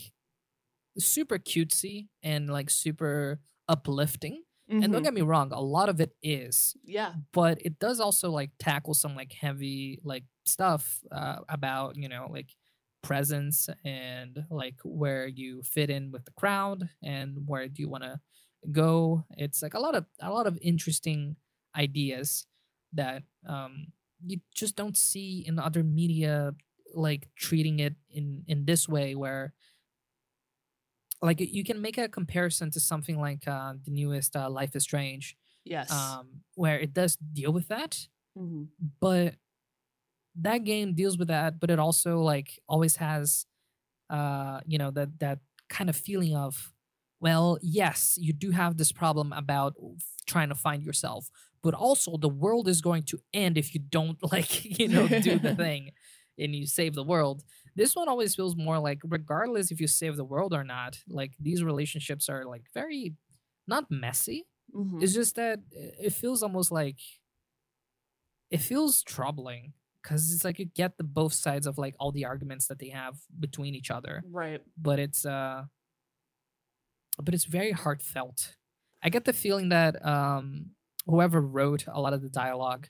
super 0.98 1.38
cutesy 1.40 2.10
and 2.24 2.50
like 2.50 2.70
super 2.70 3.42
uplifting. 3.68 4.44
And 4.70 4.92
don't 4.92 5.02
Mhm. 5.02 5.04
get 5.04 5.14
me 5.14 5.22
wrong 5.22 5.52
a 5.52 5.60
lot 5.60 5.90
of 5.90 6.00
it 6.00 6.16
is 6.24 6.76
yeah. 6.84 7.16
but 7.34 7.62
it 7.62 7.78
does 7.80 8.00
also 8.00 8.32
like 8.32 8.52
tackle 8.58 8.94
some 8.94 9.16
like 9.18 9.34
heavy 9.34 10.00
like 10.04 10.24
stuff 10.46 11.04
uh, 11.12 11.40
about 11.50 11.98
you 11.98 12.08
know 12.08 12.28
like 12.32 12.56
presence 13.04 13.68
and 13.84 14.46
like 14.50 14.76
where 14.86 15.28
you 15.28 15.62
fit 15.64 15.90
in 15.90 16.12
with 16.12 16.24
the 16.24 16.32
crowd 16.32 16.88
and 17.04 17.38
where 17.48 17.68
do 17.68 17.82
you 17.82 17.90
want 17.90 18.04
to 18.04 18.20
go. 18.72 19.26
It's 19.38 19.62
like 19.62 19.74
a 19.74 19.80
lot 19.80 19.96
of 19.96 20.06
a 20.22 20.32
lot 20.32 20.48
of 20.48 20.58
interesting 20.62 21.36
ideas 21.76 22.46
that 22.94 23.24
um 23.48 23.88
you 24.26 24.40
just 24.54 24.76
don't 24.76 24.98
see 24.98 25.44
in 25.46 25.60
other 25.60 25.84
media 25.84 26.54
like 26.94 27.30
treating 27.36 27.80
it 27.80 27.96
in 28.10 28.44
in 28.48 28.66
this 28.66 28.88
way 28.88 29.16
where 29.16 29.54
like 31.22 31.40
you 31.40 31.64
can 31.64 31.82
make 31.82 31.98
a 31.98 32.10
comparison 32.10 32.72
to 32.72 32.80
something 32.80 33.20
like 33.20 33.48
uh, 33.48 33.74
the 33.84 33.92
newest 33.92 34.36
uh, 34.36 34.50
life 34.50 34.76
is 34.76 34.84
strange 34.84 35.38
yes 35.64 35.92
um, 35.92 36.42
where 36.56 36.80
it 36.80 36.94
does 36.94 37.18
deal 37.18 37.52
with 37.52 37.68
that, 37.68 38.08
Mhm. 38.36 38.72
but 39.00 39.36
that 40.36 40.64
game 40.64 40.94
deals 40.94 41.18
with 41.18 41.28
that, 41.28 41.60
but 41.60 41.70
it 41.70 41.80
also 41.80 42.20
like 42.22 42.60
always 42.68 42.96
has, 42.98 43.46
uh, 44.10 44.62
you 44.66 44.78
know, 44.78 44.92
that 44.92 45.20
that 45.20 45.40
kind 45.70 45.90
of 45.90 45.96
feeling 45.96 46.36
of, 46.36 46.74
well, 47.20 47.58
yes, 47.62 48.18
you 48.20 48.34
do 48.34 48.52
have 48.52 48.78
this 48.78 48.92
problem 48.92 49.34
about 49.34 49.76
trying 50.28 50.50
to 50.50 50.56
find 50.56 50.84
yourself, 50.84 51.30
but 51.63 51.74
also 51.74 52.17
the 52.17 52.30
world 52.30 52.67
is 52.67 52.82
going 52.82 53.04
to 53.04 53.19
end 53.34 53.58
if 53.58 53.74
you 53.74 53.80
don't 53.82 54.17
like, 54.32 54.80
you 54.80 54.88
know, 54.88 55.08
do 55.08 55.38
the 55.39 55.56
thing 55.63 55.91
and 56.38 56.56
you 56.56 56.65
save 56.65 56.95
the 56.95 57.04
world. 57.04 57.43
This 57.76 57.95
one 57.95 58.10
always 58.10 58.36
feels 58.36 58.56
more 58.56 58.80
like, 58.80 59.00
regardless 59.04 59.71
if 59.71 59.80
you 59.80 59.88
save 59.88 60.15
the 60.17 60.26
world 60.26 60.54
or 60.54 60.63
not, 60.63 61.00
like 61.08 61.34
these 61.39 61.63
relationships 61.63 62.30
are 62.30 62.45
like 62.45 62.63
very 62.74 63.15
not 63.67 63.89
messy, 63.91 64.47
Mhm. 64.74 65.04
it's 65.04 65.13
just 65.13 65.36
that 65.36 65.60
it 65.71 66.13
feels 66.13 66.41
almost 66.43 66.71
like 66.71 67.00
it 68.50 68.58
feels 68.60 69.04
troubling 69.04 69.74
because 70.02 70.34
it's 70.34 70.43
like 70.43 70.60
you 70.60 70.65
get 70.65 70.97
the 70.97 71.04
both 71.04 71.34
sides 71.34 71.67
of 71.67 71.78
like 71.78 71.95
all 72.00 72.12
the 72.12 72.26
arguments 72.26 72.67
that 72.67 72.80
they 72.80 72.89
have 72.89 73.17
between 73.39 73.76
each 73.76 73.91
other, 73.91 74.24
right 74.32 74.62
but 74.78 75.00
it's 75.00 75.26
uh, 75.26 75.63
but 77.21 77.34
it's 77.34 77.45
very 77.45 77.71
heartfelt. 77.71 78.56
I 79.04 79.10
get 79.10 79.26
the 79.26 79.34
feeling 79.34 79.69
that 79.69 80.04
um, 80.06 80.71
whoever 81.06 81.42
wrote 81.42 81.86
a 81.88 82.00
lot 82.02 82.14
of 82.14 82.22
the 82.22 82.30
dialogue 82.30 82.88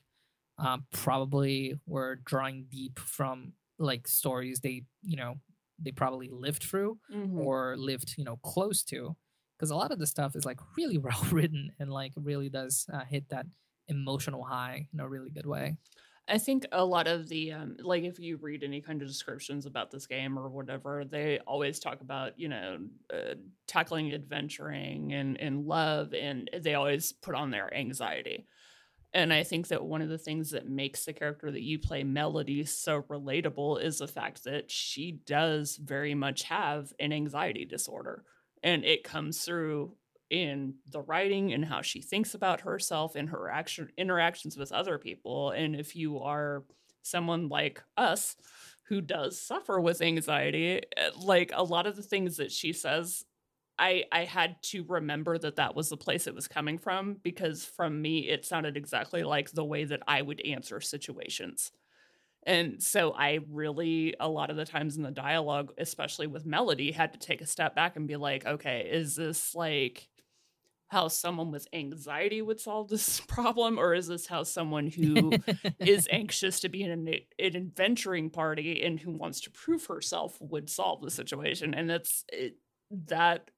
um, 0.58 0.86
probably 0.92 1.74
were 1.86 2.16
drawing 2.24 2.66
deep 2.70 2.98
from 2.98 3.52
like 3.78 4.06
stories 4.06 4.60
they 4.60 4.82
you 5.02 5.16
know 5.16 5.34
they 5.78 5.90
probably 5.92 6.28
lived 6.30 6.62
through 6.62 6.98
Mhm. 7.12 7.38
or 7.38 7.76
lived 7.76 8.14
you 8.16 8.24
know 8.24 8.36
close 8.42 8.82
to 8.84 9.16
because 9.58 9.70
a 9.70 9.76
lot 9.76 9.90
of 9.92 9.98
the 9.98 10.06
stuff 10.06 10.36
is 10.36 10.44
like 10.44 10.60
really 10.76 10.98
well 11.06 11.24
written 11.32 11.70
and 11.78 11.90
like 11.90 12.12
really 12.16 12.48
does 12.48 12.86
uh, 12.92 13.04
hit 13.04 13.28
that 13.30 13.46
emotional 13.88 14.44
high 14.44 14.88
in 14.92 15.00
a 15.00 15.08
really 15.08 15.30
good 15.30 15.46
way 15.46 15.76
I 16.32 16.38
think 16.38 16.64
a 16.72 16.82
lot 16.82 17.08
of 17.08 17.28
the 17.28 17.52
um, 17.52 17.76
like 17.80 18.04
if 18.04 18.18
you 18.18 18.38
read 18.38 18.64
any 18.64 18.80
kind 18.80 19.02
of 19.02 19.08
descriptions 19.08 19.66
about 19.66 19.90
this 19.90 20.06
game 20.06 20.38
or 20.38 20.48
whatever, 20.48 21.04
they 21.04 21.40
always 21.46 21.78
talk 21.78 22.00
about 22.00 22.38
you 22.38 22.48
know 22.48 22.78
uh, 23.12 23.34
tackling 23.66 24.14
adventuring 24.14 25.12
and 25.12 25.38
and 25.38 25.66
love, 25.66 26.14
and 26.14 26.48
they 26.58 26.72
always 26.72 27.12
put 27.12 27.34
on 27.34 27.50
their 27.50 27.72
anxiety. 27.76 28.46
And 29.12 29.30
I 29.30 29.42
think 29.42 29.68
that 29.68 29.84
one 29.84 30.00
of 30.00 30.08
the 30.08 30.16
things 30.16 30.52
that 30.52 30.66
makes 30.66 31.04
the 31.04 31.12
character 31.12 31.50
that 31.50 31.60
you 31.60 31.78
play, 31.78 32.02
Melody, 32.02 32.64
so 32.64 33.02
relatable 33.02 33.82
is 33.84 33.98
the 33.98 34.08
fact 34.08 34.44
that 34.44 34.70
she 34.70 35.20
does 35.26 35.76
very 35.76 36.14
much 36.14 36.44
have 36.44 36.94
an 36.98 37.12
anxiety 37.12 37.66
disorder, 37.66 38.24
and 38.62 38.86
it 38.86 39.04
comes 39.04 39.44
through 39.44 39.96
in 40.32 40.74
the 40.90 41.02
writing 41.02 41.52
and 41.52 41.64
how 41.64 41.82
she 41.82 42.00
thinks 42.00 42.34
about 42.34 42.62
herself 42.62 43.14
and 43.14 43.28
her 43.28 43.50
action 43.50 43.90
interactions 43.98 44.56
with 44.56 44.72
other 44.72 44.98
people. 44.98 45.50
And 45.50 45.76
if 45.76 45.94
you 45.94 46.20
are 46.20 46.64
someone 47.02 47.48
like 47.48 47.82
us 47.98 48.34
who 48.88 49.02
does 49.02 49.38
suffer 49.38 49.78
with 49.78 50.00
anxiety 50.00 50.80
eh, 50.96 51.10
like 51.20 51.52
a 51.54 51.62
lot 51.62 51.86
of 51.86 51.96
the 51.96 52.02
things 52.02 52.36
that 52.36 52.52
she 52.52 52.72
says 52.72 53.24
i 53.76 54.04
i 54.12 54.24
had 54.24 54.54
to 54.62 54.84
remember 54.84 55.36
that 55.36 55.56
that 55.56 55.74
was 55.74 55.88
the 55.88 55.96
place 55.96 56.28
it 56.28 56.34
was 56.34 56.46
coming 56.46 56.78
from 56.78 57.16
because 57.24 57.64
from 57.64 58.00
me 58.00 58.28
it 58.28 58.44
sounded 58.44 58.76
exactly 58.76 59.24
like 59.24 59.50
the 59.50 59.64
way 59.64 59.84
that 59.84 60.02
i 60.06 60.22
would 60.22 60.40
answer 60.42 60.80
situations. 60.80 61.72
And 62.44 62.82
so 62.82 63.12
I 63.12 63.40
really, 63.50 64.14
a 64.18 64.28
lot 64.28 64.50
of 64.50 64.56
the 64.56 64.64
times 64.64 64.96
in 64.96 65.02
the 65.02 65.10
dialogue, 65.10 65.72
especially 65.78 66.26
with 66.26 66.44
Melody, 66.44 66.90
had 66.90 67.12
to 67.12 67.18
take 67.18 67.40
a 67.40 67.46
step 67.46 67.74
back 67.76 67.96
and 67.96 68.08
be 68.08 68.16
like, 68.16 68.44
okay, 68.44 68.88
is 68.90 69.14
this 69.14 69.54
like 69.54 70.08
how 70.92 71.08
someone 71.08 71.50
with 71.50 71.66
anxiety 71.72 72.42
would 72.42 72.60
solve 72.60 72.88
this 72.88 73.20
problem? 73.26 73.78
Or 73.78 73.94
is 73.94 74.06
this 74.06 74.26
how 74.26 74.44
someone 74.44 74.88
who 74.88 75.32
is 75.80 76.06
anxious 76.10 76.60
to 76.60 76.68
be 76.68 76.82
in 76.82 76.90
an, 76.90 77.08
an 77.38 77.56
adventuring 77.56 78.30
party 78.30 78.82
and 78.84 79.00
who 79.00 79.10
wants 79.10 79.40
to 79.40 79.50
prove 79.50 79.86
herself 79.86 80.36
would 80.40 80.68
solve 80.68 81.00
the 81.02 81.10
situation? 81.10 81.74
And 81.74 81.90
it's 81.90 82.24
it, 82.28 82.56
that 83.06 83.50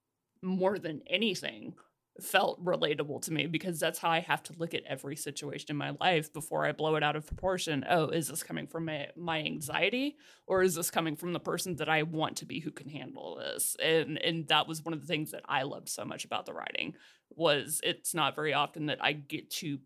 more 0.43 0.79
than 0.79 1.03
anything 1.09 1.75
felt 2.21 2.65
relatable 2.65 3.21
to 3.23 3.33
me 3.33 3.47
because 3.47 3.81
that's 3.81 3.99
how 3.99 4.09
I 4.09 4.21
have 4.21 4.43
to 4.45 4.55
look 4.57 4.73
at 4.73 4.85
every 4.85 5.17
situation 5.17 5.67
in 5.71 5.77
my 5.77 5.97
life 6.01 6.33
before 6.33 6.65
I 6.65 6.73
blow 6.73 6.95
it 6.95 7.03
out 7.03 7.17
of 7.17 7.27
proportion. 7.27 7.85
Oh, 7.89 8.07
is 8.09 8.29
this 8.29 8.43
coming 8.43 8.67
from 8.67 8.85
my, 8.85 9.09
my 9.17 9.41
anxiety 9.41 10.17
or 10.47 10.63
is 10.63 10.77
this 10.77 10.91
coming 10.91 11.17
from 11.17 11.33
the 11.33 11.41
person 11.41 11.77
that 11.77 11.89
I 11.89 12.05
want 12.05 12.37
to 12.37 12.47
be 12.47 12.61
who 12.61 12.71
can 12.71 12.89
handle 12.89 13.37
this? 13.37 13.77
And 13.83 14.19
and 14.23 14.47
that 14.49 14.69
was 14.69 14.85
one 14.85 14.95
of 14.95 15.01
the 15.01 15.07
things 15.07 15.33
that 15.33 15.43
I 15.49 15.63
loved 15.65 15.89
so 15.89 16.05
much 16.05 16.25
about 16.25 16.47
the 16.47 16.55
writing 16.55 16.95
was 17.37 17.81
it's 17.83 18.15
not 18.15 18.35
very 18.35 18.53
often 18.55 18.87
that 18.87 18.99
I 19.03 19.13
get 19.13 19.51
to 19.61 19.79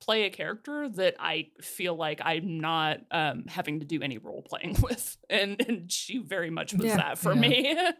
play 0.00 0.24
a 0.24 0.30
character 0.30 0.88
that 0.90 1.14
I 1.18 1.48
feel 1.62 1.96
like 1.96 2.20
I'm 2.22 2.60
not 2.60 2.98
um, 3.10 3.44
having 3.48 3.80
to 3.80 3.86
do 3.86 4.02
any 4.02 4.18
role 4.18 4.42
playing 4.42 4.76
with. 4.82 5.16
And 5.30 5.60
and 5.66 5.90
she 5.90 6.18
very 6.18 6.50
much 6.50 6.74
was 6.74 6.86
Yeah, 6.86 6.96
that 6.96 7.18
for 7.18 7.34
yeah. 7.34 7.40
me. 7.40 7.76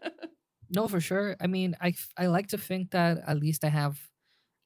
No, 0.68 0.88
for 0.88 1.00
sure. 1.00 1.36
I 1.40 1.46
mean, 1.46 1.76
I, 1.80 1.94
I 2.18 2.26
like 2.26 2.48
to 2.48 2.58
think 2.58 2.90
that 2.90 3.18
at 3.24 3.38
least 3.38 3.64
I 3.64 3.68
have 3.68 4.00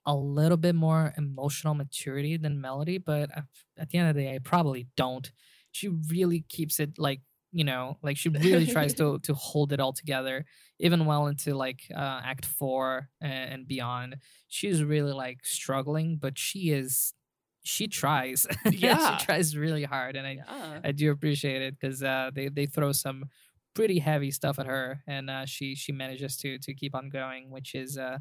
a 0.07 0.17
little 0.17 0.57
bit 0.57 0.75
more 0.75 1.13
emotional 1.19 1.75
maturity 1.75 2.39
than 2.39 2.61
Melody, 2.61 2.97
but 2.97 3.31
at 3.37 3.45
at 3.79 3.91
the 3.91 3.99
end 3.99 4.09
of 4.09 4.17
the 4.17 4.23
day, 4.23 4.35
I 4.35 4.39
probably 4.39 4.89
don't. 4.97 5.31
She 5.73 5.89
really 5.89 6.41
keeps 6.49 6.81
it 6.81 6.99
like 6.99 7.21
you 7.53 7.65
know, 7.65 7.99
like 8.03 8.17
she 8.17 8.29
really 8.31 8.67
tries 8.67 8.95
to 8.95 9.19
to 9.21 9.35
hold 9.35 9.73
it 9.73 9.81
all 9.81 9.93
together, 9.93 10.45
even 10.79 11.07
well 11.07 11.27
into 11.27 11.55
like 11.55 11.83
uh, 11.95 12.21
Act 12.25 12.47
Four 12.47 13.09
and, 13.21 13.53
and 13.53 13.69
beyond. 13.69 14.17
She's 14.49 14.83
really 14.83 15.13
like 15.13 15.45
struggling, 15.45 16.17
but 16.17 16.39
she 16.39 16.71
is 16.71 17.15
she 17.63 17.89
tries. 17.89 18.47
Yeah. 18.71 19.19
she 19.19 19.25
tries 19.25 19.57
really 19.57 19.85
hard, 19.85 20.17
and 20.17 20.27
I 20.27 20.39
yeah. 20.47 20.81
I 20.85 20.93
do 20.93 21.11
appreciate 21.11 21.63
it 21.63 21.79
because 21.79 22.03
uh, 22.03 22.31
they 22.35 22.49
they 22.49 22.67
throw 22.67 22.93
some 22.93 23.25
pretty 23.75 23.99
heavy 23.99 24.31
stuff 24.31 24.59
at 24.59 24.67
her, 24.67 25.03
and 25.07 25.31
uh, 25.31 25.47
she 25.47 25.75
she 25.75 25.93
manages 25.93 26.37
to 26.39 26.59
to 26.59 26.75
keep 26.75 26.95
on 26.95 27.09
going, 27.11 27.51
which 27.51 27.75
is 27.75 27.99
uh, 27.99 28.19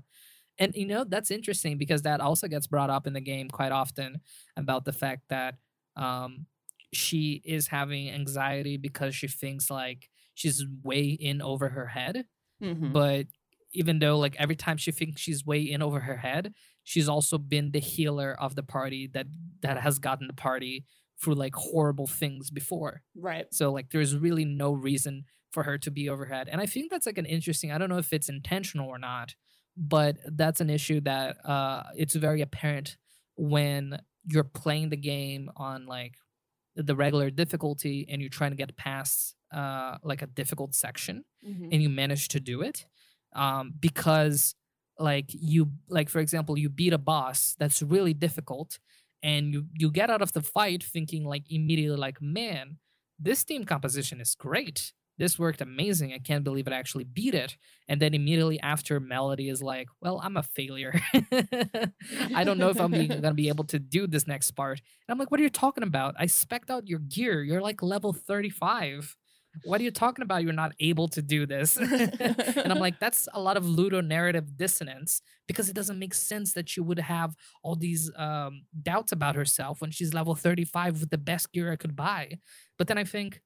and 0.57 0.75
you 0.75 0.85
know 0.85 1.03
that's 1.03 1.31
interesting 1.31 1.77
because 1.77 2.01
that 2.03 2.21
also 2.21 2.47
gets 2.47 2.67
brought 2.67 2.89
up 2.89 3.07
in 3.07 3.13
the 3.13 3.21
game 3.21 3.49
quite 3.49 3.71
often 3.71 4.21
about 4.57 4.85
the 4.85 4.93
fact 4.93 5.23
that 5.29 5.55
um, 5.95 6.45
she 6.93 7.41
is 7.45 7.67
having 7.67 8.09
anxiety 8.09 8.77
because 8.77 9.15
she 9.15 9.27
thinks 9.27 9.69
like 9.69 10.09
she's 10.33 10.65
way 10.83 11.05
in 11.09 11.41
over 11.41 11.69
her 11.69 11.87
head, 11.87 12.25
Mhm. 12.61 12.91
but 12.93 13.27
even 13.73 13.99
though 13.99 14.17
like 14.17 14.35
every 14.37 14.55
time 14.55 14.77
she 14.77 14.91
thinks 14.91 15.21
she's 15.21 15.45
way 15.45 15.61
in 15.61 15.81
over 15.81 15.99
her 15.99 16.17
head, 16.17 16.53
she's 16.83 17.07
also 17.07 17.37
been 17.37 17.71
the 17.71 17.79
healer 17.79 18.33
of 18.39 18.55
the 18.55 18.63
party 18.63 19.07
that 19.07 19.27
that 19.61 19.77
has 19.77 19.99
gotten 19.99 20.27
the 20.27 20.33
party 20.33 20.85
through 21.21 21.35
like 21.35 21.53
horrible 21.53 22.07
things 22.07 22.49
before. 22.49 23.03
Right. 23.15 23.45
So 23.53 23.71
like 23.71 23.91
there's 23.91 24.15
really 24.17 24.45
no 24.45 24.71
reason 24.71 25.25
for 25.51 25.63
her 25.63 25.77
to 25.79 25.91
be 25.91 26.09
overhead. 26.09 26.47
And 26.49 26.61
I 26.61 26.65
think 26.65 26.89
that's 26.89 27.05
like 27.05 27.17
an 27.17 27.25
interesting, 27.25 27.71
I 27.71 27.77
don't 27.77 27.89
know 27.89 27.97
if 27.97 28.13
it's 28.13 28.29
intentional 28.29 28.87
or 28.87 28.97
not, 28.99 29.35
but 29.75 30.17
that's 30.25 30.61
an 30.61 30.69
issue 30.69 31.01
that 31.01 31.43
uh 31.45 31.83
it's 31.95 32.15
very 32.15 32.41
apparent 32.41 32.97
when 33.35 33.99
you're 34.25 34.43
playing 34.43 34.89
the 34.89 34.97
game 34.97 35.51
on 35.55 35.85
like 35.85 36.15
the 36.83 36.95
regular 36.95 37.29
difficulty 37.29 38.05
and 38.09 38.21
you're 38.21 38.29
trying 38.29 38.51
to 38.51 38.57
get 38.57 38.75
past 38.77 39.35
uh 39.53 39.97
like 40.03 40.21
a 40.21 40.27
difficult 40.27 40.73
section 40.75 41.23
Mhm. 41.45 41.69
and 41.71 41.81
you 41.83 41.89
manage 41.89 42.27
to 42.29 42.39
do 42.39 42.61
it 42.61 42.85
um 43.33 43.73
because 43.79 44.55
like 44.97 45.29
you 45.33 45.71
like 45.87 46.09
for 46.09 46.19
example 46.19 46.57
you 46.57 46.69
beat 46.69 46.93
a 46.93 46.97
boss 46.97 47.55
that's 47.59 47.81
really 47.81 48.13
difficult 48.13 48.79
and 49.23 49.53
you 49.53 49.65
you 49.81 49.89
get 49.91 50.09
out 50.09 50.21
of 50.21 50.31
the 50.33 50.41
fight 50.41 50.83
thinking 50.83 51.23
like 51.33 51.43
immediately 51.49 51.97
like 51.97 52.21
man 52.21 52.77
this 53.17 53.43
team 53.43 53.63
composition 53.65 54.21
is 54.21 54.35
great 54.35 54.93
this 55.19 55.37
worked 55.37 55.61
amazing 55.61 56.11
i 56.13 56.17
can't 56.17 56.43
believe 56.43 56.65
it 56.65 56.73
actually 56.73 57.03
beat 57.03 57.35
it. 57.35 57.57
And 57.87 57.99
then 57.99 58.13
immediately 58.13 58.59
after 58.59 58.99
melody 58.99 59.49
is 59.49 59.61
like 59.61 59.87
well 60.01 60.19
i'm 60.23 60.37
a 60.37 60.43
failure. 60.43 60.99
I 62.35 62.43
don't 62.43 62.57
know 62.57 62.69
if 62.69 62.79
i'm 62.79 62.91
gonna 62.91 63.33
be 63.33 63.49
able 63.49 63.65
to 63.65 63.77
do 63.77 64.07
this 64.07 64.25
next 64.25 64.51
part. 64.51 64.79
And 64.79 65.13
i'm 65.13 65.19
like 65.19 65.29
what 65.29 65.39
are 65.39 65.43
you 65.43 65.49
talking 65.49 65.83
about? 65.83 66.15
I 66.17 66.25
specked 66.25 66.71
out 66.71 66.87
your 66.87 66.99
gear. 66.99 67.43
You're 67.43 67.61
like 67.61 67.83
level 67.83 68.13
35 68.13 69.15
what 69.63 69.81
are 69.81 69.83
you 69.83 69.91
talking 69.91 70.23
about? 70.23 70.43
You're 70.43 70.53
not 70.53 70.73
able 70.79 71.07
to 71.09 71.21
do 71.21 71.45
this. 71.45 71.77
And 72.59 72.71
i'm 72.73 72.79
like 72.79 72.99
that's 72.99 73.27
a 73.33 73.39
lot 73.39 73.57
of 73.57 73.65
ludo 73.65 74.01
narrative 74.01 74.57
dissonance 74.57 75.21
because 75.47 75.69
it 75.69 75.75
doesn't 75.75 75.97
make 75.97 76.13
sense 76.13 76.53
that 76.53 76.69
she 76.69 76.81
would 76.81 76.99
have 76.99 77.35
all 77.63 77.75
these 77.75 78.11
um, 78.15 78.65
doubts 78.81 79.11
about 79.11 79.35
herself 79.35 79.81
when 79.81 79.91
she's 79.91 80.13
level 80.13 80.35
35 80.35 80.99
with 81.01 81.09
the 81.09 81.17
best 81.17 81.51
gear 81.51 81.71
i 81.71 81.75
could 81.75 81.95
buy. 81.95 82.39
But 82.77 82.87
then 82.87 82.97
i 82.97 83.03
think 83.03 83.41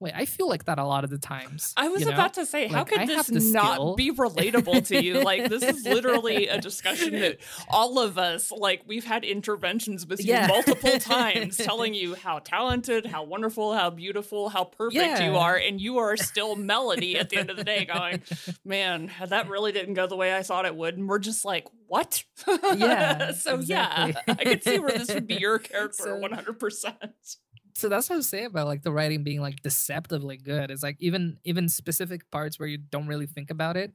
wait 0.00 0.12
i 0.16 0.24
feel 0.24 0.48
like 0.48 0.64
that 0.64 0.78
a 0.78 0.84
lot 0.84 1.04
of 1.04 1.10
the 1.10 1.18
times 1.18 1.72
I 1.76 1.88
was 1.88 2.00
you 2.00 2.06
know? 2.08 2.14
about 2.14 2.34
to 2.34 2.46
say, 2.46 2.66
how 2.66 2.84
could 2.84 2.98
I 2.98 3.06
this 3.06 3.30
not 3.30 3.74
skill. 3.74 3.94
be 3.96 4.10
relatable 4.12 4.86
to 4.88 5.02
you? 5.02 5.22
Like, 5.22 5.48
this 5.48 5.62
is 5.62 5.84
literally 5.84 6.48
a 6.48 6.60
discussion 6.68 7.20
that 7.20 7.38
all 7.68 7.98
of 7.98 8.18
us, 8.18 8.50
like, 8.50 8.82
we've 8.86 9.04
had 9.04 9.24
interventions 9.24 10.06
with 10.06 10.24
you 10.24 10.34
multiple 10.46 10.98
times 10.98 11.56
telling 11.58 11.94
you 11.94 12.14
how 12.14 12.38
talented, 12.40 13.06
how 13.06 13.22
wonderful, 13.24 13.74
how 13.74 13.90
beautiful, 13.90 14.48
how 14.48 14.64
perfect 14.64 15.20
you 15.20 15.36
are. 15.36 15.56
And 15.56 15.80
you 15.80 15.98
are 15.98 16.16
still 16.16 16.56
Melody 16.56 17.18
at 17.18 17.30
the 17.30 17.36
end 17.36 17.50
of 17.50 17.56
the 17.56 17.64
day 17.64 17.84
going, 17.84 18.22
man, 18.64 19.10
that 19.26 19.48
really 19.48 19.72
didn't 19.72 19.94
go 19.94 20.06
the 20.06 20.16
way 20.16 20.34
I 20.36 20.42
thought 20.42 20.66
it 20.66 20.74
would. 20.74 20.96
And 20.96 21.08
we're 21.08 21.18
just 21.18 21.44
like, 21.44 21.66
what? 21.86 22.24
Yeah, 22.46 23.32
so, 23.32 23.56
exactly. 23.56 24.14
yeah, 24.26 24.34
I 24.38 24.44
could 24.44 24.62
see 24.62 24.78
where 24.78 24.92
this 24.92 25.12
would 25.12 25.26
be 25.26 25.34
your 25.36 25.58
character 25.58 26.04
So- 26.04 26.20
100%. 26.20 27.36
So 27.74 27.88
that's 27.88 28.08
what 28.08 28.16
I'm 28.16 28.22
saying 28.22 28.46
about 28.46 28.66
like 28.66 28.82
the 28.82 28.92
writing 28.92 29.22
being 29.24 29.40
like 29.40 29.62
deceptively 29.62 30.36
good. 30.36 30.70
It's 30.70 30.82
like 30.82 30.96
even 31.00 31.38
even 31.44 31.68
specific 31.68 32.30
parts 32.30 32.58
where 32.58 32.68
you 32.68 32.78
don't 32.78 33.06
really 33.06 33.26
think 33.26 33.50
about 33.50 33.76
it. 33.76 33.92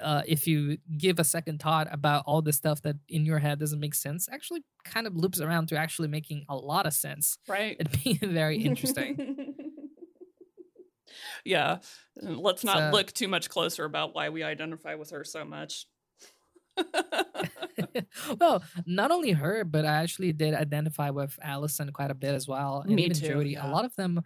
Uh, 0.00 0.22
if 0.28 0.46
you 0.46 0.78
give 0.96 1.18
a 1.18 1.24
second 1.24 1.60
thought 1.60 1.88
about 1.90 2.22
all 2.24 2.40
the 2.40 2.52
stuff 2.52 2.80
that 2.82 2.94
in 3.08 3.24
your 3.26 3.38
head 3.40 3.58
doesn't 3.58 3.80
make 3.80 3.94
sense, 3.94 4.28
actually 4.30 4.62
kind 4.84 5.06
of 5.08 5.16
loops 5.16 5.40
around 5.40 5.66
to 5.68 5.76
actually 5.76 6.06
making 6.06 6.44
a 6.48 6.54
lot 6.54 6.86
of 6.86 6.92
sense 6.92 7.36
Right. 7.48 7.76
It'd 7.80 8.02
be 8.04 8.14
very 8.22 8.58
interesting. 8.62 9.54
yeah. 11.44 11.78
Let's 12.22 12.64
not 12.64 12.76
So- 12.78 12.90
look 12.96 13.12
too 13.12 13.28
much 13.28 13.48
closer 13.50 13.84
about 13.84 14.14
why 14.14 14.28
we 14.28 14.42
identify 14.42 14.94
with 14.94 15.10
her 15.10 15.24
so 15.24 15.44
much. 15.44 15.86
well, 18.40 18.62
not 18.86 19.10
only 19.10 19.32
her, 19.32 19.64
but 19.64 19.84
I 19.84 19.96
actually 20.02 20.32
did 20.32 20.54
identify 20.54 21.10
with 21.10 21.38
Allison 21.42 21.92
quite 21.92 22.10
a 22.10 22.14
bit 22.14 22.34
as 22.34 22.48
well, 22.48 22.84
and 22.88 22.98
Me 22.98 23.00
even 23.00 23.20
too, 23.20 23.20
Jody. 23.20 23.54
yeah. 23.54 23.66
A 23.66 23.66
lot 23.66 23.84
of 23.84 23.94
them 23.96 24.20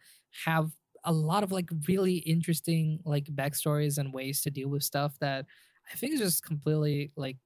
have 0.44 0.72
a 1.05 1.12
lot 1.12 1.42
of 1.42 1.50
like 1.50 1.68
really 1.88 2.16
interesting 2.16 3.00
like 3.05 3.24
backstories 3.26 3.98
and 3.98 4.12
ways 4.14 4.40
to 4.42 4.50
deal 4.50 4.68
with 4.68 4.82
stuff 4.84 5.18
that 5.20 5.46
I 5.92 5.96
think 5.96 6.14
is 6.14 6.20
just 6.20 6.44
completely 6.44 7.12
like 7.16 7.38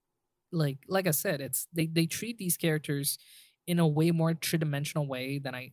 like 0.52 0.78
like 0.88 1.06
I 1.06 1.12
said, 1.12 1.40
it's 1.40 1.66
they 1.72 1.86
they 1.86 2.06
treat 2.06 2.38
these 2.38 2.56
characters 2.56 3.18
in 3.66 3.78
a 3.78 3.86
way 3.86 4.10
more 4.12 4.34
three 4.34 4.58
dimensional 4.58 5.06
way 5.06 5.38
than 5.38 5.54
I 5.54 5.72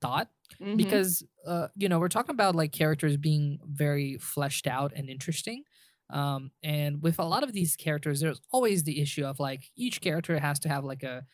thought 0.00 0.30
Mhm. 0.60 0.76
because 0.76 1.22
uh 1.46 1.68
you 1.76 1.88
know 1.88 1.98
we're 1.98 2.08
talking 2.08 2.34
about 2.34 2.54
like 2.54 2.72
characters 2.72 3.16
being 3.16 3.58
very 3.64 4.18
fleshed 4.18 4.66
out 4.66 4.92
and 4.94 5.08
interesting 5.08 5.64
um 6.10 6.50
and 6.62 7.02
with 7.02 7.18
a 7.18 7.24
lot 7.24 7.42
of 7.42 7.52
these 7.52 7.76
characters 7.76 8.20
there's 8.20 8.40
always 8.52 8.84
the 8.84 9.00
issue 9.00 9.24
of 9.24 9.40
like 9.40 9.70
each 9.76 10.00
character 10.00 10.38
has 10.38 10.58
to 10.58 10.68
have 10.68 10.84
like 10.84 11.02
a 11.02 11.24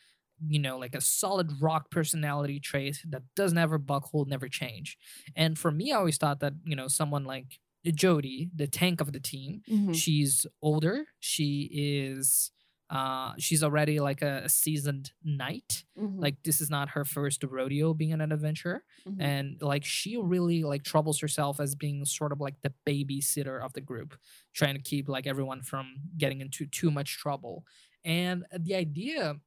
you 0.47 0.59
know 0.59 0.77
like 0.77 0.95
a 0.95 1.01
solid 1.01 1.51
rock 1.61 1.89
personality 1.91 2.59
trait 2.59 2.97
that 3.07 3.21
doesn't 3.35 3.57
ever 3.57 3.77
buckle 3.77 4.25
never 4.25 4.49
change 4.49 4.97
and 5.35 5.57
for 5.59 5.71
me 5.71 5.91
i 5.91 5.95
always 5.95 6.17
thought 6.17 6.39
that 6.39 6.53
you 6.65 6.75
know 6.75 6.87
someone 6.87 7.23
like 7.23 7.59
jody 7.93 8.49
the 8.55 8.65
tank 8.67 8.99
of 9.01 9.11
the 9.11 9.19
team 9.19 9.61
Mhm. 9.69 9.93
she's 9.95 10.45
older 10.61 11.05
she 11.19 11.69
is 11.73 12.51
uh 12.93 13.33
she's 13.39 13.63
already 13.63 13.99
like 13.99 14.21
a, 14.21 14.43
a 14.45 14.49
seasoned 14.49 15.11
knight 15.23 15.83
Mhm. 15.97 16.19
like 16.25 16.43
this 16.43 16.61
is 16.61 16.69
not 16.69 16.89
her 16.95 17.05
first 17.05 17.43
rodeo 17.43 17.93
being 17.93 18.13
an 18.13 18.21
adventurer 18.31 18.83
Mhm. 19.07 19.21
and 19.21 19.61
like 19.61 19.85
she 19.85 20.17
really 20.17 20.63
like 20.63 20.83
troubles 20.83 21.19
herself 21.19 21.59
as 21.59 21.75
being 21.75 22.05
sort 22.05 22.31
of 22.31 22.39
like 22.39 22.61
the 22.61 22.73
babysitter 22.85 23.57
of 23.65 23.73
the 23.73 23.81
group 23.81 24.11
trying 24.53 24.75
to 24.75 24.81
keep 24.81 25.09
like 25.09 25.27
everyone 25.27 25.61
from 25.63 25.85
getting 26.17 26.41
into 26.41 26.65
too 26.67 26.91
much 26.91 27.17
trouble 27.17 27.65
and 28.05 28.45
the 28.59 28.75
idea 28.75 29.37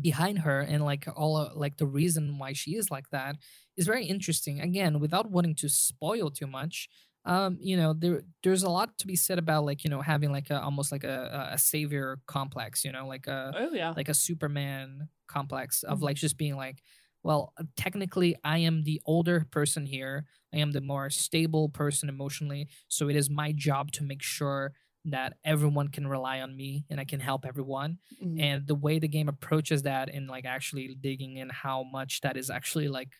behind 0.00 0.40
her 0.40 0.60
and 0.60 0.84
like 0.84 1.08
all 1.16 1.36
uh, 1.36 1.50
like 1.54 1.76
the 1.78 1.86
reason 1.86 2.38
why 2.38 2.52
she 2.52 2.76
is 2.76 2.90
like 2.92 3.10
that 3.10 3.36
is 3.76 3.86
very 3.86 4.06
interesting 4.06 4.60
again 4.60 5.00
without 5.00 5.30
wanting 5.30 5.54
to 5.54 5.68
spoil 5.68 6.30
too 6.30 6.46
much 6.46 6.88
um 7.24 7.58
you 7.60 7.76
know 7.76 7.92
there 7.92 8.22
there's 8.42 8.62
a 8.62 8.70
lot 8.70 8.96
to 8.98 9.06
be 9.06 9.16
said 9.16 9.38
about 9.38 9.64
like 9.64 9.84
you 9.84 9.90
know 9.90 10.00
having 10.00 10.32
like 10.32 10.50
a 10.50 10.60
almost 10.60 10.90
like 10.90 11.04
a 11.04 11.50
a- 11.52 11.58
savior 11.58 12.18
complex 12.26 12.84
you 12.84 12.92
know 12.92 13.06
like 13.06 13.26
a 13.26 13.52
oh 13.56 13.70
yeah. 13.72 13.92
like 13.96 14.08
a 14.08 14.14
Superman 14.14 15.08
complex 15.28 15.82
of 15.82 15.98
Mhm. 15.98 16.02
like 16.02 16.16
just 16.16 16.36
being 16.36 16.56
like, 16.56 16.82
well, 17.22 17.52
technically 17.76 18.34
I 18.42 18.58
am 18.58 18.82
the 18.82 19.00
older 19.06 19.46
person 19.50 19.86
here. 19.86 20.24
I 20.52 20.58
am 20.58 20.72
the 20.72 20.80
more 20.80 21.10
stable 21.10 21.68
person 21.68 22.08
emotionally. 22.08 22.68
So 22.88 23.08
it 23.08 23.16
is 23.16 23.30
my 23.30 23.52
job 23.52 23.92
to 23.92 24.02
make 24.04 24.22
sure 24.22 24.72
that 25.04 25.34
everyone 25.44 25.88
can 25.88 26.06
rely 26.06 26.40
on 26.40 26.56
me 26.56 26.84
and 26.90 26.98
I 27.00 27.04
can 27.04 27.20
help 27.20 27.44
everyone. 27.46 27.98
Mhm. 28.20 28.40
And 28.42 28.66
the 28.66 28.74
way 28.74 28.98
the 28.98 29.08
game 29.08 29.28
approaches 29.28 29.82
that 29.82 30.08
and 30.08 30.28
like 30.28 30.44
actually 30.46 30.94
digging 30.94 31.36
in 31.36 31.48
how 31.50 31.84
much 31.84 32.20
that 32.22 32.36
is 32.36 32.50
actually 32.50 32.88
like 32.88 33.10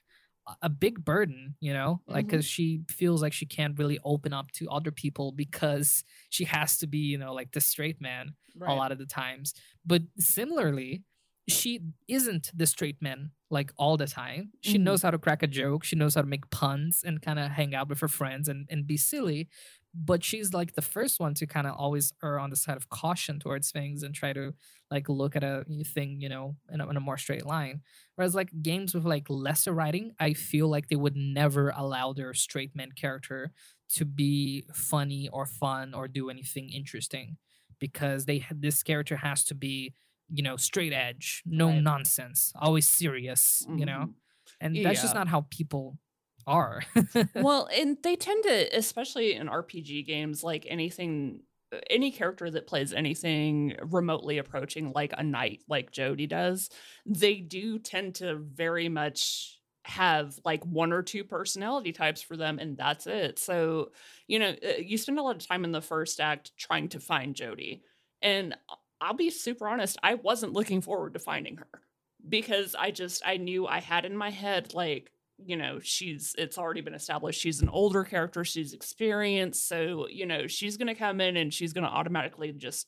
a 0.63 0.69
big 0.69 1.05
burden, 1.05 1.57
you 1.61 1.73
know, 1.73 2.03
like 2.07 2.27
because 2.27 2.45
she 2.47 2.83
feels 2.89 3.23
like 3.23 3.33
she 3.33 3.47
can't 3.47 3.79
really 3.79 3.99
open 4.05 4.33
up 4.33 4.51
to 4.53 4.69
other 4.71 4.91
people 4.91 5.33
because 5.33 6.05
she 6.31 6.45
has 6.45 6.79
to 6.79 6.87
be, 6.87 6.99
you 6.99 7.19
know, 7.19 7.33
like 7.35 7.53
the 7.53 7.61
straight 7.61 8.01
man 8.01 8.35
a 8.67 8.75
lot 8.75 8.93
of 8.93 8.99
the 8.99 9.07
times. 9.07 9.55
But 9.85 10.03
similarly, 10.19 11.05
she 11.49 11.81
isn't 12.09 12.51
the 12.55 12.67
straight 12.67 13.01
man 13.03 13.33
like 13.51 13.73
all 13.77 13.97
the 13.97 14.07
time. 14.07 14.53
She 14.61 14.79
Mhm. 14.79 14.83
knows 14.83 15.03
how 15.03 15.11
to 15.11 15.19
crack 15.19 15.43
a 15.43 15.47
joke, 15.49 15.83
she 15.85 15.97
knows 15.97 16.15
how 16.15 16.21
to 16.23 16.27
make 16.29 16.49
puns 16.51 17.03
and 17.05 17.21
kind 17.21 17.39
of 17.39 17.51
hang 17.51 17.75
out 17.75 17.89
with 17.89 18.01
her 18.01 18.09
friends 18.09 18.49
and, 18.49 18.67
and 18.71 18.87
be 18.87 18.97
silly. 18.97 19.49
But 19.93 20.23
she's 20.23 20.53
like 20.55 20.75
the 20.75 20.83
first 20.83 21.19
one 21.19 21.35
to 21.35 21.47
kind 21.47 21.67
of 21.67 21.75
always 21.77 22.13
err 22.23 22.39
on 22.39 22.51
the 22.51 22.57
side 22.57 22.77
of 22.77 22.89
caution 22.91 23.41
towards 23.41 23.73
things 23.73 24.03
and 24.05 24.15
try 24.15 24.33
to 24.33 24.55
like 24.91 25.09
look 25.09 25.35
at 25.35 25.43
a 25.45 25.65
thing, 25.85 26.21
you 26.21 26.29
know, 26.29 26.57
in 26.71 26.81
a, 26.81 26.89
in 26.89 26.97
a 26.97 27.01
more 27.01 27.17
straight 27.19 27.45
line. 27.45 27.83
Whereas 28.15 28.35
like 28.35 28.51
games 28.63 28.95
with 28.95 29.05
like 29.05 29.29
lesser 29.29 29.73
writing, 29.73 30.13
I 30.21 30.35
feel 30.35 30.69
like 30.69 30.89
they 30.89 30.97
would 30.97 31.17
never 31.17 31.71
allow 31.75 32.13
their 32.13 32.35
straight 32.35 32.75
man 32.77 32.93
character 32.93 33.53
to 33.91 34.05
be 34.05 34.65
funny 34.73 35.29
or 35.29 35.45
fun 35.47 35.95
or 35.95 36.07
do 36.07 36.31
anything 36.31 36.71
interesting 36.71 37.37
because 37.81 38.27
they 38.27 38.47
this 38.51 38.83
character 38.83 39.17
has 39.17 39.45
to 39.45 39.55
be 39.55 39.95
you 40.29 40.43
know 40.43 40.57
straight 40.57 40.93
edge 40.93 41.43
no 41.45 41.73
Right. 41.73 41.83
nonsense 41.83 42.53
always 42.55 42.87
serious 42.87 43.67
you 43.75 43.85
know 43.85 44.07
Mhm. 44.07 44.15
and 44.61 44.83
that's 44.83 45.01
just 45.01 45.15
not 45.15 45.27
how 45.29 45.47
people 45.51 45.99
are 46.47 46.83
well, 47.35 47.69
and 47.77 47.97
they 48.03 48.17
tend 48.17 48.45
to, 48.45 48.77
especially 48.77 49.35
in 49.35 49.49
RPG 49.49 50.07
games, 50.07 50.43
like 50.43 50.67
anything, 50.69 51.41
any 51.89 52.11
character 52.11 52.51
that 52.51 52.67
plays 52.67 52.93
anything 52.93 53.77
remotely 53.83 54.39
approaching 54.39 54.93
like 54.95 55.13
a 55.17 55.23
knight, 55.23 55.63
like 55.69 55.91
Jody 55.91 56.27
does, 56.27 56.71
they 57.07 57.37
do 57.37 57.79
tend 57.79 58.17
to 58.17 58.37
very 58.37 58.89
much 58.89 59.61
have 59.85 60.39
like 60.45 60.65
one 60.65 60.93
or 60.93 61.03
two 61.03 61.25
personality 61.25 61.93
types 61.93 62.23
for 62.23 62.37
them, 62.37 62.59
and 62.59 62.77
that's 62.77 63.07
it. 63.07 63.39
So, 63.39 63.91
you 64.27 64.39
know, 64.39 64.51
uh, 64.51 64.79
you 64.79 64.99
spend 64.99 65.19
a 65.19 65.23
lot 65.23 65.37
of 65.37 65.47
time 65.47 65.65
in 65.65 65.73
the 65.73 65.81
first 65.81 66.21
act 66.21 66.53
trying 66.57 66.89
to 66.91 67.01
find 67.01 67.35
Jody. 67.35 67.83
And 68.23 68.55
I'll 69.01 69.15
be 69.15 69.31
super 69.31 69.67
honest, 69.67 69.99
I 70.03 70.15
wasn't 70.15 70.53
looking 70.53 70.83
forward 70.83 71.15
to 71.15 71.21
finding 71.21 71.57
her 71.57 71.81
because 72.29 72.75
I 72.79 72.91
just, 72.91 73.23
I 73.25 73.39
knew 73.39 73.67
I 73.67 73.81
had 73.81 74.05
in 74.05 74.17
my 74.17 74.31
head, 74.31 74.75
like, 74.75 75.11
you 75.47 75.57
know 75.57 75.79
she's 75.81 76.35
it's 76.39 76.59
already 76.59 76.81
been 76.81 76.95
established 76.95 77.41
she's 77.41 77.61
an 77.63 77.69
older 77.69 78.05
character 78.05 78.45
she's 78.45 78.73
experienced 78.73 79.69
so 79.69 80.07
you 80.09 80.27
know 80.27 80.47
she's 80.47 80.77
going 80.77 80.87
to 80.89 80.95
come 80.95 81.21
in 81.21 81.37
and 81.37 81.53
she's 81.53 81.73
going 81.73 81.85
to 81.85 81.91
automatically 81.91 82.53
just 82.53 82.87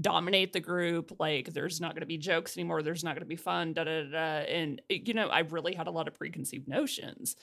dominate 0.00 0.52
the 0.52 0.60
group 0.60 1.12
like 1.18 1.52
there's 1.52 1.80
not 1.80 1.92
going 1.94 2.00
to 2.00 2.06
be 2.06 2.18
jokes 2.18 2.56
anymore 2.56 2.82
there's 2.82 3.02
not 3.02 3.14
going 3.14 3.22
to 3.22 3.26
be 3.26 3.36
fun 3.36 3.72
da 3.72 3.84
da 3.84 4.02
da 4.04 4.18
and 4.46 4.80
it- 4.88 5.06
you 5.08 5.14
know 5.14 5.28
i 5.28 5.40
really 5.40 5.74
had 5.74 5.86
a 5.88 5.90
lot 5.90 6.08
of 6.08 6.14
preconceived 6.14 6.68
notions. 6.68 7.36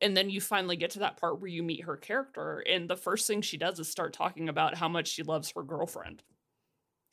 And 0.00 0.16
then 0.16 0.30
you 0.30 0.40
finally 0.40 0.76
get 0.76 0.92
to 0.92 1.00
that 1.00 1.16
part 1.20 1.40
where 1.40 1.50
you 1.50 1.64
meet 1.64 1.82
her 1.84 1.96
character 1.96 2.60
and 2.60 2.88
the 2.88 2.96
first 2.96 3.26
thing 3.26 3.42
she 3.42 3.56
does 3.56 3.80
is 3.80 3.88
start 3.88 4.12
talking 4.12 4.48
about 4.48 4.76
how 4.76 4.88
much 4.88 5.08
she 5.08 5.24
loves 5.24 5.52
her 5.56 5.62
girlfriend 5.64 6.22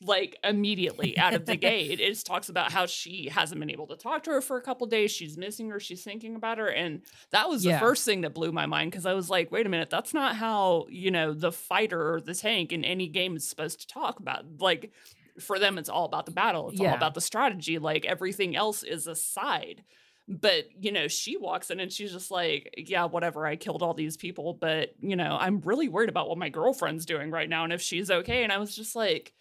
like 0.02 0.36
immediately 0.44 1.16
out 1.16 1.32
of 1.32 1.46
the 1.46 1.56
gate 1.70 2.00
it 2.00 2.24
talks 2.24 2.48
about 2.50 2.70
how 2.70 2.84
she 2.84 3.28
hasn't 3.32 3.58
been 3.58 3.70
able 3.70 3.86
to 3.86 3.96
talk 3.96 4.22
to 4.24 4.30
her 4.30 4.40
for 4.42 4.58
a 4.58 4.62
couple 4.62 4.86
days. 4.86 5.10
She's 5.10 5.38
missing 5.38 5.70
her. 5.70 5.80
She's 5.80 6.04
thinking 6.04 6.36
about 6.36 6.58
her. 6.58 6.68
And 6.68 7.00
that 7.30 7.48
was 7.48 7.64
Yeah. 7.64 7.74
the 7.76 7.78
first 7.80 8.04
thing 8.04 8.20
that 8.20 8.34
blew 8.34 8.52
my 8.52 8.66
mind 8.66 8.90
because 8.90 9.06
i 9.06 9.14
was 9.14 9.30
like 9.30 9.50
wait 9.50 9.64
a 9.64 9.68
minute. 9.70 9.88
That's 9.88 10.12
not 10.12 10.36
how 10.36 10.86
you 10.90 11.10
know 11.10 11.32
the 11.32 11.50
fighter 11.52 12.14
or 12.14 12.20
the 12.20 12.34
tank 12.34 12.72
in 12.72 12.84
any 12.84 13.08
game 13.08 13.36
is 13.36 13.48
supposed 13.48 13.80
to 13.80 13.86
talk 13.86 14.20
about 14.20 14.44
like 14.60 14.92
for 15.40 15.58
them 15.58 15.78
it's 15.78 15.88
all 15.88 16.04
about 16.04 16.26
the 16.26 16.32
battle. 16.32 16.68
It's 16.70 16.80
Yeah. 16.80 16.90
all 16.90 16.96
about 16.96 17.14
the 17.14 17.20
strategy. 17.22 17.78
Like 17.78 18.04
everything 18.04 18.54
else 18.54 18.82
is 18.82 19.06
a 19.06 19.14
side. 19.14 19.82
But 20.28 20.66
you 20.78 20.92
know 20.92 21.08
she 21.08 21.36
walks 21.38 21.70
in 21.70 21.80
and 21.80 21.90
she's 21.92 22.12
just 22.12 22.30
like 22.30 22.74
yeah 22.76 23.04
whatever. 23.06 23.46
I 23.46 23.56
killed 23.56 23.82
all 23.82 23.94
these 23.94 24.16
people 24.18 24.52
but 24.54 24.90
you 25.00 25.16
know 25.16 25.38
i'm 25.40 25.60
really 25.60 25.88
worried 25.88 26.08
about 26.10 26.28
what 26.28 26.36
my 26.36 26.48
girlfriend's 26.50 27.06
doing 27.06 27.30
right 27.30 27.48
now 27.48 27.64
and 27.64 27.72
if 27.72 27.80
she's 27.80 28.10
okay. 28.10 28.42
And 28.42 28.52
i 28.52 28.58
was 28.58 28.74
just 28.76 28.94
like 28.96 29.32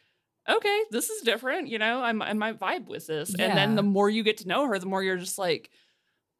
okay 0.49 0.81
this 0.91 1.09
is 1.09 1.21
different 1.23 1.67
you 1.67 1.77
know 1.79 2.01
i'm 2.01 2.21
i 2.21 2.33
might 2.33 2.59
vibe 2.59 2.87
with 2.87 3.07
this. 3.07 3.33
And 3.35 3.57
then 3.57 3.75
the 3.75 3.83
more 3.83 4.09
you 4.09 4.23
get 4.23 4.37
to 4.37 4.47
know 4.47 4.67
her 4.67 4.77
the 4.79 4.85
more 4.85 5.01
you're 5.03 5.17
just 5.17 5.37
like 5.37 5.69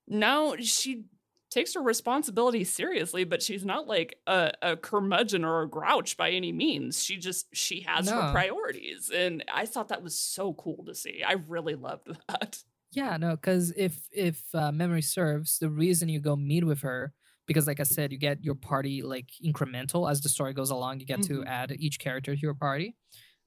no 0.08 0.56
she 0.60 1.06
takes 1.50 1.74
her 1.74 1.82
responsibility 1.82 2.64
seriously 2.64 3.24
but 3.24 3.42
she's 3.42 3.64
not 3.66 3.88
like 3.88 4.18
a, 4.28 4.52
a 4.62 4.76
curmudgeon 4.78 5.46
or 5.46 5.62
a 5.62 5.70
grouch 5.70 6.18
by 6.18 6.30
any 6.32 6.52
means. 6.52 7.02
She 7.04 7.18
just 7.18 7.48
she 7.56 7.82
has 7.82 8.10
her 8.10 8.32
priorities. 8.32 9.10
And 9.14 9.44
i 9.54 9.66
thought 9.66 9.88
that 9.90 10.04
was 10.04 10.20
so 10.20 10.54
cool 10.54 10.84
to 10.86 10.94
see. 10.96 11.24
I 11.26 11.34
really 11.34 11.76
loved 11.76 12.10
that. 12.28 12.64
Yeah 12.92 13.18
no 13.18 13.32
because 13.36 13.72
if 13.78 14.08
if 14.12 14.44
uh, 14.54 14.72
memory 14.72 15.02
serves 15.02 15.60
the 15.60 15.70
reason 15.70 16.10
you 16.10 16.20
go 16.20 16.36
meet 16.36 16.64
with 16.66 16.82
her 16.82 17.14
because 17.48 17.68
like 17.68 17.80
i 17.80 17.84
said 17.84 18.12
you 18.12 18.18
get 18.18 18.44
your 18.44 18.56
party 18.56 19.02
like 19.02 19.30
incremental 19.44 20.10
as 20.10 20.22
the 20.22 20.30
story 20.30 20.54
goes 20.54 20.72
along 20.72 21.00
you 21.00 21.06
get 21.06 21.22
to 21.24 21.40
Mhm. 21.42 21.48
add 21.48 21.76
each 21.80 22.00
character 22.00 22.36
to 22.36 22.42
your 22.42 22.54
party 22.54 22.96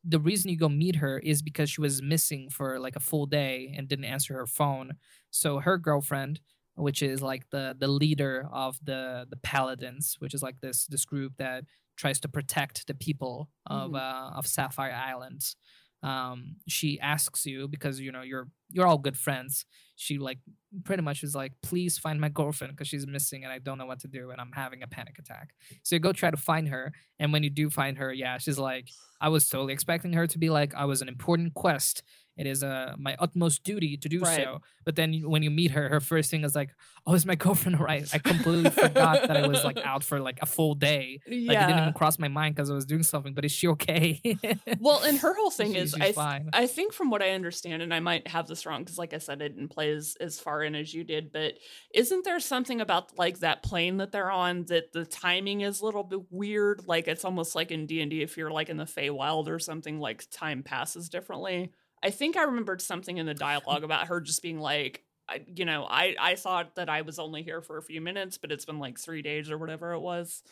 the 0.04 0.20
reason 0.20 0.50
you 0.50 0.56
go 0.56 0.68
meet 0.68 0.96
her 0.96 1.18
is 1.18 1.42
because 1.42 1.70
she 1.70 1.80
was 1.80 2.02
missing 2.02 2.50
for 2.50 2.78
like 2.78 2.96
a 2.96 3.00
full 3.00 3.26
day 3.26 3.72
and 3.76 3.88
didn't 3.88 4.04
answer 4.04 4.34
her 4.34 4.46
phone 4.46 4.92
so 5.30 5.58
her 5.58 5.76
girlfriend 5.78 6.40
which 6.76 7.02
is 7.02 7.20
like 7.20 7.50
the 7.50 7.74
the 7.78 7.88
leader 7.88 8.48
of 8.52 8.78
the 8.84 9.26
the 9.28 9.36
paladins 9.36 10.16
which 10.20 10.34
is 10.34 10.42
like 10.42 10.60
this 10.60 10.86
this 10.86 11.04
group 11.04 11.36
that 11.36 11.64
tries 11.96 12.20
to 12.20 12.28
protect 12.28 12.86
the 12.86 12.94
people 12.94 13.50
of 13.66 13.90
Mhm. 13.90 13.96
uh, 13.96 14.30
of 14.36 14.46
sapphire 14.46 14.92
islands 14.92 15.56
um 16.02 16.54
she 16.68 17.00
asks 17.00 17.44
you 17.44 17.66
because 17.66 17.98
you 17.98 18.12
know 18.12 18.22
you're 18.22 18.46
you're 18.70 18.86
all 18.86 18.98
good 18.98 19.16
friends 19.16 19.64
she 19.96 20.16
like 20.16 20.38
pretty 20.84 21.02
much 21.02 21.24
is 21.24 21.34
like 21.34 21.52
please 21.60 21.98
find 21.98 22.20
my 22.20 22.28
girlfriend 22.28 22.72
because 22.72 22.86
she's 22.86 23.06
missing 23.06 23.42
and 23.42 23.52
i 23.52 23.58
don't 23.58 23.78
know 23.78 23.86
what 23.86 23.98
to 23.98 24.06
do 24.06 24.30
and 24.30 24.40
i'm 24.40 24.52
having 24.54 24.82
a 24.82 24.86
panic 24.86 25.18
attack. 25.18 25.50
So 25.82 25.96
you 25.96 26.00
go 26.00 26.12
try 26.12 26.30
to 26.30 26.36
find 26.36 26.68
her 26.68 26.92
and 27.18 27.32
when 27.32 27.42
you 27.42 27.50
do 27.50 27.68
find 27.68 27.98
her 27.98 28.12
yeah 28.12 28.38
she's 28.38 28.58
like 28.58 28.88
i 29.20 29.28
was 29.28 29.48
totally 29.48 29.72
expecting 29.72 30.12
her 30.12 30.26
to 30.28 30.38
be 30.38 30.50
like 30.50 30.72
i 30.74 30.84
was 30.84 31.02
an 31.02 31.08
important 31.08 31.54
quest 31.54 32.04
it 32.38 32.46
is 32.46 32.62
uh, 32.62 32.94
my 32.98 33.16
utmost 33.18 33.64
duty 33.64 33.96
to 33.98 34.08
do 34.08 34.20
Right. 34.20 34.36
so. 34.44 34.62
But 34.84 34.96
then 34.96 35.12
when 35.28 35.42
you 35.42 35.50
meet 35.50 35.72
her 35.72 35.88
her 35.90 36.00
first 36.00 36.30
thing 36.30 36.44
is 36.44 36.54
like 36.54 36.70
oh 37.06 37.14
is 37.14 37.26
my 37.26 37.34
girlfriend 37.34 37.78
right? 37.80 38.08
I 38.14 38.18
completely 38.18 38.70
forgot 38.70 39.28
that 39.28 39.36
i 39.36 39.46
was 39.46 39.62
like 39.64 39.78
out 39.84 40.02
for 40.04 40.18
like 40.20 40.38
a 40.40 40.46
full 40.46 40.74
day. 40.74 41.20
Yeah. 41.26 41.52
like 41.52 41.58
it 41.62 41.66
didn't 41.66 41.82
even 41.82 41.92
cross 41.92 42.18
my 42.18 42.28
mind 42.28 42.54
because 42.54 42.70
i 42.70 42.74
was 42.74 42.86
doing 42.86 43.02
something 43.02 43.34
but 43.34 43.44
is 43.44 43.52
she 43.52 43.66
okay? 43.68 44.20
Well 44.80 45.02
and 45.02 45.18
her 45.18 45.34
whole 45.34 45.50
thing 45.50 45.72
She- 45.74 45.78
is 45.80 45.94
I, 45.94 46.12
th- 46.12 46.42
I 46.52 46.66
think 46.66 46.92
from 46.92 47.10
what 47.10 47.22
i 47.22 47.30
understand 47.30 47.82
and 47.82 47.92
i 47.92 48.00
might 48.00 48.26
have 48.28 48.46
this 48.46 48.64
wrong 48.64 48.82
because 48.82 48.96
like 48.98 49.12
i 49.14 49.18
said 49.18 49.42
i 49.42 49.48
didn't 49.48 49.68
play 49.68 49.90
as, 49.90 50.16
as 50.20 50.38
far 50.40 50.62
in 50.62 50.74
as 50.74 50.94
you 50.94 51.04
did 51.04 51.32
but 51.32 51.54
isn't 51.94 52.24
there 52.24 52.40
something 52.40 52.80
about 52.80 53.18
like 53.18 53.40
that 53.40 53.62
plane 53.62 53.98
that 53.98 54.12
they're 54.12 54.30
on 54.30 54.64
that 54.66 54.92
the 54.92 55.04
timing 55.04 55.60
is 55.62 55.80
a 55.80 55.84
little 55.84 56.04
bit 56.04 56.20
weird? 56.30 56.82
Like 56.86 57.08
it's 57.08 57.24
almost 57.24 57.54
like 57.54 57.70
in 57.70 57.86
d&d 57.86 58.22
if 58.22 58.36
you're 58.36 58.50
like 58.50 58.68
in 58.68 58.76
the 58.76 58.84
Feywild 58.84 59.48
or 59.48 59.58
something 59.58 59.98
like 60.00 60.24
time 60.30 60.62
passes 60.62 61.08
differently 61.08 61.72
i 62.02 62.10
think 62.10 62.36
i 62.36 62.42
remembered 62.42 62.80
something 62.80 63.18
in 63.18 63.26
the 63.26 63.34
dialogue 63.34 63.84
about 63.84 64.08
her 64.08 64.20
just 64.20 64.42
being 64.42 64.58
like 64.58 65.04
I, 65.28 65.42
you 65.46 65.64
know 65.64 65.84
i 65.88 66.14
i 66.20 66.34
thought 66.34 66.76
that 66.76 66.88
i 66.88 67.02
was 67.02 67.18
only 67.18 67.42
here 67.42 67.60
for 67.60 67.76
a 67.78 67.82
few 67.82 68.00
minutes 68.00 68.38
but 68.38 68.50
it's 68.52 68.64
been 68.64 68.78
like 68.78 68.98
three 68.98 69.22
days 69.22 69.50
or 69.50 69.58
whatever 69.58 69.92
it 69.92 70.00
was 70.00 70.42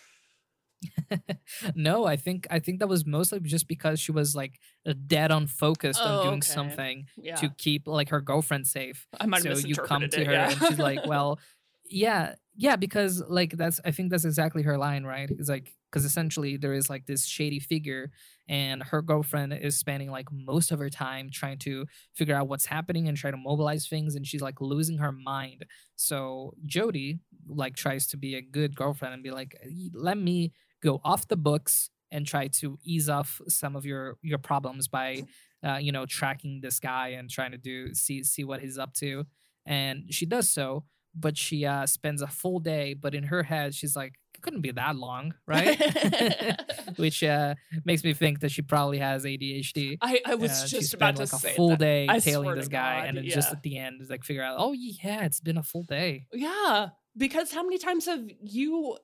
no, 1.74 2.05
I 2.05 2.16
think 2.16 2.47
I 2.51 2.59
think 2.59 2.80
that 2.80 2.88
was 2.88 3.07
mostly 3.07 3.40
just 3.40 3.68
because 3.68 4.01
she 4.01 4.12
was 4.12 4.34
like 4.36 4.61
uh, 4.86 4.94
dead 5.07 5.30
on 5.30 5.47
focused 5.47 6.01
Oh, 6.03 6.18
on 6.18 6.24
doing 6.26 6.38
okay. 6.38 6.47
something 6.47 7.07
yeah 7.16 7.36
to 7.36 7.49
keep 7.57 7.86
like 7.86 8.11
her 8.11 8.20
girlfriend 8.20 8.66
safe. 8.66 9.07
i 9.18 9.26
might 9.26 9.44
have 9.44 9.59
so 9.59 9.66
you 9.66 9.74
come 9.74 10.09
to 10.09 10.24
her 10.24 10.32
yeah. 10.32 10.51
and 10.51 10.59
she's 10.61 10.78
like, 10.78 11.01
"Well, 11.07 11.40
yeah, 11.88 12.34
yeah," 12.57 12.76
because 12.76 13.22
like 13.26 13.53
that's 13.57 13.80
I 13.84 13.90
think 13.90 14.11
that's 14.11 14.24
exactly 14.24 14.62
her 14.62 14.76
line, 14.78 15.05
right? 15.05 15.30
It's 15.30 15.49
like 15.49 15.74
because 15.90 16.05
essentially 16.05 16.57
there 16.57 16.74
is 16.74 16.90
like 16.90 17.07
this 17.07 17.24
shady 17.24 17.61
figure, 17.61 18.11
and 18.49 18.82
her 18.82 19.03
girlfriend 19.03 19.53
is 19.53 19.76
spending 19.76 20.11
like 20.11 20.28
most 20.30 20.70
of 20.72 20.78
her 20.78 20.90
time 20.90 21.28
trying 21.32 21.59
to 21.59 21.86
figure 22.14 22.34
out 22.34 22.49
what's 22.49 22.66
happening 22.66 23.09
and 23.09 23.16
try 23.16 23.30
to 23.30 23.36
mobilize 23.36 23.86
things, 23.88 24.14
and 24.14 24.26
she's 24.26 24.42
like 24.42 24.61
losing 24.61 24.99
her 24.99 25.12
mind. 25.12 25.64
So 25.97 26.55
Jody 26.64 27.20
like 27.49 27.76
tries 27.76 28.07
to 28.09 28.16
be 28.16 28.34
a 28.36 28.42
good 28.42 28.74
girlfriend 28.76 29.14
and 29.14 29.22
be 29.22 29.30
like, 29.30 29.57
"Let 29.92 30.18
me 30.18 30.53
go 30.82 31.01
off 31.05 31.28
the 31.28 31.36
books." 31.36 31.90
And 32.12 32.24
try 32.24 32.47
to 32.61 32.78
ease 32.84 33.09
off 33.09 33.40
some 33.49 33.74
of 33.74 33.84
your 33.84 34.16
your 34.22 34.38
problems 34.38 34.86
by, 34.86 35.24
uh, 35.66 35.76
you 35.78 35.90
know, 35.90 36.07
tracking 36.07 36.61
this 36.61 36.78
guy 36.78 37.09
and 37.09 37.28
trying 37.28 37.51
to 37.51 37.59
do 37.59 37.94
see 37.94 38.22
see 38.22 38.44
what 38.44 38.61
he's 38.61 38.78
up 38.78 38.92
to 38.94 39.24
and 39.66 40.05
she 40.14 40.24
does 40.24 40.49
so 40.49 40.84
but 41.18 41.36
she 41.36 41.64
uh 41.64 41.86
spends 41.86 42.22
a 42.22 42.26
full 42.26 42.58
day 42.60 42.94
but 42.94 43.14
in 43.14 43.24
her 43.24 43.42
head 43.42 43.74
she's 43.74 43.96
like 43.96 44.14
it 44.34 44.42
couldn't 44.42 44.60
be 44.60 44.70
that 44.70 44.96
long 44.96 45.34
right 45.46 45.80
which 46.96 47.22
uh 47.24 47.54
makes 47.84 48.04
me 48.04 48.12
think 48.12 48.40
that 48.40 48.50
she 48.50 48.62
probably 48.62 48.98
has 48.98 49.24
adhd 49.24 49.98
I, 50.02 50.20
I 50.26 50.34
was 50.34 50.50
Uh, 50.64 50.66
just 50.66 50.94
about 50.94 51.16
to 51.16 51.22
like 51.22 51.28
say 51.30 51.52
a 51.52 51.54
full 51.54 51.70
that. 51.70 51.78
day 51.78 52.06
I 52.08 52.18
tailing 52.18 52.54
this 52.54 52.68
guy 52.68 53.00
God, 53.00 53.08
and 53.08 53.16
then 53.18 53.24
just 53.24 53.52
at 53.52 53.62
the 53.62 53.78
end 53.78 54.00
is 54.02 54.10
like 54.10 54.24
figure 54.24 54.42
out 54.42 54.56
oh 54.58 54.72
yeah 54.72 55.24
it's 55.24 55.40
been 55.40 55.56
a 55.58 55.62
full 55.62 55.82
day 55.84 56.26
Yeah, 56.32 56.88
because 57.16 57.52
how 57.52 57.62
many 57.62 57.78
times 57.78 58.06
have 58.06 58.24
you 58.42 58.98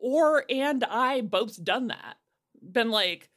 or 0.00 0.44
and 0.50 0.84
I 0.84 1.22
both 1.22 1.62
done 1.64 1.88
that? 1.88 2.16
Been 2.62 2.90
like, 2.90 3.30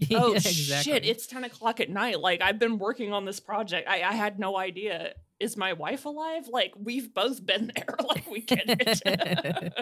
oh 0.12 0.32
Yeah, 0.34 0.38
shit, 0.38 1.04
it's 1.04 1.26
10 1.26 1.42
o'clock 1.44 1.80
at 1.80 1.90
night. 1.90 2.20
Like 2.20 2.40
I've 2.40 2.58
been 2.58 2.78
working 2.78 3.12
on 3.12 3.24
this 3.24 3.40
project. 3.40 3.88
I, 3.88 4.02
I 4.02 4.12
had 4.12 4.38
no 4.38 4.56
idea. 4.56 5.14
Is 5.40 5.56
my 5.56 5.72
wife 5.72 6.04
alive? 6.04 6.48
Like 6.48 6.72
we've 6.78 7.12
both 7.12 7.44
been 7.44 7.70
there. 7.74 7.84
Like 8.08 8.30
we 8.30 8.40
get 8.42 8.64
it. 8.66 9.72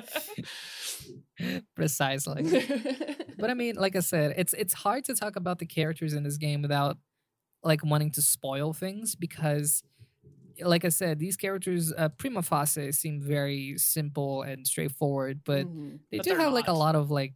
Precisely. 1.75 2.43
but 3.39 3.51
I 3.51 3.55
mean, 3.55 3.77
like 3.77 3.97
I 3.97 4.01
said, 4.01 4.35
it's 4.37 4.53
it's 4.55 4.73
hard 4.75 5.05
to 5.07 5.15
talk 5.15 5.37
about 5.37 5.59
the 5.59 5.67
characters 5.67 6.13
in 6.15 6.23
this 6.23 6.37
game 6.37 6.63
without 6.63 6.99
like 7.65 7.85
wanting 7.85 8.11
to 8.13 8.23
spoil 8.23 8.73
things 8.73 9.15
because 9.15 9.83
like 10.61 10.85
I 10.85 10.91
said, 10.91 11.19
these 11.19 11.37
characters 11.37 11.93
uh, 11.97 12.11
prima 12.11 12.43
facie 12.43 12.93
seem 12.93 13.21
very 13.21 13.77
simple 13.79 14.43
and 14.43 14.67
straightforward, 14.67 15.41
but 15.45 15.67
Mhm. 15.67 16.01
they 16.11 16.19
But 16.19 16.27
do 16.27 16.35
have 16.37 16.53
like 16.53 16.69
a 16.69 16.73
lot 16.73 16.95
of 16.95 17.11
like 17.11 17.35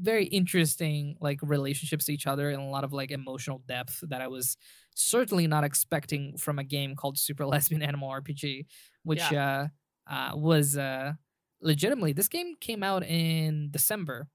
very 0.00 0.24
interesting 0.24 1.16
like 1.20 1.38
relationships 1.42 2.06
to 2.06 2.12
each 2.12 2.26
other 2.26 2.50
and 2.50 2.60
a 2.60 2.64
lot 2.64 2.84
of 2.84 2.92
like 2.92 3.10
emotional 3.10 3.62
depth 3.66 4.02
that 4.08 4.20
I 4.20 4.28
was 4.28 4.56
certainly 4.94 5.46
not 5.46 5.64
expecting 5.64 6.36
from 6.36 6.58
a 6.58 6.64
game 6.64 6.94
called 6.94 7.18
Super 7.18 7.46
Lesbian 7.52 7.82
Animal 7.82 8.10
RPG, 8.10 8.66
which 9.02 9.32
uh, 9.32 9.68
uh 10.08 10.32
was 10.34 10.76
uh 10.76 11.12
legitimately 11.60 12.12
this 12.12 12.28
game 12.28 12.54
came 12.60 12.82
out 12.82 13.04
in 13.04 13.68
December. 13.70 14.28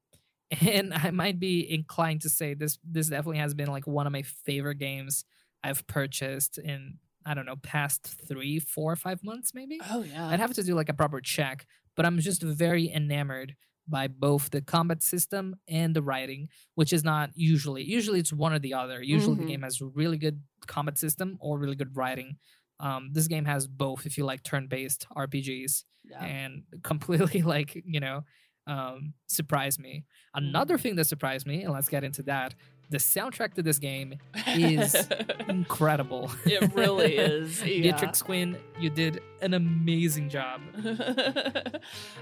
And 0.61 0.95
I 0.95 1.11
might 1.11 1.39
be 1.39 1.71
inclined 1.71 2.21
to 2.21 2.29
say 2.29 2.55
this 2.55 2.79
this 2.83 3.09
definitely 3.09 3.37
has 3.37 3.53
been 3.53 3.67
like 3.67 3.85
one 3.85 4.07
of 4.07 4.13
my 4.13 4.23
favorite 4.23 4.79
games 4.79 5.23
I've 5.63 5.85
purchased 5.85 6.57
in 6.57 6.97
I 7.23 7.35
don't 7.35 7.45
know 7.45 7.57
past 7.57 8.03
three, 8.27 8.57
four, 8.59 8.95
five 8.95 9.23
months 9.23 9.53
maybe. 9.53 9.79
Oh 9.91 10.01
yeah. 10.01 10.27
I'd 10.27 10.39
have 10.39 10.55
to 10.55 10.63
do 10.63 10.73
like 10.73 10.89
a 10.89 10.93
proper 10.93 11.21
check, 11.21 11.67
but 11.95 12.03
I'm 12.03 12.17
just 12.17 12.41
very 12.41 12.91
enamored 12.91 13.55
by 13.89 14.07
both 14.07 14.49
the 14.51 14.61
combat 14.61 15.01
system 15.01 15.55
and 15.67 15.95
the 15.95 16.01
writing, 16.01 16.49
which 16.75 16.93
is 16.93 17.03
not 17.03 17.31
usually. 17.35 17.83
Usually 17.83 18.19
it's 18.19 18.31
one 18.33 18.53
or 18.53 18.59
the 18.59 18.73
other. 18.73 19.01
Usually 19.01 19.35
Mhm. 19.35 19.39
the 19.39 19.45
game 19.45 19.61
has 19.63 19.81
really 19.81 20.17
good 20.17 20.41
combat 20.67 20.97
system 20.97 21.37
or 21.39 21.57
really 21.57 21.75
good 21.75 21.95
writing. 21.95 22.37
Um, 22.79 23.09
this 23.11 23.27
game 23.27 23.45
has 23.45 23.67
both 23.67 24.05
if 24.05 24.17
you 24.17 24.25
like 24.25 24.43
turn-based 24.43 25.07
RPGs 25.15 25.83
yeah. 26.05 26.23
and 26.23 26.63
completely 26.83 27.41
like, 27.41 27.81
you 27.85 27.99
know, 27.99 28.23
um, 28.67 29.13
surprised 29.27 29.79
me. 29.79 30.05
Another 30.33 30.77
thing 30.77 30.95
that 30.95 31.05
surprised 31.05 31.47
me, 31.47 31.63
and 31.63 31.73
let's 31.73 31.89
get 31.89 32.03
into 32.03 32.23
that, 32.23 32.53
the 32.89 32.97
soundtrack 32.97 33.53
to 33.53 33.61
this 33.61 33.77
game 33.77 34.15
is 34.47 34.95
incredible. 35.47 36.31
it 36.45 36.73
really 36.73 37.17
is. 37.17 37.63
Yeah. 37.63 37.91
Beatrix 37.91 38.21
Quinn, 38.21 38.57
you 38.79 38.89
did 38.89 39.21
an 39.41 39.53
amazing 39.53 40.29
job. 40.29 40.61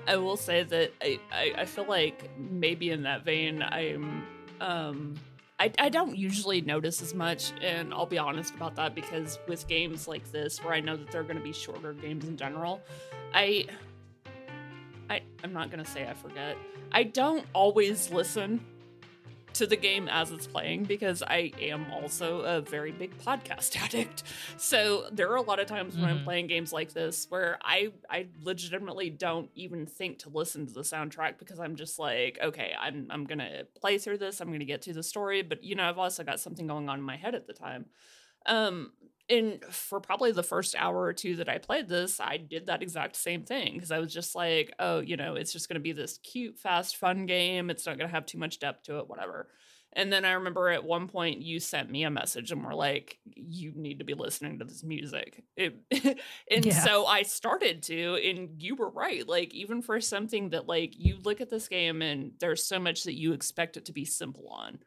I 0.08 0.18
will 0.18 0.38
say 0.38 0.64
that 0.64 0.94
I, 1.02 1.20
I, 1.32 1.54
I 1.60 1.66
feel 1.66 1.86
like 1.86 2.30
maybe 2.38 2.92
in 2.92 3.04
that 3.04 3.24
vein 3.24 3.62
I'm 3.64 4.24
um 4.60 5.16
I, 5.60 5.72
I 5.80 5.90
don't 5.90 6.16
usually 6.16 6.62
notice 6.62 7.02
as 7.02 7.16
much 7.16 7.52
and 7.62 7.92
I'll 7.94 8.06
be 8.06 8.20
honest 8.20 8.54
about 8.54 8.76
that 8.76 8.94
because 8.94 9.40
with 9.48 9.68
games 9.68 10.08
like 10.08 10.32
this 10.32 10.64
where 10.64 10.74
I 10.74 10.82
know 10.82 10.96
that 10.96 11.12
they're 11.12 11.24
gonna 11.24 11.40
be 11.40 11.54
shorter 11.54 11.94
games 11.94 12.26
in 12.26 12.38
general, 12.38 12.82
I 13.34 13.66
I 15.10 15.22
I'm 15.44 15.54
not 15.54 15.72
gonna 15.72 15.86
say 15.86 16.08
I 16.08 16.14
forget. 16.14 16.58
I 16.92 17.04
don't 17.04 17.46
always 17.54 18.12
listen 18.12 18.64
to 19.58 19.68
the 19.68 19.76
game 19.76 20.08
as 20.08 20.32
it's 20.32 20.46
playing 20.48 20.84
because 20.86 21.24
I 21.24 21.52
am 21.62 21.92
also 21.92 22.42
a 22.42 22.62
very 22.62 22.92
big 22.92 23.18
podcast 23.20 23.76
addict. 23.84 24.24
So 24.58 25.08
there 25.12 25.30
are 25.32 25.36
a 25.38 25.42
lot 25.42 25.60
of 25.60 25.68
times 25.68 25.96
when 25.96 26.06
I'm 26.10 26.20
Mhm. 26.20 26.24
playing 26.24 26.48
games 26.48 26.72
like 26.74 26.94
this 26.94 27.26
where 27.30 27.58
I 27.64 27.92
I 28.10 28.28
legitimately 28.42 29.10
don't 29.10 29.50
even 29.56 29.86
think 29.86 30.20
to 30.20 30.30
listen 30.30 30.68
to 30.68 30.74
the 30.74 30.82
soundtrack 30.82 31.40
because 31.40 31.60
I'm 31.60 31.76
just 31.76 31.98
like, 32.00 32.38
okay, 32.42 32.74
I'm 32.80 33.08
I'm 33.10 33.26
gonna 33.26 33.64
play 33.80 33.98
through 33.98 34.20
this, 34.20 34.42
I'm 34.42 34.52
gonna 34.52 34.66
get 34.66 34.82
to 34.84 34.94
the 34.94 35.04
story, 35.04 35.42
but 35.42 35.64
you 35.64 35.76
know, 35.76 35.84
I've 35.90 35.98
also 35.98 36.24
got 36.24 36.40
something 36.40 36.68
going 36.68 36.88
on 36.90 37.00
in 37.00 37.04
my 37.06 37.18
head 37.18 37.34
at 37.36 37.48
the 37.48 37.54
time. 37.54 37.86
Um 38.46 38.92
and 39.30 39.64
for 39.66 40.00
probably 40.00 40.32
the 40.32 40.44
first 40.44 40.76
hour 40.78 41.02
or 41.02 41.14
two 41.14 41.36
that 41.38 41.50
I 41.50 41.58
played 41.58 41.88
this, 41.90 42.20
I 42.20 42.38
did 42.38 42.68
that 42.68 42.82
exact 42.82 43.16
same 43.16 43.44
thing 43.44 43.74
because 43.74 43.92
I 43.92 44.00
was 44.00 44.14
just 44.14 44.36
like, 44.36 44.74
oh, 44.80 45.00
you 45.00 45.18
know, 45.18 45.36
it's 45.36 45.52
just 45.52 45.68
going 45.68 45.76
to 45.76 45.82
be 45.82 45.92
this 45.92 46.18
cute, 46.20 46.58
fast, 46.58 46.98
fun 46.98 47.26
game. 47.26 47.70
It's 47.70 47.86
not 47.86 47.98
going 47.98 48.08
to 48.10 48.14
have 48.16 48.26
too 48.26 48.38
much 48.38 48.60
depth 48.60 48.84
to 48.84 49.00
it, 49.00 49.10
whatever. 49.10 49.50
And 49.94 50.12
then 50.14 50.26
I 50.26 50.34
remember 50.34 50.70
at 50.70 50.84
one 50.84 51.08
point 51.08 51.42
you 51.42 51.60
sent 51.60 51.90
me 51.90 52.04
a 52.04 52.10
message 52.12 52.52
and 52.52 52.64
were 52.64 52.76
like, 52.76 53.18
you 53.26 53.72
need 53.76 54.00
to 54.00 54.06
be 54.06 54.14
listening 54.14 54.60
to 54.60 54.66
this 54.66 54.84
music. 54.84 55.44
It, 55.56 55.76
and 56.52 56.66
Yeah. 56.66 56.80
so 56.84 57.06
I 57.06 57.24
started 57.24 57.84
to, 57.84 58.16
and 58.16 58.62
you 58.62 58.76
were 58.76 58.90
right. 58.90 59.28
Like, 59.28 59.54
even 59.54 59.82
for 59.82 60.00
something 60.02 60.50
that, 60.50 60.68
like, 60.68 60.94
you 60.98 61.18
look 61.24 61.42
at 61.42 61.50
this 61.50 61.68
game 61.68 62.02
and 62.02 62.34
there's 62.40 62.64
so 62.64 62.80
much 62.80 63.04
that 63.06 63.18
you 63.18 63.34
expect 63.34 63.78
it 63.78 63.86
to 63.86 63.94
be 63.94 64.06
simple 64.06 64.48
on 64.50 64.80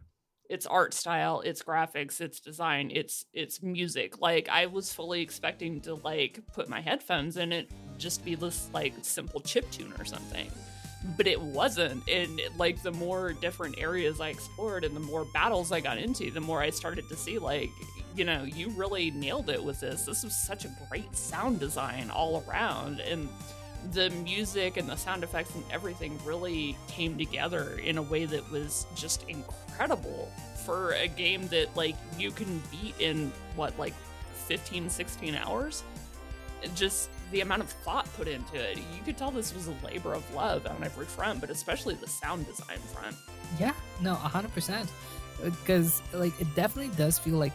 its 0.50 0.66
art 0.66 0.92
style, 0.92 1.40
its 1.42 1.62
graphics, 1.62 2.20
its 2.20 2.40
design, 2.40 2.90
its 2.92 3.24
its 3.32 3.62
music. 3.62 4.20
Like 4.20 4.48
I 4.50 4.66
was 4.66 4.92
fully 4.92 5.22
expecting 5.22 5.80
to 5.82 5.94
like 5.94 6.40
put 6.52 6.68
my 6.68 6.80
headphones 6.80 7.36
in 7.36 7.52
it 7.52 7.70
just 7.98 8.24
be 8.24 8.34
this 8.34 8.68
like 8.74 8.92
simple 9.02 9.40
chip 9.40 9.70
tune 9.70 9.94
or 9.98 10.04
something. 10.04 10.50
But 11.16 11.28
it 11.28 11.40
wasn't. 11.40 12.06
And 12.08 12.42
like 12.58 12.82
the 12.82 12.90
more 12.90 13.32
different 13.32 13.78
areas 13.78 14.20
I 14.20 14.28
explored 14.28 14.84
and 14.84 14.94
the 14.94 15.00
more 15.00 15.24
battles 15.32 15.70
I 15.70 15.80
got 15.80 15.98
into, 15.98 16.30
the 16.30 16.40
more 16.40 16.60
I 16.60 16.70
started 16.70 17.08
to 17.08 17.16
see 17.16 17.38
like, 17.38 17.70
you 18.16 18.24
know, 18.24 18.42
you 18.42 18.70
really 18.70 19.12
nailed 19.12 19.50
it 19.50 19.62
with 19.62 19.80
this. 19.80 20.02
This 20.02 20.24
was 20.24 20.34
such 20.34 20.64
a 20.64 20.76
great 20.90 21.14
sound 21.16 21.60
design 21.60 22.10
all 22.10 22.42
around. 22.46 23.00
And 23.00 23.28
the 23.92 24.10
music 24.10 24.76
and 24.76 24.88
the 24.88 24.96
sound 24.96 25.22
effects 25.22 25.54
and 25.54 25.64
everything 25.70 26.18
really 26.24 26.76
came 26.88 27.16
together 27.16 27.78
in 27.82 27.96
a 27.96 28.02
way 28.02 28.26
that 28.26 28.50
was 28.50 28.86
just 28.94 29.22
incredible 29.28 29.69
for 30.64 30.92
a 30.92 31.08
game 31.08 31.46
that 31.48 31.74
like 31.76 31.96
you 32.18 32.30
can 32.30 32.62
beat 32.70 32.94
in 32.98 33.32
what 33.56 33.78
like 33.78 33.94
15 34.46 34.90
16 34.90 35.34
hours 35.36 35.82
just 36.74 37.08
the 37.32 37.40
amount 37.40 37.62
of 37.62 37.70
thought 37.70 38.06
put 38.16 38.28
into 38.28 38.56
it 38.56 38.76
you 38.76 39.02
could 39.04 39.16
tell 39.16 39.30
this 39.30 39.54
was 39.54 39.68
a 39.68 39.74
labor 39.84 40.12
of 40.12 40.34
love 40.34 40.66
on 40.66 40.82
every 40.84 41.06
front 41.06 41.40
but 41.40 41.48
especially 41.50 41.94
the 41.94 42.06
sound 42.06 42.46
design 42.46 42.78
front 42.92 43.16
Yeah, 43.58 43.72
no, 44.00 44.14
hundred 44.14 44.52
percent. 44.54 44.88
Because 45.42 46.02
like 46.12 46.38
it 46.40 46.54
definitely 46.54 46.94
does 46.96 47.18
feel 47.18 47.36
like 47.36 47.54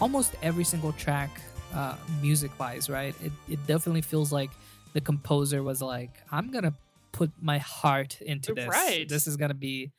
almost 0.00 0.34
every 0.42 0.64
single 0.64 0.92
track, 0.92 1.30
uh, 1.72 1.94
music 2.20 2.50
wise, 2.58 2.90
right? 2.90 3.14
It 3.22 3.32
it 3.48 3.66
definitely 3.66 4.02
feels 4.02 4.32
like 4.32 4.50
the 4.92 5.00
composer 5.00 5.62
was 5.62 5.80
like, 5.80 6.10
I'm 6.30 6.50
gonna 6.50 6.74
put 7.12 7.30
my 7.40 7.58
heart 7.58 8.20
into 8.20 8.54
this. 8.54 8.68
Right. 8.68 9.08
This 9.08 9.26
is 9.26 9.36
gonna 9.36 9.54
be 9.54 9.92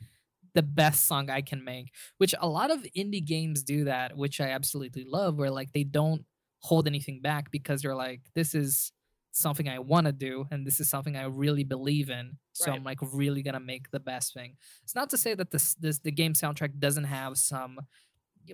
the 0.58 0.64
best 0.64 1.08
song 1.08 1.30
I 1.30 1.42
can 1.42 1.64
make. 1.64 1.94
Which 2.18 2.36
a 2.42 2.50
lot 2.50 2.72
of 2.72 2.86
indie 2.98 3.26
games 3.26 3.64
do 3.64 3.86
that, 3.86 4.18
which 4.18 4.42
I 4.42 4.50
absolutely 4.50 5.06
love, 5.06 5.38
where 5.38 5.52
like 5.52 5.74
they 5.74 5.86
don't 5.86 6.26
hold 6.62 6.88
anything 6.88 7.22
back 7.22 7.52
because 7.52 7.84
they're 7.84 7.96
like, 7.96 8.22
this 8.36 8.56
is 8.56 8.92
something 9.32 9.70
I 9.70 9.80
want 9.80 10.08
to 10.08 10.14
do 10.14 10.48
and 10.52 10.66
this 10.66 10.80
is 10.80 10.90
something 10.90 11.16
I 11.16 11.26
really 11.26 11.64
believe 11.64 12.10
in. 12.10 12.38
So 12.54 12.72
Right. 12.72 12.78
I'm 12.78 12.84
like 12.84 13.00
really 13.02 13.44
gonna 13.44 13.60
make 13.60 13.92
the 13.92 14.00
best 14.00 14.34
thing. 14.34 14.58
It's 14.84 14.96
not 14.96 15.12
to 15.12 15.18
say 15.18 15.36
that 15.36 15.52
this 15.52 15.76
this 15.76 16.00
the 16.00 16.12
game 16.12 16.34
soundtrack 16.34 16.80
doesn't 16.80 17.06
have 17.06 17.38
some 17.38 17.80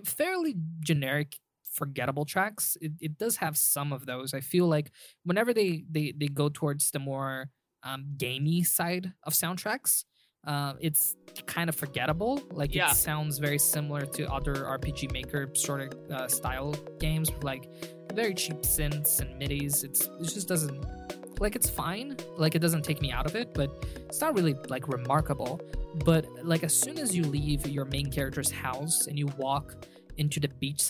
fairly 0.04 0.56
generic 0.80 1.36
forgettable 1.72 2.24
tracks. 2.24 2.76
It, 2.80 2.92
it 3.00 3.18
does 3.18 3.36
have 3.36 3.56
some 3.56 3.92
of 3.92 4.06
those. 4.06 4.34
I 4.34 4.40
feel 4.40 4.66
like 4.68 4.92
whenever 5.24 5.54
they 5.54 5.84
they 5.90 6.12
they 6.16 6.28
go 6.28 6.48
towards 6.48 6.90
the 6.90 6.98
more 6.98 7.50
um 7.82 8.14
gamey 8.16 8.62
side 8.64 9.12
of 9.24 9.34
soundtracks, 9.34 10.04
uh, 10.46 10.74
it's 10.80 11.16
kind 11.46 11.68
of 11.68 11.74
forgettable. 11.76 12.40
Like 12.52 12.74
Yeah. 12.74 12.90
it 12.90 12.94
sounds 12.96 13.38
very 13.38 13.58
similar 13.58 14.02
to 14.06 14.30
other 14.32 14.54
RPG 14.54 15.12
Maker 15.12 15.48
sort 15.54 15.80
of 15.94 16.10
uh, 16.10 16.28
style 16.28 16.74
games, 16.98 17.30
with, 17.32 17.44
like 17.44 17.68
very 18.12 18.34
cheap 18.34 18.62
synths 18.62 19.20
and 19.20 19.40
midis. 19.40 19.84
It's 19.84 20.02
it 20.06 20.22
just 20.34 20.46
doesn't 20.48 20.84
like 21.40 21.56
it's 21.56 21.68
fine. 21.68 22.16
Like 22.36 22.54
it 22.54 22.60
doesn't 22.60 22.82
take 22.82 23.00
me 23.00 23.10
out 23.10 23.26
of 23.26 23.34
it, 23.34 23.54
but 23.54 23.84
it's 23.96 24.20
not 24.20 24.34
really 24.34 24.54
like 24.68 24.86
remarkable. 24.88 25.60
But 26.04 26.26
like 26.44 26.62
as 26.62 26.78
soon 26.78 26.98
as 26.98 27.16
you 27.16 27.24
leave 27.24 27.66
your 27.66 27.84
main 27.86 28.10
character's 28.10 28.50
house 28.50 29.06
and 29.08 29.18
you 29.18 29.26
walk 29.38 29.86
into 30.16 30.38
the 30.40 30.48
beach 30.48 30.80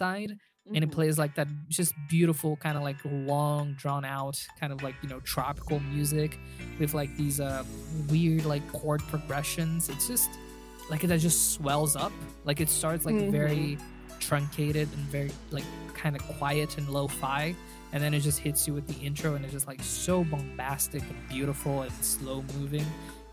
side 0.66 0.74
and 0.74 0.84
it 0.84 0.90
Mhm. 0.90 0.92
plays 0.92 1.18
like 1.18 1.34
that 1.34 1.48
just 1.68 1.94
beautiful 2.08 2.56
kind 2.56 2.76
of 2.76 2.82
like 2.82 2.96
long 3.04 3.74
drawn 3.74 4.04
out 4.04 4.44
kind 4.60 4.72
of 4.72 4.82
like 4.82 4.94
you 5.02 5.08
know 5.08 5.20
tropical 5.20 5.80
music 5.80 6.38
with 6.78 6.94
like 6.94 7.14
these 7.16 7.40
uh 7.40 7.64
weird 8.08 8.44
like 8.44 8.66
chord 8.72 9.02
progressions 9.08 9.88
it's 9.88 10.08
just 10.08 10.30
like 10.90 11.04
it 11.04 11.18
just 11.18 11.52
swells 11.54 11.96
up 11.96 12.12
like 12.44 12.60
it 12.60 12.68
starts 12.68 13.04
like 13.04 13.14
Mhm. 13.14 13.30
very 13.30 13.78
truncated 14.20 14.88
and 14.92 15.02
very 15.08 15.30
like 15.50 15.64
kind 15.94 16.16
of 16.16 16.22
quiet 16.38 16.78
and 16.78 16.88
lo-fi 16.88 17.54
and 17.92 18.02
then 18.02 18.14
it 18.14 18.20
just 18.20 18.38
hits 18.38 18.66
you 18.66 18.74
with 18.74 18.86
the 18.86 18.94
intro 19.04 19.34
and 19.34 19.44
it's 19.44 19.52
just 19.52 19.66
like 19.66 19.82
so 19.82 20.24
bombastic 20.24 21.02
and 21.02 21.28
beautiful 21.28 21.82
and 21.82 21.92
slow 22.02 22.42
moving 22.58 22.84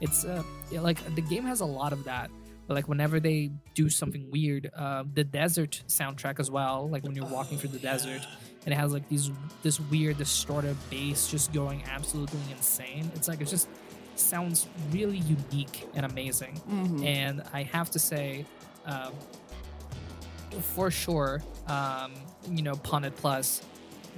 it's 0.01 0.25
uh 0.25 0.43
like 0.71 0.97
the 1.15 1.21
game 1.21 1.43
has 1.43 1.61
a 1.61 1.65
lot 1.65 1.93
of 1.93 2.03
that 2.03 2.29
but 2.71 2.75
like 2.75 2.87
whenever 2.87 3.19
they 3.19 3.51
do 3.73 3.89
something 3.89 4.31
weird 4.31 4.71
uh 4.77 5.03
the 5.13 5.25
desert 5.25 5.83
soundtrack 5.89 6.39
as 6.39 6.49
well 6.49 6.87
like 6.89 7.03
when 7.03 7.13
you're 7.13 7.25
walking 7.27 7.57
through 7.57 7.69
the 7.69 7.79
desert 7.79 8.21
and 8.63 8.73
it 8.73 8.77
has 8.77 8.93
like 8.93 9.05
these 9.09 9.29
this 9.61 9.77
weird 9.77 10.17
distorted 10.17 10.77
bass 10.89 11.29
just 11.29 11.51
going 11.51 11.83
absolutely 11.91 12.39
insane 12.49 13.11
it's 13.13 13.27
like 13.27 13.41
it 13.41 13.47
just 13.49 13.67
sounds 14.15 14.67
really 14.91 15.17
unique 15.17 15.85
and 15.95 16.05
amazing 16.05 16.61
Mhm. 16.69 17.05
and 17.05 17.43
I 17.51 17.63
have 17.63 17.89
to 17.91 17.99
say, 17.99 18.45
um, 18.85 19.11
for 20.75 20.91
sure, 20.91 21.41
um, 21.67 22.11
you 22.49 22.61
know, 22.61 22.73
Punnet 22.75 23.15
Plus 23.17 23.61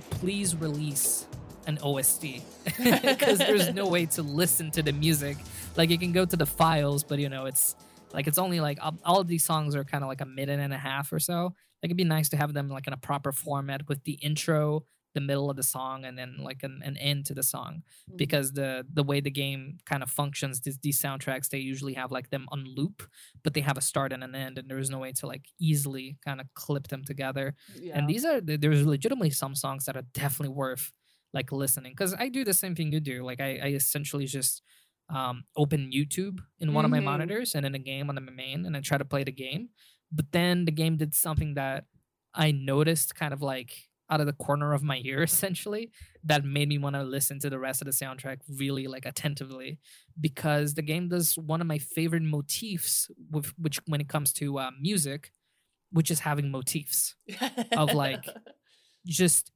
please 0.09 0.55
release 0.55 1.25
an 1.67 1.77
OST 1.81 2.41
because 2.77 3.37
there's 3.47 3.73
no 3.73 3.87
way 3.87 4.05
to 4.07 4.21
listen 4.21 4.69
to 4.71 4.83
the 4.83 4.91
music. 4.91 5.37
Like 5.77 5.89
you 5.89 5.97
can 5.97 6.11
go 6.11 6.25
to 6.25 6.35
the 6.35 6.45
files, 6.45 7.03
but 7.03 7.17
you 7.19 7.29
know 7.29 7.45
it's 7.45 7.75
like 8.13 8.27
it's 8.27 8.37
only 8.37 8.59
like 8.59 8.79
all- 8.81 9.21
of 9.21 9.27
these 9.27 9.43
songs 9.45 9.75
are 9.75 9.83
kind 9.83 10.03
of 10.03 10.07
like 10.07 10.21
a 10.21 10.25
minute 10.25 10.59
and 10.59 10.73
a 10.73 10.77
half 10.77 11.11
or 11.11 11.19
so. 11.19 11.53
Like 11.81 11.89
it'd 11.89 11.97
be 11.97 12.03
nice 12.03 12.29
to 12.29 12.37
have 12.37 12.53
them 12.53 12.69
like 12.69 12.87
in 12.87 12.93
a 12.93 12.97
proper 12.97 13.31
format 13.31 13.87
with 13.89 14.03
the 14.05 14.13
intro, 14.13 14.85
the 15.15 15.21
middle 15.21 15.49
of 15.49 15.57
the 15.57 15.63
song, 15.63 16.05
and 16.05 16.17
then 16.17 16.37
like 16.39 16.63
an, 16.63 16.81
an 16.83 16.95
end 16.97 17.25
to 17.25 17.33
the 17.33 17.43
song. 17.43 17.83
Mm-hmm. 18.09 18.17
Because 18.17 18.53
the 18.53 18.85
the 18.93 19.03
way 19.03 19.19
the 19.19 19.31
game 19.31 19.77
kind 19.85 20.01
of 20.01 20.09
functions, 20.09 20.61
these, 20.61 20.77
these 20.79 21.01
soundtracks 21.01 21.49
they 21.49 21.59
usually 21.59 21.93
have 21.93 22.11
like 22.11 22.29
them 22.29 22.47
on 22.51 22.63
loop, 22.65 23.03
but 23.43 23.53
they 23.53 23.61
have 23.61 23.77
a 23.77 23.81
start 23.81 24.13
and 24.13 24.23
an 24.23 24.35
end, 24.35 24.57
and 24.57 24.69
there 24.69 24.79
is 24.79 24.89
no 24.89 24.99
way 24.99 25.11
to 25.13 25.27
like 25.27 25.45
easily 25.59 26.17
kind 26.23 26.39
of 26.39 26.47
clip 26.53 26.87
them 26.87 27.03
together. 27.03 27.55
yeah. 27.75 27.97
And 27.97 28.07
these 28.07 28.23
are 28.25 28.39
there's 28.39 28.85
legitimately 28.85 29.31
some 29.31 29.55
songs 29.55 29.85
that 29.85 29.97
are 29.97 30.05
definitely 30.13 30.55
worth 30.55 30.91
like 31.33 31.51
listening 31.51 31.93
because 31.93 32.13
I 32.17 32.29
do 32.29 32.43
the 32.45 32.53
same 32.53 32.75
thing 32.75 32.91
you 32.93 32.99
do. 32.99 33.23
Like 33.23 33.41
I, 33.41 33.59
I 33.61 33.67
essentially 33.69 34.25
just 34.25 34.61
um, 35.09 35.43
open 35.55 35.91
YouTube 35.91 36.39
in 36.59 36.73
one 36.73 36.85
of 36.85 36.91
my 36.91 36.99
Mhm. 36.99 37.03
monitors 37.05 37.55
and 37.55 37.65
in 37.65 37.75
a 37.75 37.79
game 37.79 38.09
on 38.09 38.15
the 38.15 38.21
main, 38.21 38.65
and 38.65 38.75
I 38.77 38.81
try 38.81 38.97
to 38.97 39.05
play 39.05 39.23
the 39.23 39.31
game. 39.31 39.69
But 40.11 40.31
then 40.31 40.65
the 40.65 40.71
game 40.71 40.97
did 40.97 41.13
something 41.15 41.55
that 41.55 41.85
I 42.33 42.51
noticed 42.51 43.15
kind 43.15 43.33
of 43.33 43.41
like 43.41 43.89
out 44.09 44.19
of 44.19 44.27
the 44.27 44.33
corner 44.33 44.73
of 44.73 44.83
my 44.83 45.01
ear 45.05 45.23
essentially 45.31 45.91
that 46.23 46.43
made 46.45 46.67
me 46.69 46.77
want 46.77 46.95
to 46.95 47.03
listen 47.03 47.39
to 47.39 47.49
the 47.49 47.57
rest 47.59 47.81
of 47.81 47.85
the 47.85 47.91
soundtrack 47.91 48.39
really 48.59 48.85
like 48.87 49.05
attentively 49.05 49.79
because 50.19 50.73
the 50.75 50.81
game 50.81 51.07
does 51.09 51.37
one 51.37 51.61
of 51.61 51.67
my 51.67 51.77
favorite 51.77 52.21
motifs 52.23 53.09
with 53.31 53.47
which 53.57 53.79
when 53.87 54.01
it 54.01 54.09
comes 54.09 54.33
to 54.33 54.59
uh, 54.59 54.71
music 54.79 55.31
which 55.91 56.09
is 56.11 56.19
having 56.21 56.49
motifs 56.51 57.15
of, 57.77 57.93
like, 57.93 58.25
just 59.05 59.51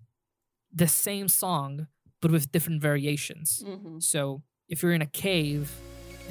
the 0.74 0.88
same 0.88 1.28
song 1.28 1.88
but 2.22 2.32
with 2.32 2.52
different 2.52 2.82
variations. 2.82 3.64
Mhm. 3.66 4.02
So 4.04 4.44
if 4.70 4.84
you're 4.84 4.94
in 4.94 5.02
a 5.02 5.06
cave 5.08 5.72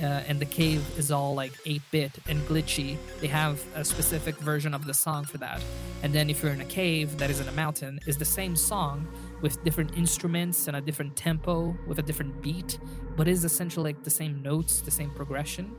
uh, 0.01 0.05
and 0.28 0.39
the 0.39 0.45
cave 0.45 0.84
is 0.99 1.11
all 1.11 1.34
like 1.34 1.53
8-bit 1.64 2.12
and 2.28 2.41
glitchy, 2.49 2.97
they 3.20 3.28
have 3.28 3.62
a 3.74 3.82
specific 3.84 4.37
version 4.37 4.74
of 4.74 4.84
the 4.87 4.93
song 4.93 5.24
for 5.24 5.39
that. 5.39 5.61
And 6.03 6.12
then 6.12 6.28
if 6.28 6.43
you're 6.43 6.53
in 6.53 6.61
a 6.61 6.66
cave 6.66 7.16
that 7.18 7.30
is 7.30 7.41
in 7.41 7.49
a 7.49 7.53
mountain, 7.53 7.99
is 8.07 8.18
the 8.18 8.24
same 8.26 8.55
song 8.57 9.09
with 9.41 9.62
different 9.64 9.97
instruments 9.97 10.68
and 10.68 10.76
a 10.76 10.80
different 10.82 11.16
tempo 11.16 11.74
with 11.87 11.99
a 11.99 12.03
different 12.03 12.43
beat, 12.43 12.78
but 13.16 13.26
is 13.26 13.45
essentially 13.45 13.93
like 13.95 14.03
the 14.05 14.11
same 14.11 14.43
notes, 14.43 14.80
the 14.80 14.91
same 14.91 15.11
progression. 15.11 15.74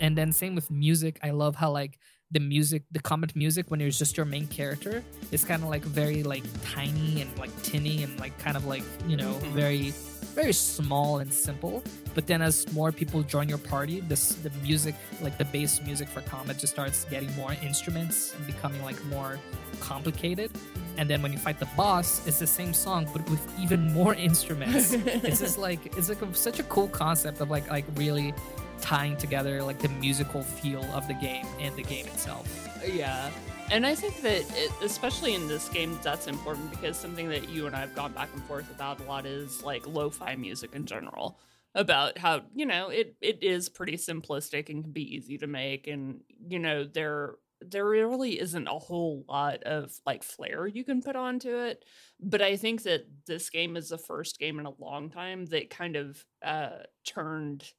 And 0.00 0.16
then 0.16 0.32
same 0.32 0.54
with 0.54 0.70
music. 0.70 1.18
I 1.22 1.30
love 1.30 1.54
how 1.54 1.70
like 1.70 1.98
the 2.30 2.40
music, 2.40 2.84
the 2.92 3.00
combat 3.00 3.36
music 3.36 3.70
when 3.70 3.82
it's 3.82 3.98
just 3.98 4.16
your 4.16 4.24
main 4.24 4.46
character 4.46 5.04
is 5.32 5.44
kind 5.44 5.62
of 5.62 5.68
like 5.68 5.82
very 5.82 6.22
like 6.22 6.44
tiny 6.64 7.20
and 7.20 7.38
like 7.38 7.50
tinny 7.62 8.02
and 8.04 8.18
like 8.18 8.38
kind 8.38 8.56
of 8.56 8.64
like, 8.64 8.84
you 9.06 9.16
know, 9.18 9.34
Mhm. 9.34 9.52
very 9.52 9.92
very 10.30 10.52
small 10.52 11.18
and 11.18 11.32
simple. 11.32 11.82
But 12.14 12.26
then 12.26 12.42
as 12.42 12.70
more 12.72 12.92
people 12.92 13.22
join 13.22 13.48
your 13.48 13.58
party, 13.58 14.00
this 14.00 14.34
the 14.34 14.50
music, 14.62 14.94
like 15.20 15.38
the 15.38 15.44
bass 15.44 15.80
music 15.82 16.08
for 16.08 16.20
combat 16.22 16.58
just 16.58 16.72
starts 16.72 17.04
getting 17.04 17.34
more 17.36 17.54
instruments 17.62 18.34
and 18.34 18.46
becoming 18.46 18.82
like 18.82 19.02
more 19.06 19.38
complicated. 19.80 20.50
And 20.96 21.08
then 21.08 21.22
when 21.22 21.32
you 21.32 21.38
fight 21.38 21.58
the 21.58 21.68
boss, 21.76 22.26
it's 22.26 22.38
the 22.38 22.46
same 22.46 22.74
song 22.74 23.08
but 23.12 23.28
with 23.30 23.40
even 23.60 23.92
more 23.92 24.14
instruments. 24.28 24.92
it's 24.92 25.40
just 25.40 25.58
like 25.68 25.96
it's 25.96 26.08
like 26.08 26.22
a, 26.22 26.34
such 26.34 26.58
a 26.58 26.64
cool 26.64 26.88
concept 26.88 27.40
of 27.40 27.50
like 27.50 27.70
like 27.70 27.84
really 27.94 28.34
tying 28.80 29.16
together 29.16 29.62
like 29.62 29.78
the 29.78 29.88
musical 29.88 30.42
feel 30.42 30.82
of 30.94 31.06
the 31.06 31.14
game 31.14 31.46
and 31.60 31.74
the 31.76 31.82
game 31.82 32.06
itself. 32.06 32.46
Yeah. 32.86 33.30
And 33.70 33.86
I 33.86 33.94
think 33.94 34.20
that, 34.22 34.42
it, 34.56 34.72
especially 34.82 35.34
in 35.34 35.46
this 35.46 35.68
game, 35.68 35.96
that's 36.02 36.26
important 36.26 36.72
because 36.72 36.96
something 36.96 37.28
that 37.28 37.48
you 37.48 37.68
and 37.68 37.76
I 37.76 37.80
have 37.80 37.94
gone 37.94 38.12
back 38.12 38.28
and 38.34 38.42
forth 38.44 38.68
about 38.68 38.98
a 38.98 39.04
lot 39.04 39.26
is 39.26 39.62
like 39.62 39.86
lo 39.86 40.10
fi 40.10 40.34
music 40.34 40.74
in 40.74 40.86
general. 40.86 41.38
About 41.76 42.18
how, 42.18 42.40
you 42.52 42.66
know, 42.66 42.88
it, 42.88 43.14
it 43.20 43.44
is 43.44 43.68
pretty 43.68 43.96
simplistic 43.96 44.70
and 44.70 44.82
can 44.82 44.92
be 44.92 45.14
easy 45.14 45.38
to 45.38 45.46
make. 45.46 45.86
And, 45.86 46.22
you 46.48 46.58
know, 46.58 46.82
there 46.82 47.36
there 47.60 47.84
really 47.84 48.40
isn't 48.40 48.66
a 48.66 48.78
whole 48.78 49.24
lot 49.28 49.62
of 49.64 49.92
like 50.06 50.22
flair 50.22 50.66
you 50.66 50.82
can 50.82 51.00
put 51.02 51.14
onto 51.14 51.56
it. 51.56 51.84
But 52.18 52.42
I 52.42 52.56
think 52.56 52.82
that 52.82 53.06
this 53.26 53.50
game 53.50 53.76
is 53.76 53.90
the 53.90 53.98
first 53.98 54.40
game 54.40 54.58
in 54.58 54.66
a 54.66 54.74
long 54.80 55.10
time 55.10 55.46
that 55.46 55.70
kind 55.70 55.94
of 55.94 56.24
uh, 56.44 56.78
turned 57.06 57.70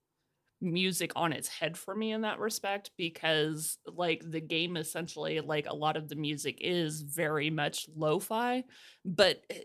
music 0.62 1.12
on 1.16 1.34
its 1.34 1.48
head 1.48 1.76
for 1.76 1.96
me 1.96 2.12
in 2.12 2.22
that 2.22 2.40
respect 2.40 2.92
because 2.98 3.80
like 3.88 4.22
the 4.30 4.40
game 4.40 4.78
essentially 4.78 5.40
like 5.40 5.66
a 5.68 5.76
lot 5.76 5.98
of 5.98 6.08
the 6.08 6.16
music 6.16 6.58
is 6.62 7.02
very 7.02 7.50
much 7.50 7.88
lo-fi 7.96 8.64
but 9.04 9.42
eh, 9.50 9.60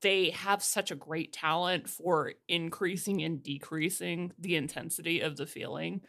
they 0.00 0.30
have 0.30 0.62
such 0.62 0.90
a 0.90 0.96
great 0.96 1.32
talent 1.32 1.88
for 1.88 2.32
increasing 2.48 3.22
and 3.22 3.42
decreasing 3.42 4.32
the 4.38 4.56
intensity 4.56 5.20
of 5.20 5.36
the 5.36 5.46
feeling 5.46 6.00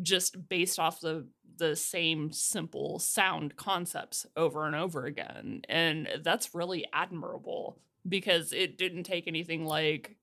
just 0.00 0.48
based 0.48 0.78
off 0.78 1.00
the 1.00 1.26
the 1.58 1.76
same 1.76 2.32
simple 2.32 2.98
sound 2.98 3.54
concepts 3.56 4.24
over 4.36 4.66
and 4.66 4.74
over 4.74 5.04
again 5.04 5.60
and 5.68 6.08
that's 6.24 6.54
really 6.54 6.86
admirable 6.94 7.78
because 8.08 8.52
it 8.52 8.78
didn't 8.78 9.04
take 9.04 9.28
anything 9.28 9.66
like 9.66 10.16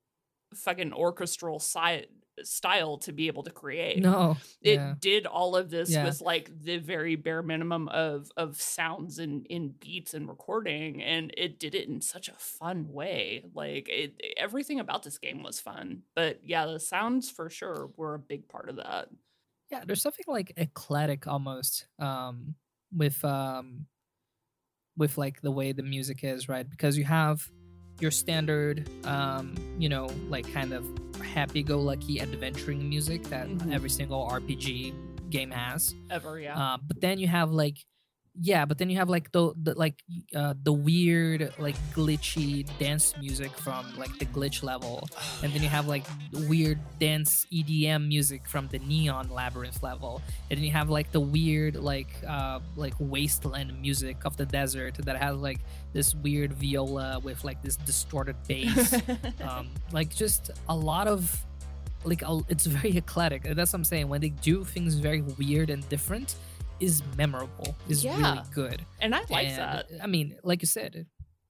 fucking 0.56 0.92
orchestral 0.94 1.60
si- 1.60 2.08
style 2.44 2.98
to 2.98 3.12
be 3.12 3.28
able 3.28 3.44
to 3.44 3.52
create 3.52 4.00
No. 4.00 4.38
it 4.62 4.76
yeah. 4.76 4.96
did 5.00 5.26
all 5.26 5.56
of 5.56 5.70
this 5.70 5.90
Yeah. 5.92 6.06
with 6.06 6.22
like 6.22 6.52
the 6.62 6.78
very 6.78 7.16
bare 7.16 7.42
minimum 7.44 7.88
of 7.90 8.32
of 8.38 8.62
sounds 8.62 9.20
and 9.20 9.46
in 9.48 9.70
beats 9.80 10.14
and 10.14 10.28
recording 10.28 11.02
and 11.04 11.34
it 11.38 11.60
did 11.60 11.76
it 11.76 11.88
in 11.88 12.02
such 12.02 12.28
a 12.30 12.34
fun 12.34 12.92
way 12.92 13.44
like 13.54 13.88
it 13.90 14.22
everything 14.38 14.80
about 14.80 15.04
this 15.04 15.18
game 15.18 15.44
was 15.44 15.60
fun 15.60 16.04
but 16.16 16.40
yeah 16.44 16.66
the 16.66 16.80
sounds 16.80 17.30
for 17.30 17.50
sure 17.50 17.90
were 17.98 18.16
a 18.16 18.20
big 18.20 18.48
part 18.48 18.70
of 18.70 18.76
that 18.78 19.10
yeah 19.72 19.84
there's 19.86 20.02
something 20.02 20.26
like 20.28 20.54
eclectic 20.58 21.28
almost 21.28 21.88
um 22.00 22.56
with 22.96 23.24
um 23.26 23.86
with 24.98 25.18
like 25.18 25.42
the 25.42 25.52
way 25.52 25.72
the 25.72 25.84
music 25.84 26.24
is 26.24 26.50
right 26.50 26.70
because 26.70 26.98
you 26.98 27.04
have 27.06 27.50
your 28.02 28.12
standard 28.12 28.90
um 29.06 29.54
you 29.78 29.90
know 29.90 30.10
like 30.30 30.52
kind 30.54 30.74
of 30.74 30.86
happy-go-lucky 31.34 32.20
adventuring 32.22 32.88
music 32.90 33.24
that 33.26 33.48
Mhm. 33.48 33.74
every 33.74 33.90
single 33.90 34.28
rpg 34.30 34.94
game 35.30 35.52
has 35.52 35.94
ever 36.10 36.40
yeah 36.40 36.58
uh, 36.58 36.78
but 36.88 37.00
then 37.02 37.20
you 37.20 37.28
have 37.28 37.52
like 37.52 37.78
yeah 38.42 38.66
but 38.66 38.78
then 38.78 38.90
you 38.90 38.98
have 38.98 39.10
like 39.10 39.32
the, 39.32 39.54
the 39.64 39.74
like 39.76 40.02
uh, 40.36 40.54
the 40.64 40.74
weird 40.74 41.54
like 41.60 41.76
glitchy 41.94 42.68
dance 42.80 43.14
music 43.20 43.52
from 43.52 43.86
like 43.98 44.18
the 44.20 44.26
glitch 44.28 44.64
level 44.64 45.08
and 45.44 45.52
then 45.54 45.62
you 45.62 45.70
have 45.70 45.88
like 45.88 46.06
weird 46.48 46.80
dance 47.00 47.46
EDM 47.52 48.08
music 48.08 48.48
from 48.48 48.68
the 48.68 48.80
Neon 48.80 49.30
Labyrinth 49.30 49.82
level, 49.84 50.22
and 50.50 50.58
then 50.58 50.64
you 50.64 50.72
have 50.72 50.90
like 50.90 51.12
the 51.12 51.20
weird 51.20 51.76
like 51.76 52.10
uh 52.28 52.60
like 52.76 52.94
wasteland 53.00 53.80
music 53.82 54.18
of 54.26 54.38
the 54.38 54.46
desert 54.46 54.96
that 54.96 55.18
has 55.18 55.36
like 55.38 55.60
this 55.94 56.16
weird 56.16 56.54
viola 56.54 57.20
with 57.20 57.44
like 57.44 57.62
this 57.62 57.76
distorted 57.76 58.36
bass, 58.48 58.94
um, 59.44 59.70
like 59.92 60.14
just 60.16 60.52
a 60.70 60.76
lot 60.76 61.08
of 61.08 61.46
like 62.04 62.24
it's 62.48 62.66
very 62.66 62.98
eclectic. 62.98 63.44
That's 63.44 63.74
what 63.74 63.80
I'm 63.80 63.84
saying. 63.84 64.08
When 64.08 64.22
they 64.22 64.30
do 64.30 64.64
things 64.64 64.96
very 64.96 65.22
weird 65.22 65.70
and 65.70 65.88
different, 65.90 66.36
is 66.80 67.04
memorable, 67.18 67.76
is 67.88 68.06
really 68.06 68.42
good. 68.54 68.86
and 69.02 69.14
i 69.14 69.20
like 69.30 69.48
And, 69.48 69.58
that. 69.58 69.86
I 70.02 70.08
mean, 70.08 70.38
like 70.44 70.62
you 70.62 70.68
said, 70.68 71.06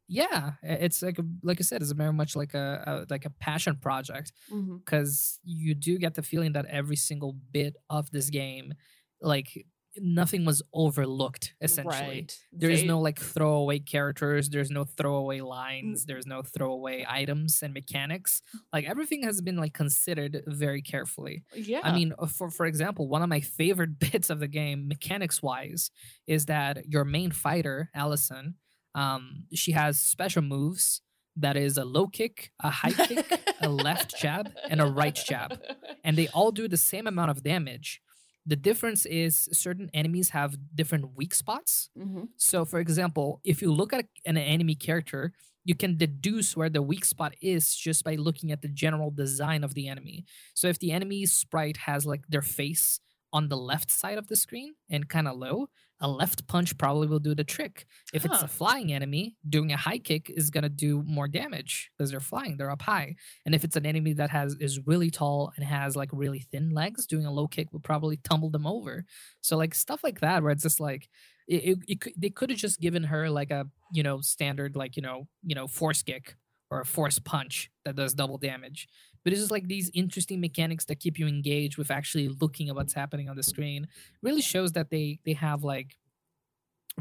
yeah, 0.07 0.53
it's 0.63 1.01
like 1.03 1.19
a, 1.19 1.23
like 1.43 1.59
I 1.59 1.63
said, 1.63 1.82
it's 1.82 1.91
very 1.91 2.13
much 2.13 2.36
like 2.36 2.55
a, 2.55 2.84
a 2.88 3.13
like 3.13 3.25
a 3.25 3.30
passion 3.30 3.75
project 3.75 4.32
mm-hmm. 4.51 4.77
because 4.77 5.39
you 5.43 5.75
do 5.75 5.97
get 5.99 6.15
the 6.15 6.23
feeling 6.23 6.53
that 6.53 6.65
every 6.65 6.95
single 6.95 7.36
bit 7.51 7.75
of 7.89 8.09
this 8.11 8.30
game, 8.32 8.73
like 9.21 9.65
nothing 9.98 10.46
was 10.46 10.62
overlooked. 10.74 11.54
Essentially, 11.62 11.94
right 12.20 12.40
there 12.52 12.70
is 12.70 12.82
They- 12.82 12.88
no 12.88 13.00
like 13.00 13.20
throwaway 13.20 13.80
characters. 13.80 14.50
There's 14.50 14.70
no 14.72 14.84
throwaway 14.86 15.42
lines. 15.42 16.06
There's 16.06 16.26
no 16.26 16.42
throwaway 16.42 17.06
items 17.08 17.62
and 17.62 17.74
mechanics. 17.74 18.42
Like 18.72 18.86
everything 18.86 19.24
has 19.24 19.42
been 19.42 19.58
like 19.58 19.74
considered 19.74 20.44
very 20.48 20.82
carefully. 20.82 21.44
yeah 21.56 21.82
I 21.84 21.94
mean, 21.94 22.14
for 22.28 22.50
for 22.50 22.66
example, 22.66 23.08
one 23.08 23.22
of 23.22 23.30
my 23.30 23.40
favorite 23.42 24.00
bits 24.12 24.30
of 24.30 24.40
the 24.40 24.48
game, 24.48 24.88
mechanics 24.88 25.42
wise, 25.42 25.92
is 26.28 26.46
that 26.46 26.86
your 26.88 27.06
main 27.06 27.32
fighter, 27.32 27.90
Allison, 27.94 28.56
um, 28.96 29.46
she 29.54 29.72
has 29.74 30.00
special 30.00 30.42
moves 30.42 31.02
that 31.36 31.56
is 31.56 31.78
a 31.78 31.86
low 31.86 32.08
kick, 32.08 32.52
a 32.62 32.70
high 32.70 32.92
kick, 32.92 33.26
a 33.62 33.70
left 33.70 34.18
jab, 34.20 34.52
and 34.70 34.82
a 34.82 34.86
right 34.86 35.16
jab, 35.16 35.60
and 36.04 36.18
they 36.18 36.28
all 36.30 36.52
do 36.52 36.68
the 36.68 36.76
same 36.78 37.08
amount 37.08 37.32
of 37.32 37.44
damage. 37.44 38.02
The 38.46 38.56
difference 38.56 39.06
is 39.06 39.50
certain 39.52 39.90
enemies 39.94 40.30
have 40.30 40.58
different 40.76 41.16
weak 41.16 41.34
spots. 41.36 41.90
Mhm. 41.98 42.30
So, 42.38 42.66
for 42.66 42.80
example, 42.80 43.42
if 43.44 43.62
you 43.62 43.72
look 43.72 43.94
at 43.94 44.08
an 44.26 44.38
enemy 44.38 44.76
character, 44.76 45.34
you 45.66 45.76
can 45.76 45.98
deduce 45.98 46.56
where 46.56 46.70
the 46.70 46.82
weak 46.82 47.06
spot 47.06 47.36
is 47.42 47.76
just 47.76 48.04
by 48.04 48.16
looking 48.16 48.52
at 48.52 48.62
the 48.62 48.70
general 48.70 49.12
design 49.12 49.64
of 49.64 49.74
the 49.74 49.88
enemy. 49.88 50.26
So, 50.54 50.68
if 50.68 50.80
the 50.80 50.92
enemy 50.92 51.26
sprite 51.26 51.78
has 51.78 52.06
like 52.06 52.28
their 52.28 52.42
face 52.42 53.00
on 53.32 53.50
the 53.50 53.58
left 53.58 53.92
side 53.92 54.18
of 54.18 54.28
the 54.28 54.36
screen 54.36 54.76
and 54.90 55.08
kind 55.10 55.28
of 55.28 55.38
low, 55.38 55.70
a 56.02 56.08
left 56.08 56.47
punch 56.47 56.78
probably 56.78 57.08
will 57.08 57.20
do 57.20 57.36
the 57.36 57.43
trick. 57.43 57.86
If 58.14 58.26
it's 58.26 58.41
a 58.41 58.47
flying 58.47 58.93
enemy, 58.93 59.36
doing 59.47 59.72
a 59.72 59.78
high 59.78 59.97
kick 59.97 60.30
is 60.30 60.50
gonna 60.50 60.70
do 60.70 61.04
more 61.06 61.28
damage 61.28 61.91
because 61.97 62.12
they're 62.12 62.20
flying, 62.20 62.58
they're 62.58 62.72
up 62.72 62.82
high. 62.82 63.16
And 63.45 63.54
if 63.54 63.64
it's 63.64 63.76
an 63.76 63.86
enemy 63.86 64.14
that 64.14 64.30
has 64.30 64.56
is 64.60 64.80
really 64.86 65.12
tall 65.12 65.52
and 65.56 65.66
has 65.66 65.95
like 65.95 66.10
really 66.14 66.45
thin 66.52 66.70
legs, 66.70 67.06
doing 67.06 67.26
a 67.26 67.32
low 67.32 67.47
kick 67.47 67.74
will 67.74 67.82
probably 67.82 68.18
tumble 68.18 68.50
them 68.50 68.66
over. 68.66 69.06
So 69.41 69.58
like 69.58 69.76
stuff 69.76 70.04
like 70.04 70.22
that, 70.22 70.41
where 70.41 70.52
it's 70.52 70.64
just 70.64 70.80
like 70.80 71.10
it, 71.47 71.64
it, 71.64 71.78
it 71.88 72.02
could, 72.02 72.14
they 72.18 72.30
could 72.30 72.50
have 72.50 72.60
just 72.60 72.80
given 72.80 73.04
her 73.04 73.30
like 73.30 73.52
a 73.52 73.68
you 73.91 74.04
know 74.04 74.22
standard 74.22 74.76
like 74.76 74.95
you 74.95 75.02
know 75.02 75.28
you 75.43 75.56
know 75.56 75.68
force 75.68 76.02
kick 76.02 76.36
or 76.72 76.82
a 76.82 76.86
force 76.86 77.20
punch 77.20 77.72
that 77.84 77.95
does 77.95 78.14
double 78.14 78.38
damage. 78.38 78.88
But 79.30 79.34
it's 79.34 79.43
just 79.43 79.51
like 79.51 79.67
these 79.67 79.91
interesting 79.93 80.41
mechanics 80.41 80.86
that 80.86 80.99
keep 80.99 81.19
you 81.19 81.27
engaged 81.27 81.77
with 81.77 81.91
actually 81.91 82.30
looking 82.30 82.67
at 82.67 82.73
what's 82.73 82.93
happening 82.93 83.30
on 83.30 83.36
the 83.36 83.43
screen. 83.43 83.88
Really 84.23 84.41
shows 84.41 84.71
that 84.71 84.89
they 84.89 85.19
they 85.23 85.34
have 85.34 85.63
like 85.63 85.97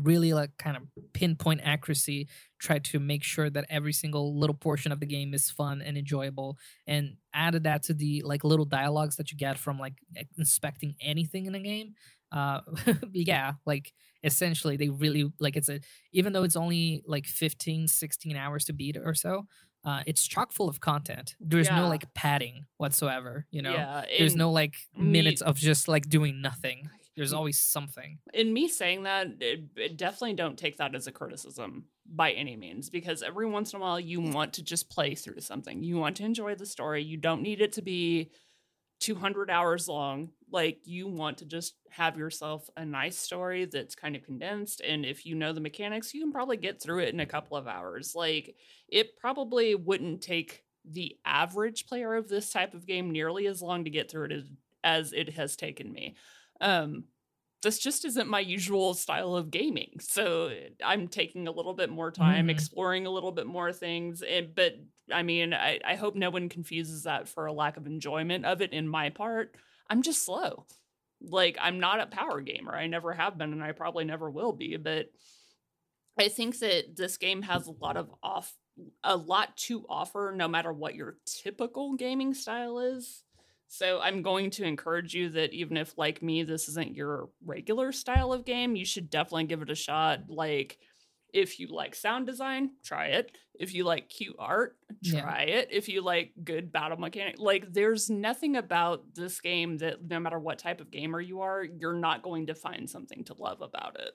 really 0.02 0.34
like 0.34 0.50
kind 0.58 0.76
of 0.76 0.82
pinpoint 1.14 1.62
accuracy 1.64 2.28
try 2.60 2.78
to 2.80 3.00
make 3.00 3.24
sure 3.24 3.48
that 3.48 3.64
every 3.70 3.94
single 3.94 4.38
little 4.38 4.54
portion 4.54 4.92
of 4.92 5.00
the 5.00 5.06
game 5.06 5.32
is 5.32 5.50
fun 5.50 5.80
and 5.80 5.96
enjoyable 5.96 6.58
and 6.86 7.16
added 7.32 7.64
that 7.64 7.82
to 7.84 7.94
the 7.94 8.22
like 8.26 8.44
little 8.44 8.66
dialogues 8.66 9.16
that 9.16 9.32
you 9.32 9.38
get 9.38 9.58
from 9.58 9.78
like 9.78 9.94
inspecting 10.36 10.94
anything 11.00 11.46
in 11.46 11.54
a 11.54 11.58
game 11.60 11.94
uh 12.30 12.60
yeah 13.12 13.52
like 13.64 13.94
essentially 14.22 14.76
they 14.76 14.90
really 14.90 15.32
like 15.40 15.56
it's 15.56 15.70
a 15.70 15.80
even 16.12 16.34
though 16.34 16.42
it's 16.42 16.56
only 16.56 17.02
like 17.06 17.24
15 17.24 17.88
16 17.88 18.36
hours 18.36 18.66
to 18.66 18.74
beat 18.74 18.98
or 19.02 19.14
so 19.14 19.46
uh 19.84 20.02
it's 20.06 20.26
chock 20.26 20.52
full 20.52 20.68
of 20.68 20.80
content 20.80 21.36
there's 21.40 21.68
Yeah. 21.68 21.80
no 21.82 21.88
like 21.88 22.12
padding 22.14 22.66
whatsoever 22.78 23.46
you 23.50 23.62
know 23.62 23.72
yeah, 23.72 24.04
there's 24.18 24.36
no 24.36 24.50
like 24.50 24.74
me- 24.96 25.10
minutes 25.12 25.40
of 25.42 25.56
just 25.56 25.88
like 25.88 26.08
doing 26.08 26.40
nothing 26.42 26.88
there's 27.16 27.32
always 27.32 27.58
something 27.58 28.18
in 28.32 28.52
me 28.52 28.68
saying 28.68 29.02
that, 29.02 29.26
it, 29.40 29.64
it 29.74 29.96
definitely 29.96 30.34
don't 30.34 30.56
take 30.56 30.76
that 30.76 30.94
as 30.94 31.08
a 31.08 31.12
criticism 31.12 31.86
by 32.06 32.30
any 32.30 32.54
means, 32.56 32.88
because 32.90 33.24
every 33.24 33.44
once 33.46 33.72
in 33.72 33.80
a 33.80 33.82
while 33.82 33.98
you 33.98 34.20
want 34.20 34.52
to 34.52 34.62
just 34.62 34.88
play 34.88 35.16
through 35.16 35.40
something. 35.40 35.82
You 35.82 35.96
want 35.96 36.16
to 36.18 36.24
enjoy 36.24 36.54
the 36.54 36.64
story. 36.64 37.02
You 37.02 37.16
don't 37.16 37.42
need 37.42 37.60
it 37.60 37.72
to 37.72 37.82
be 37.82 38.30
200 39.01 39.51
hours 39.51 39.88
long. 39.88 40.30
Like 40.51 40.80
you 40.84 41.09
want 41.09 41.38
to 41.38 41.44
just 41.44 41.74
have 41.90 42.16
yourself 42.16 42.68
a 42.76 42.84
nice 42.84 43.18
story 43.18 43.66
that's 43.66 43.94
kind 43.94 44.16
of 44.16 44.24
condensed. 44.24 44.80
And 44.80 45.05
if 45.05 45.26
you 45.26 45.34
know 45.34 45.53
the 45.53 45.61
mechanics, 45.61 46.14
you 46.14 46.20
can 46.20 46.32
probably 46.32 46.57
get 46.57 46.80
through 46.80 47.01
it 47.01 47.12
in 47.14 47.20
a 47.20 47.26
couple 47.26 47.57
of 47.57 47.66
hours. 47.66 48.14
Like 48.14 48.57
it 48.88 49.16
probably 49.16 49.74
wouldn't 49.74 50.22
take 50.22 50.64
the 50.84 51.16
average 51.24 51.86
player 51.86 52.14
of 52.14 52.28
this 52.28 52.51
type 52.51 52.74
of 52.74 52.86
game 52.86 53.11
nearly 53.11 53.46
as 53.46 53.61
long 53.61 53.84
to 53.84 53.90
get 53.90 54.11
through 54.11 54.26
it 54.26 54.32
as, 54.32 54.44
as 54.82 55.12
it 55.12 55.34
has 55.34 55.55
taken 55.55 55.92
me. 55.92 56.16
Um, 56.61 57.05
this 57.62 57.78
just 57.78 58.04
isn't 58.04 58.28
my 58.28 58.40
usual 58.40 58.94
style 58.94 59.34
of 59.34 59.50
gaming. 59.50 59.96
So 60.00 60.52
I'm 60.84 61.09
taking 61.09 61.48
a 61.48 61.52
little 61.52 61.74
bit 61.74 61.90
more 61.90 62.11
time, 62.12 62.48
Mhm. 62.48 62.50
exploring 62.50 63.06
a 63.06 63.11
little 63.11 63.32
bit 63.32 63.46
more 63.46 63.72
things. 63.72 64.22
And 64.22 64.54
but 64.54 64.74
I 65.12 65.22
mean, 65.22 65.54
I, 65.54 65.80
I 65.84 65.96
hope 65.96 66.14
no 66.14 66.30
one 66.30 66.48
confuses 66.48 67.04
that 67.04 67.28
for 67.28 67.46
a 67.46 67.52
lack 67.52 67.76
of 67.76 67.86
enjoyment 67.86 68.44
of 68.44 68.62
it 68.62 68.72
in 68.72 68.86
my 68.88 69.11
part. 69.11 69.56
I'm 69.90 70.02
just 70.02 70.24
slow. 70.24 70.66
Like 71.20 71.56
I'm 71.61 71.80
not 71.80 72.00
a 72.00 72.06
power 72.06 72.40
gamer. 72.40 72.74
I 72.76 72.86
never 72.86 73.12
have 73.12 73.38
been 73.38 73.52
and 73.52 73.62
I 73.64 73.72
probably 73.72 74.04
never 74.04 74.30
will 74.30 74.52
be, 74.52 74.76
but 74.76 75.11
I 76.18 76.28
think 76.28 76.59
that 76.59 76.96
this 76.96 77.16
game 77.16 77.42
has 77.42 77.66
a 77.66 77.72
lot 77.72 77.96
of 77.96 78.12
off 78.22 78.56
a 79.02 79.16
lot 79.16 79.56
to 79.56 79.84
offer 79.88 80.32
no 80.36 80.46
matter 80.46 80.72
what 80.72 80.94
your 80.94 81.18
typical 81.26 81.94
gaming 81.96 82.32
style 82.34 82.78
is. 82.78 83.24
So 83.68 84.00
I'm 84.00 84.22
going 84.22 84.50
to 84.52 84.64
encourage 84.64 85.14
you 85.14 85.28
that 85.30 85.52
even 85.52 85.76
if 85.76 85.96
like 85.98 86.22
me 86.22 86.42
this 86.42 86.68
isn't 86.68 86.94
your 86.96 87.28
regular 87.44 87.92
style 87.92 88.32
of 88.32 88.44
game, 88.44 88.76
you 88.76 88.84
should 88.84 89.10
definitely 89.10 89.44
give 89.44 89.62
it 89.62 89.70
a 89.70 89.74
shot. 89.74 90.20
Like 90.28 90.78
if 91.34 91.60
you 91.60 91.68
like 91.68 91.94
sound 91.94 92.26
design, 92.26 92.70
try 92.82 93.08
it. 93.08 93.36
If 93.60 93.74
you 93.74 93.84
like 93.84 94.08
cute 94.08 94.36
art, 94.38 94.76
Yeah. 95.02 95.20
try 95.20 95.42
it. 95.42 95.68
If 95.70 95.88
you 95.88 96.00
like 96.00 96.32
good 96.42 96.72
battle 96.72 96.96
mechanic, 96.98 97.36
like 97.38 97.70
there's 97.70 98.08
nothing 98.08 98.56
about 98.56 99.14
this 99.14 99.38
game 99.40 99.76
that 99.78 100.02
no 100.02 100.18
matter 100.18 100.38
what 100.38 100.58
type 100.58 100.80
of 100.80 100.90
gamer 100.90 101.20
you 101.20 101.42
are, 101.42 101.62
you're 101.62 101.92
not 101.98 102.22
going 102.22 102.46
to 102.46 102.54
find 102.54 102.88
something 102.88 103.24
to 103.24 103.34
love 103.34 103.60
about 103.60 104.00
it. 104.00 104.12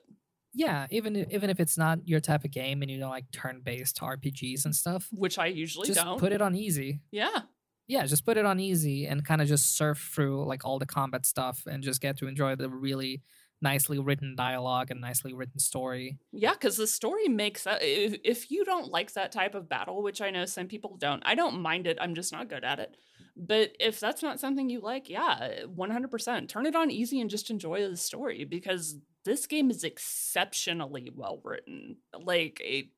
yeah 0.52 0.86
even 0.90 1.16
even 1.32 1.50
if 1.50 1.60
it's 1.60 1.78
not 1.78 1.98
your 2.08 2.20
type 2.20 2.44
of 2.44 2.50
game 2.50 2.82
and 2.82 2.90
you 2.90 2.98
don't 2.98 3.10
like 3.10 3.30
turn-based 3.32 3.98
rpgs 4.00 4.64
and 4.64 4.74
stuff 4.74 5.08
Which 5.12 5.38
I 5.38 5.46
usually 5.46 5.86
just 5.88 6.00
don't. 6.00 6.18
put 6.18 6.32
it 6.32 6.40
on 6.42 6.54
easy 6.56 7.00
yeah. 7.12 7.42
Yeah 7.86 8.04
just 8.06 8.24
put 8.24 8.36
it 8.36 8.46
on 8.46 8.60
easy 8.60 9.06
and 9.06 9.24
kind 9.24 9.40
of 9.40 9.48
just 9.48 9.76
surf 9.76 10.10
through 10.14 10.44
like 10.44 10.64
all 10.64 10.78
the 10.78 10.86
combat 10.86 11.26
stuff 11.26 11.62
and 11.66 11.82
just 11.82 12.00
get 12.00 12.16
to 12.16 12.26
enjoy 12.26 12.54
the 12.54 12.68
really 12.68 13.22
nicely 13.64 13.98
written 13.98 14.36
dialogue 14.36 14.90
and 14.90 15.00
nicely 15.00 15.32
written 15.32 15.58
story 15.58 16.18
Yeah, 16.32 16.52
because 16.52 16.76
the 16.76 16.86
story 16.86 17.28
makes 17.28 17.64
that. 17.64 17.82
If, 17.82 18.20
if 18.22 18.50
you 18.50 18.64
don't 18.64 18.90
like 18.92 19.12
that 19.14 19.32
type 19.32 19.54
of 19.54 19.68
battle, 19.68 20.02
which 20.02 20.20
I 20.20 20.30
know 20.30 20.44
some 20.44 20.68
people 20.68 20.96
don't, 20.98 21.22
I 21.24 21.34
don't 21.34 21.60
mind 21.60 21.86
it. 21.86 21.98
I'm 22.00 22.14
just 22.14 22.32
not 22.32 22.48
good 22.48 22.62
at 22.62 22.78
it. 22.78 22.96
But 23.36 23.72
if 23.80 23.98
that's 23.98 24.22
not 24.22 24.38
something 24.38 24.68
you 24.68 24.80
like, 24.80 25.08
yeah, 25.08 25.64
100%. 25.66 26.48
Turn 26.48 26.66
it 26.66 26.76
on 26.76 26.90
easy 26.90 27.20
and 27.20 27.30
just 27.30 27.50
enjoy 27.50 27.88
the 27.88 27.96
story 27.96 28.44
because 28.44 28.96
this 29.24 29.46
game 29.46 29.70
is 29.70 29.82
exceptionally 29.82 31.10
well 31.12 31.40
written. 31.42 31.96
Like, 32.16 32.60
it, 32.62 32.88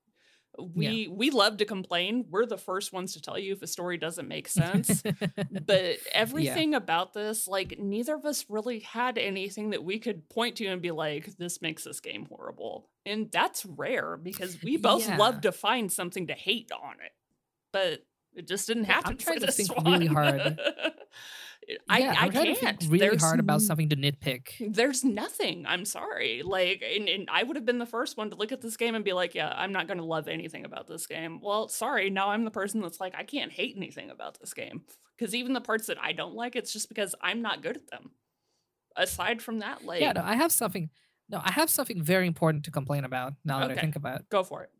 we 0.58 1.08
we 1.08 1.30
love 1.30 1.58
to 1.58 1.64
complain. 1.64 2.26
We're 2.30 2.46
the 2.46 2.58
first 2.58 2.92
ones 2.92 3.12
to 3.14 3.20
tell 3.20 3.38
you 3.38 3.52
if 3.52 3.62
a 3.62 3.66
story 3.66 3.98
doesn't 3.98 4.28
make 4.28 4.48
sense. 4.48 5.02
but 5.66 5.96
everything 6.12 6.74
about 6.74 7.12
this, 7.14 7.46
like 7.46 7.78
neither 7.78 8.14
of 8.14 8.24
us 8.24 8.46
really 8.48 8.80
had 8.80 9.18
anything 9.18 9.70
that 9.70 9.84
we 9.84 9.98
could 9.98 10.28
point 10.28 10.56
to 10.56 10.66
and 10.66 10.80
be 10.82 10.90
like, 10.90 11.36
this 11.36 11.60
makes 11.62 11.84
this 11.84 12.00
game 12.00 12.26
horrible. 12.30 12.88
And 13.04 13.30
that's 13.30 13.64
rare 13.64 14.16
because 14.16 14.62
we 14.62 14.76
both 14.76 15.06
Yeah. 15.06 15.16
love 15.16 15.42
to 15.42 15.52
find 15.52 15.92
something 15.92 16.26
to 16.28 16.34
hate 16.34 16.70
on 16.72 16.94
it. 17.04 17.12
But 17.72 18.04
it 18.34 18.46
just 18.48 18.66
didn't 18.66 18.84
Yeah, 18.84 18.96
I'm 18.96 19.02
happen. 19.02 19.16
trying 19.18 19.40
to 19.40 19.46
this 19.46 19.56
think 19.56 19.70
really 19.84 20.06
hard. 20.06 20.58
I, 21.88 21.98
yeah, 21.98 22.14
I 22.16 22.28
can't. 22.28 22.82
really 22.84 22.98
There's 22.98 23.22
hard 23.22 23.40
about 23.40 23.60
something 23.60 23.88
to 23.88 23.96
nitpick 23.96 24.74
there's 24.74 25.04
nothing. 25.04 25.64
I'm 25.66 25.84
sorry. 25.84 26.42
Like, 26.44 26.82
and, 26.82 27.08
and 27.08 27.28
I 27.30 27.42
would 27.42 27.56
have 27.56 27.64
been 27.64 27.78
the 27.78 27.86
first 27.86 28.16
one 28.16 28.30
to 28.30 28.36
look 28.36 28.52
at 28.52 28.60
this 28.60 28.76
game 28.76 28.94
and 28.94 29.04
be 29.04 29.12
like, 29.12 29.34
yeah, 29.34 29.52
I'm 29.56 29.72
not 29.72 29.86
going 29.86 29.98
to 29.98 30.04
love 30.04 30.28
anything 30.28 30.64
about 30.64 30.86
this 30.86 31.06
game. 31.06 31.40
Well, 31.40 31.68
sorry. 31.68 32.10
Now 32.10 32.30
I'm 32.30 32.44
the 32.44 32.50
person 32.50 32.80
that's 32.80 33.00
like, 33.00 33.14
I 33.16 33.24
can't 33.24 33.52
hate 33.52 33.74
anything 33.76 34.10
about 34.10 34.38
this 34.40 34.54
game. 34.54 34.82
Because 35.16 35.34
even 35.34 35.52
the 35.52 35.60
parts 35.60 35.86
that 35.86 35.98
I 36.00 36.12
don't 36.12 36.34
like, 36.34 36.56
it's 36.56 36.72
just 36.72 36.88
because 36.88 37.14
I'm 37.20 37.42
not 37.42 37.62
good 37.62 37.76
at 37.76 37.90
them. 37.90 38.10
Aside 38.96 39.42
from 39.42 39.58
that, 39.58 39.84
like, 39.84 40.00
yeah 40.00 40.12
no, 40.12 40.22
i 40.24 40.34
have 40.34 40.50
something 40.50 40.88
no 41.28 41.38
i 41.44 41.52
have 41.52 41.68
something 41.68 42.02
very 42.02 42.26
important 42.26 42.64
to 42.64 42.70
complain 42.70 43.04
about 43.04 43.34
now 43.44 43.60
that 43.60 43.70
i 43.70 43.74
think 43.74 43.94
about 43.94 44.20
it 44.20 44.28
go 44.30 44.42
for 44.42 44.62
it. 44.62 44.70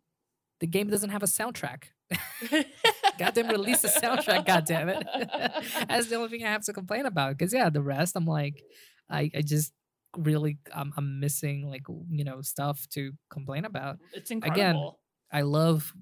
the 0.60 0.66
game 0.66 0.88
doesn't 0.88 1.10
have 1.10 1.22
a 1.22 1.26
soundtrack. 1.26 1.90
goddamn 3.18 3.48
release 3.48 3.82
the 3.82 3.88
soundtrack 3.88 4.46
goddamn 4.52 4.88
it 4.88 5.04
that's 5.88 6.06
the 6.08 6.14
only 6.16 6.28
thing 6.28 6.44
i 6.44 6.50
have 6.50 6.62
to 6.64 6.72
complain 6.72 7.06
about 7.06 7.36
because 7.36 7.52
yeah 7.52 7.68
the 7.70 7.82
rest 7.82 8.16
i'm 8.16 8.26
like 8.26 8.62
i, 9.10 9.30
I 9.34 9.42
just 9.42 9.72
really 10.16 10.58
I'm, 10.74 10.92
I'm 10.96 11.20
missing 11.20 11.68
like 11.68 11.82
you 12.10 12.24
know 12.24 12.40
stuff 12.42 12.86
to 12.90 13.12
complain 13.30 13.64
about 13.64 13.98
it's 14.12 14.30
incredible. 14.30 14.60
Again, 14.60 14.90
i 15.32 15.42
love 15.42 15.92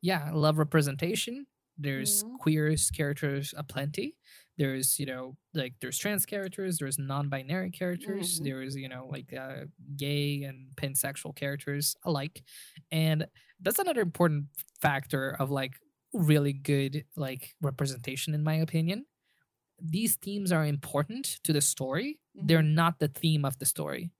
yeah 0.00 0.24
i 0.26 0.30
love 0.30 0.58
representation 0.58 1.46
there's 1.78 2.22
Mhm. 2.24 2.38
queer 2.38 2.76
characters 2.94 3.54
aplenty 3.56 4.16
there's 4.58 4.98
you 5.00 5.06
know 5.06 5.36
like 5.54 5.74
there's 5.80 5.98
trans 5.98 6.26
characters 6.26 6.78
there's 6.78 6.98
non-binary 6.98 7.70
characters 7.70 8.38
Mhm. 8.40 8.44
there's 8.44 8.76
you 8.76 8.88
know 8.88 9.08
like 9.10 9.32
uh, 9.32 9.64
gay 9.96 10.42
and 10.44 10.68
pansexual 10.76 11.34
characters 11.34 11.96
alike 12.04 12.42
and 12.90 13.26
that's 13.60 13.78
another 13.78 14.02
important 14.02 14.46
factor 14.80 15.36
of 15.40 15.50
like 15.50 15.74
really 16.12 16.52
good 16.52 17.04
like 17.16 17.54
representation 17.62 18.34
in 18.34 18.42
my 18.44 18.54
opinion 18.54 19.06
these 19.80 20.16
themes 20.16 20.52
are 20.52 20.64
important 20.66 21.40
to 21.44 21.52
the 21.52 21.60
story 21.60 22.18
they're 22.34 22.60
Mhm. 22.60 22.74
not 22.74 22.98
the 22.98 23.08
theme 23.08 23.44
of 23.44 23.58
the 23.58 23.66
story 23.66 24.12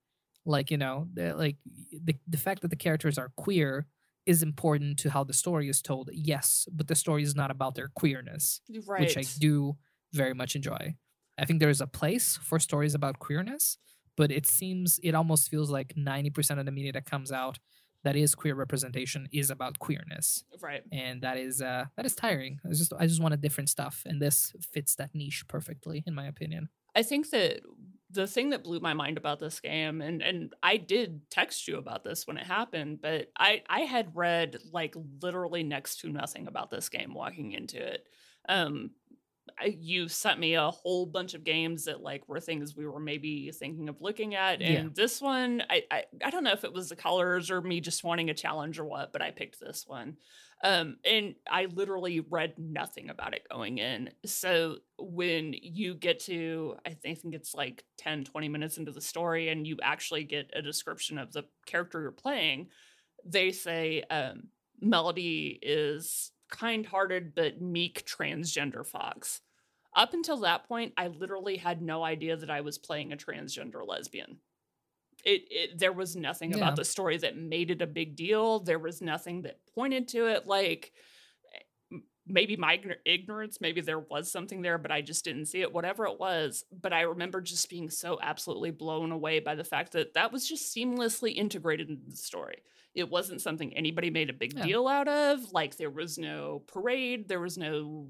like 0.44 0.70
you 0.70 0.76
know 0.78 1.08
they're 1.12 1.34
like 1.34 1.56
the, 1.92 2.16
the 2.26 2.38
fact 2.38 2.62
that 2.62 2.68
the 2.68 2.76
characters 2.76 3.18
are 3.18 3.30
queer 3.36 3.86
is 4.26 4.42
important 4.42 4.98
to 5.00 5.10
how 5.10 5.22
the 5.24 5.32
story 5.34 5.68
is 5.68 5.82
told 5.82 6.08
yes 6.12 6.66
but 6.72 6.88
the 6.88 6.94
story 6.94 7.22
is 7.22 7.34
not 7.34 7.50
about 7.50 7.74
their 7.74 7.88
queerness 7.88 8.60
right. 8.86 9.00
which 9.02 9.16
i 9.18 9.24
do 9.38 9.76
very 10.12 10.34
much 10.34 10.56
enjoy 10.56 10.94
i 11.38 11.44
think 11.44 11.60
there 11.60 11.70
is 11.70 11.80
a 11.80 11.86
place 11.86 12.38
for 12.42 12.58
stories 12.58 12.94
about 12.94 13.18
queerness 13.18 13.78
but 14.16 14.30
it 14.30 14.46
seems 14.46 15.00
it 15.02 15.14
almost 15.14 15.48
feels 15.50 15.70
like 15.70 15.94
90% 15.94 16.58
of 16.58 16.66
the 16.66 16.72
media 16.72 16.92
that 16.92 17.06
comes 17.06 17.32
out 17.32 17.58
that 18.04 18.16
is 18.16 18.34
queer 18.34 18.54
representation 18.54 19.28
is 19.32 19.50
about 19.50 19.78
queerness 19.78 20.44
right. 20.60 20.82
and 20.92 21.22
that 21.22 21.38
is 21.38 21.62
uh 21.62 21.84
that 21.96 22.04
is 22.06 22.14
tiring 22.14 22.58
i 22.64 22.68
just 22.68 22.92
i 22.98 23.06
just 23.06 23.22
wanted 23.22 23.40
different 23.40 23.68
stuff 23.68 24.02
and 24.06 24.20
this 24.20 24.52
fits 24.72 24.94
that 24.96 25.10
niche 25.14 25.44
perfectly 25.48 26.02
in 26.06 26.14
my 26.14 26.26
opinion 26.26 26.68
I 26.94 27.02
think 27.02 27.30
that 27.30 27.60
the 28.10 28.26
thing 28.26 28.50
that 28.50 28.64
blew 28.64 28.80
my 28.80 28.92
mind 28.92 29.16
about 29.16 29.38
this 29.38 29.60
game, 29.60 30.02
and 30.02 30.22
and 30.22 30.52
I 30.62 30.76
did 30.76 31.22
text 31.30 31.66
you 31.66 31.78
about 31.78 32.04
this 32.04 32.26
when 32.26 32.36
it 32.36 32.46
happened, 32.46 33.00
but 33.00 33.28
I 33.38 33.62
I 33.68 33.80
had 33.80 34.14
read 34.14 34.58
like 34.70 34.94
literally 35.22 35.62
next 35.62 36.00
to 36.00 36.08
nothing 36.10 36.46
about 36.46 36.70
this 36.70 36.88
game 36.88 37.14
walking 37.14 37.52
into 37.52 37.82
it. 37.82 38.06
Um, 38.48 38.90
you 39.64 40.08
sent 40.08 40.38
me 40.40 40.54
a 40.54 40.70
whole 40.70 41.06
bunch 41.06 41.34
of 41.34 41.44
games 41.44 41.84
that 41.84 42.00
like 42.00 42.28
were 42.28 42.40
things 42.40 42.76
we 42.76 42.86
were 42.86 43.00
maybe 43.00 43.50
thinking 43.50 43.88
of 43.88 44.00
looking 44.00 44.34
at 44.34 44.60
and 44.62 44.84
Yeah. 44.84 44.88
this 44.94 45.20
one 45.20 45.62
I, 45.70 45.82
I 45.90 46.04
i 46.24 46.30
don't 46.30 46.44
know 46.44 46.52
if 46.52 46.64
it 46.64 46.72
was 46.72 46.88
the 46.88 46.96
colors 46.96 47.50
or 47.50 47.60
me 47.60 47.80
just 47.80 48.04
wanting 48.04 48.30
a 48.30 48.34
challenge 48.34 48.78
or 48.78 48.84
what 48.84 49.12
but 49.12 49.22
i 49.22 49.30
picked 49.30 49.60
this 49.60 49.84
one 49.86 50.16
um 50.64 50.96
and 51.04 51.34
i 51.50 51.66
literally 51.66 52.20
read 52.20 52.54
nothing 52.58 53.10
about 53.10 53.34
it 53.34 53.46
going 53.50 53.78
in 53.78 54.10
so 54.24 54.78
when 54.98 55.54
you 55.60 55.94
get 55.94 56.20
to 56.20 56.76
i 56.86 56.90
think 56.90 57.20
it's 57.24 57.54
like 57.54 57.84
10 57.98 58.24
20 58.24 58.48
minutes 58.48 58.78
into 58.78 58.92
the 58.92 59.00
story 59.00 59.48
and 59.48 59.66
you 59.66 59.76
actually 59.82 60.24
get 60.24 60.50
a 60.54 60.62
description 60.62 61.18
of 61.18 61.32
the 61.32 61.44
character 61.66 62.00
you're 62.00 62.10
playing 62.12 62.68
they 63.24 63.52
say 63.52 64.02
um 64.10 64.48
melody 64.80 65.58
is 65.62 66.31
kind-hearted 66.52 67.34
but 67.34 67.60
meek 67.60 68.04
transgender 68.06 68.86
fox. 68.86 69.40
Up 69.96 70.14
until 70.14 70.38
that 70.38 70.68
point 70.68 70.92
i 70.96 71.08
literally 71.08 71.56
had 71.56 71.82
no 71.82 72.04
idea 72.04 72.36
that 72.36 72.50
i 72.50 72.60
was 72.60 72.78
playing 72.78 73.12
a 73.12 73.16
transgender 73.16 73.84
lesbian. 73.86 74.38
It, 75.24 75.42
it 75.50 75.78
there 75.78 75.92
was 75.92 76.14
nothing 76.16 76.50
Yeah. 76.52 76.58
about 76.58 76.76
the 76.76 76.84
story 76.84 77.16
that 77.18 77.36
made 77.36 77.70
it 77.70 77.82
a 77.82 77.86
big 77.86 78.16
deal. 78.16 78.60
There 78.60 78.78
was 78.78 79.00
nothing 79.02 79.42
that 79.42 79.58
pointed 79.74 80.08
to 80.08 80.26
it. 80.26 80.46
Like 80.46 80.92
maybe 82.26 82.56
my 82.56 82.80
ignorance 83.04 83.58
maybe 83.60 83.80
there 83.80 83.98
was 83.98 84.30
something 84.30 84.62
there 84.62 84.78
but 84.78 84.92
i 84.92 85.00
just 85.00 85.24
didn't 85.24 85.46
see 85.46 85.60
it 85.60 85.72
whatever 85.72 86.06
it 86.06 86.20
was 86.20 86.64
but 86.80 86.92
i 86.92 87.00
remember 87.00 87.40
just 87.40 87.68
being 87.68 87.90
so 87.90 88.18
absolutely 88.22 88.70
blown 88.70 89.10
away 89.10 89.40
by 89.40 89.54
the 89.56 89.64
fact 89.64 89.92
that 89.92 90.14
that 90.14 90.30
was 90.32 90.48
just 90.48 90.74
seamlessly 90.74 91.34
integrated 91.34 91.88
into 91.88 92.08
the 92.10 92.16
story 92.16 92.62
it 92.94 93.10
wasn't 93.10 93.40
something 93.40 93.76
anybody 93.76 94.10
made 94.10 94.30
a 94.30 94.34
big 94.34 94.52
Yeah. 94.56 94.64
deal 94.66 94.86
out 94.86 95.08
of 95.08 95.52
like 95.52 95.76
there 95.76 95.90
was 95.90 96.16
no 96.18 96.62
parade 96.68 97.28
there 97.28 97.40
was 97.40 97.58
no 97.58 98.08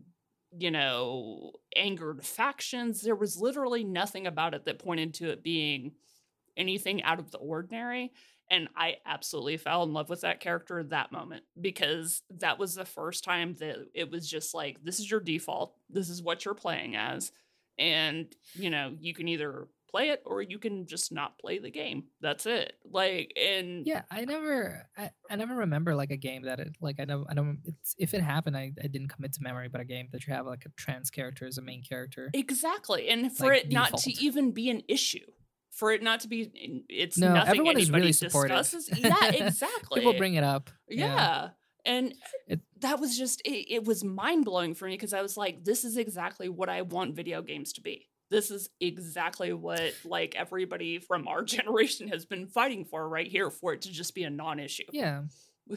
you 0.58 0.70
know 0.70 1.52
angered 1.74 2.22
factions 2.24 3.00
there 3.00 3.14
was 3.16 3.38
literally 3.40 3.82
nothing 3.84 4.26
about 4.26 4.52
it 4.52 4.66
that 4.66 4.78
pointed 4.78 5.14
to 5.14 5.30
it 5.30 5.42
being 5.42 5.92
anything 6.54 7.02
out 7.02 7.18
of 7.18 7.30
the 7.30 7.38
ordinary 7.38 8.12
and 8.52 8.68
i 8.76 8.94
absolutely 9.06 9.56
fell 9.56 9.82
in 9.82 9.92
love 9.92 10.08
with 10.08 10.20
that 10.20 10.38
character 10.38 10.82
that 10.84 11.10
moment 11.10 11.42
because 11.60 12.22
that 12.30 12.58
was 12.58 12.74
the 12.74 12.84
first 12.84 13.24
time 13.24 13.54
that 13.58 13.76
it 13.94 14.10
was 14.10 14.28
just 14.28 14.54
like 14.54 14.82
this 14.84 15.00
is 15.00 15.10
your 15.10 15.20
default 15.20 15.74
this 15.90 16.08
is 16.08 16.22
what 16.22 16.44
you're 16.44 16.54
playing 16.54 16.94
as 16.94 17.32
and 17.78 18.36
you 18.54 18.70
know 18.70 18.94
you 19.00 19.14
can 19.14 19.26
either 19.26 19.66
play 19.92 20.08
it 20.08 20.22
or 20.24 20.40
you 20.40 20.58
can 20.58 20.86
just 20.86 21.12
not 21.12 21.38
play 21.38 21.58
the 21.58 21.70
game 21.70 22.04
that's 22.20 22.46
it 22.46 22.74
like 22.90 23.30
and 23.36 23.86
Yeah, 23.86 24.02
I 24.10 24.24
never, 24.24 24.88
I, 24.96 25.10
I 25.30 25.36
never 25.36 25.54
remember 25.54 25.94
like 25.94 26.10
a 26.10 26.16
game 26.16 26.42
that 26.44 26.60
it 26.60 26.76
like 26.80 26.98
I 26.98 27.04
know 27.04 27.26
I 27.28 27.34
don't. 27.34 27.58
It's 27.64 27.94
if 27.98 28.14
it 28.14 28.22
happened, 28.22 28.56
I, 28.56 28.72
I 28.82 28.86
didn't 28.86 29.08
commit 29.08 29.34
to 29.34 29.42
memory, 29.42 29.68
but 29.68 29.80
a 29.80 29.84
game 29.84 30.08
that 30.12 30.26
you 30.26 30.32
have 30.32 30.46
like 30.46 30.64
a 30.64 30.70
trans 30.76 31.10
character 31.10 31.46
as 31.46 31.58
a 31.58 31.62
main 31.62 31.82
character. 31.82 32.30
Exactly. 32.32 33.08
And 33.08 33.36
for 33.36 33.48
like, 33.48 33.64
it 33.64 33.72
not 33.72 33.98
to 33.98 34.12
even 34.12 34.52
be 34.52 34.70
an 34.70 34.82
issue, 34.88 35.26
for 35.72 35.90
it 35.92 36.02
not 36.02 36.20
to 36.20 36.28
be, 36.28 36.84
it's 36.88 37.18
No, 37.18 37.32
nothing 37.34 37.48
everyone 37.50 37.76
is 37.78 37.84
anybody 37.88 38.00
really 38.02 38.12
supportive. 38.12 38.56
discusses. 38.58 38.98
Yeah, 38.98 39.26
exactly. 39.46 40.00
People 40.00 40.14
bring 40.14 40.34
it 40.34 40.44
up. 40.44 40.70
yeah. 40.88 41.50
And 41.84 42.14
It- 42.46 42.60
that 42.80 43.00
was 43.00 43.18
just, 43.18 43.40
it, 43.44 43.72
it 43.74 43.84
was 43.84 44.04
mind 44.04 44.44
blowing 44.44 44.74
for 44.74 44.86
me 44.86 44.92
because 44.92 45.12
I 45.12 45.22
was 45.22 45.36
like, 45.36 45.64
this 45.64 45.84
is 45.84 45.96
exactly 45.96 46.48
what 46.48 46.68
I 46.68 46.82
want 46.82 47.16
video 47.16 47.42
games 47.42 47.72
to 47.74 47.80
be. 47.80 48.08
This 48.30 48.50
is 48.50 48.70
exactly 48.80 49.52
what 49.52 49.92
like 50.04 50.34
everybody 50.36 50.98
from 50.98 51.26
our 51.28 51.42
generation 51.56 52.08
has 52.08 52.24
been 52.24 52.46
fighting 52.46 52.84
for 52.84 53.08
right 53.08 53.26
here 53.26 53.50
for 53.50 53.72
it 53.74 53.82
to 53.82 53.90
just 53.90 54.14
be 54.14 54.24
a 54.24 54.30
non-issue. 54.30 54.84
yeah, 54.92 55.22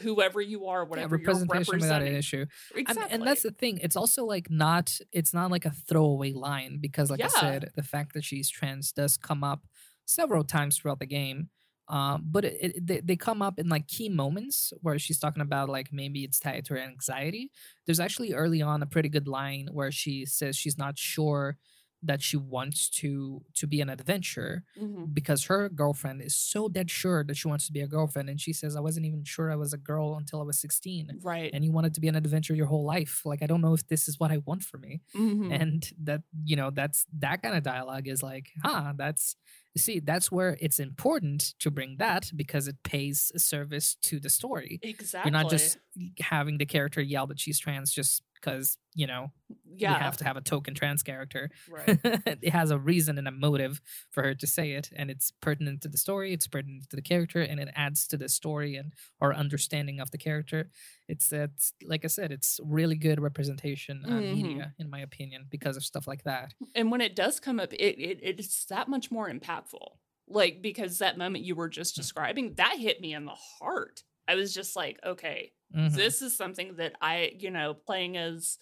Whoever 0.02 0.40
you 0.40 0.66
are, 0.66 0.82
yeah, 0.82 0.88
whatever 0.88 1.16
representation 1.16 1.64
you're 1.74 1.80
without 1.80 2.02
an 2.02 2.14
issue. 2.16 2.44
I 2.74 2.78
Exactly. 2.80 3.02
mean, 3.04 3.12
and 3.12 3.26
that's 3.26 3.42
the 3.42 3.52
thing. 3.52 3.78
It's 3.82 3.94
also 3.96 4.24
like 4.24 4.50
not. 4.50 4.98
It's 5.12 5.32
not 5.32 5.50
like 5.52 5.64
a 5.64 5.70
throwaway 5.70 6.32
line 6.32 6.78
because, 6.80 7.08
like 7.08 7.20
I 7.20 7.28
said, 7.28 7.70
the 7.76 7.84
fact 7.84 8.14
that 8.14 8.24
she's 8.24 8.48
trans 8.50 8.90
does 8.90 9.16
come 9.16 9.44
up 9.44 9.64
several 10.06 10.44
times 10.44 10.78
throughout 10.78 11.00
the 11.00 11.06
game. 11.06 11.50
Um, 11.88 12.24
but 12.28 12.44
it, 12.44 12.56
it, 12.60 12.86
they, 12.86 13.00
they 13.00 13.16
come 13.16 13.42
up 13.42 13.58
in 13.60 13.68
like 13.68 13.86
key 13.86 14.08
moments 14.08 14.72
where 14.82 14.98
she's 14.98 15.20
talking 15.20 15.42
about 15.42 15.68
like 15.68 15.92
maybe 15.92 16.24
it's 16.24 16.40
tied 16.40 16.64
to 16.64 16.74
her 16.74 16.80
anxiety. 16.80 17.50
There's 17.84 18.00
actually 18.00 18.32
early 18.34 18.60
on 18.60 18.82
a 18.82 18.86
pretty 18.86 19.08
good 19.08 19.28
line 19.28 19.68
where 19.70 19.92
she 19.92 20.26
says 20.26 20.56
she's 20.56 20.76
not 20.78 20.98
sure 20.98 21.58
that 22.02 22.20
she 22.22 22.36
wants 22.36 22.90
to 22.90 23.42
to 23.54 23.66
be 23.66 23.80
an 23.80 23.88
adventurer 23.88 24.64
Mhm. 24.80 25.14
because 25.14 25.44
her 25.44 25.68
girlfriend 25.70 26.20
is 26.22 26.36
so 26.36 26.68
dead 26.68 26.90
sure 26.90 27.24
that 27.24 27.36
she 27.36 27.48
wants 27.48 27.66
to 27.66 27.72
be 27.72 27.80
a 27.80 27.86
girlfriend 27.88 28.28
and 28.28 28.38
she 28.38 28.52
says 28.52 28.76
i 28.76 28.80
wasn't 28.80 29.06
even 29.06 29.24
sure 29.24 29.50
i 29.50 29.56
was 29.56 29.72
a 29.72 29.78
girl 29.78 30.16
until 30.16 30.40
i 30.40 30.44
was 30.44 30.58
16 30.60 31.20
right. 31.22 31.50
and 31.54 31.64
you 31.64 31.72
wanted 31.72 31.94
to 31.94 32.00
be 32.00 32.06
an 32.06 32.14
adventurer 32.14 32.54
your 32.54 32.66
whole 32.66 32.84
life 32.84 33.22
like 33.24 33.42
i 33.42 33.46
don't 33.46 33.62
know 33.62 33.72
if 33.72 33.88
this 33.88 34.08
is 34.08 34.20
what 34.20 34.30
i 34.30 34.36
want 34.44 34.62
for 34.62 34.76
me 34.76 35.00
Mhm. 35.16 35.50
and 35.58 35.90
that 36.02 36.20
you 36.44 36.54
know 36.54 36.70
that's 36.70 37.06
that 37.18 37.42
kind 37.42 37.56
of 37.56 37.62
dialogue 37.62 38.06
is 38.06 38.22
like 38.22 38.50
huh 38.62 38.92
that's 38.96 39.34
you 39.76 39.80
see 39.80 40.00
that's 40.00 40.32
where 40.32 40.56
it's 40.58 40.80
important 40.80 41.54
to 41.58 41.70
bring 41.70 41.96
that 41.98 42.30
because 42.34 42.66
it 42.66 42.76
pays 42.82 43.30
a 43.34 43.38
service 43.38 43.94
to 44.00 44.18
the 44.18 44.30
story 44.30 44.80
exactly. 44.82 45.28
you're 45.30 45.38
not 45.42 45.50
just 45.50 45.76
having 46.18 46.56
the 46.56 46.64
character 46.64 47.02
yell 47.02 47.26
that 47.26 47.38
she's 47.38 47.58
trans 47.58 47.92
just 47.92 48.22
because 48.40 48.78
you 48.94 49.06
know 49.06 49.30
yeah. 49.76 49.92
you 49.92 49.98
have 49.98 50.16
to 50.16 50.24
have 50.24 50.36
a 50.36 50.40
token 50.40 50.74
trans 50.74 51.02
character 51.02 51.50
right. 51.70 51.98
it 52.42 52.48
has 52.48 52.70
a 52.70 52.78
reason 52.78 53.18
and 53.18 53.28
a 53.28 53.30
motive 53.30 53.80
for 54.10 54.22
her 54.22 54.34
to 54.34 54.46
say 54.46 54.72
it 54.72 54.90
and 54.96 55.10
it's 55.10 55.32
pertinent 55.42 55.82
to 55.82 55.88
the 55.88 55.98
story 55.98 56.32
it's 56.32 56.46
pertinent 56.46 56.88
to 56.90 56.96
the 56.96 57.02
character 57.02 57.40
and 57.42 57.60
it 57.60 57.68
adds 57.76 58.06
to 58.08 58.16
the 58.16 58.28
story 58.28 58.76
and 58.76 58.92
our 59.20 59.34
understanding 59.34 60.00
of 60.00 60.10
the 60.10 60.18
character 60.18 60.70
it's 61.08 61.32
it's 61.32 61.72
like 61.84 62.04
i 62.04 62.08
said 62.08 62.32
it's 62.32 62.58
really 62.64 62.96
good 62.96 63.20
representation 63.20 64.02
uh, 64.06 64.10
Mhm. 64.10 64.30
media 64.34 64.74
in 64.78 64.88
my 64.90 65.00
opinion 65.00 65.46
because 65.50 65.76
of 65.76 65.84
stuff 65.84 66.06
like 66.06 66.24
that 66.24 66.54
and 66.74 66.90
when 66.90 67.00
it 67.00 67.14
does 67.14 67.38
come 67.40 67.60
up 67.60 67.72
it, 67.72 67.98
it 67.98 68.18
it's 68.22 68.64
that 68.66 68.88
much 68.88 69.10
more 69.10 69.28
impactful 69.30 69.86
like 70.28 70.60
because 70.62 70.98
that 70.98 71.18
moment 71.18 71.44
you 71.44 71.54
were 71.54 71.68
just 71.68 71.94
Mm. 71.94 71.96
describing 71.98 72.54
that 72.54 72.76
hit 72.78 73.00
me 73.00 73.14
in 73.14 73.24
the 73.26 73.36
heart 73.60 74.02
i 74.26 74.34
was 74.34 74.52
just 74.54 74.74
like 74.74 74.98
okay 75.04 75.52
Mhm. 75.74 75.94
this 75.94 76.22
is 76.22 76.36
something 76.36 76.76
that 76.76 76.94
i 77.00 77.32
you 77.38 77.50
know 77.50 77.74
playing 77.74 78.16
as 78.16 78.58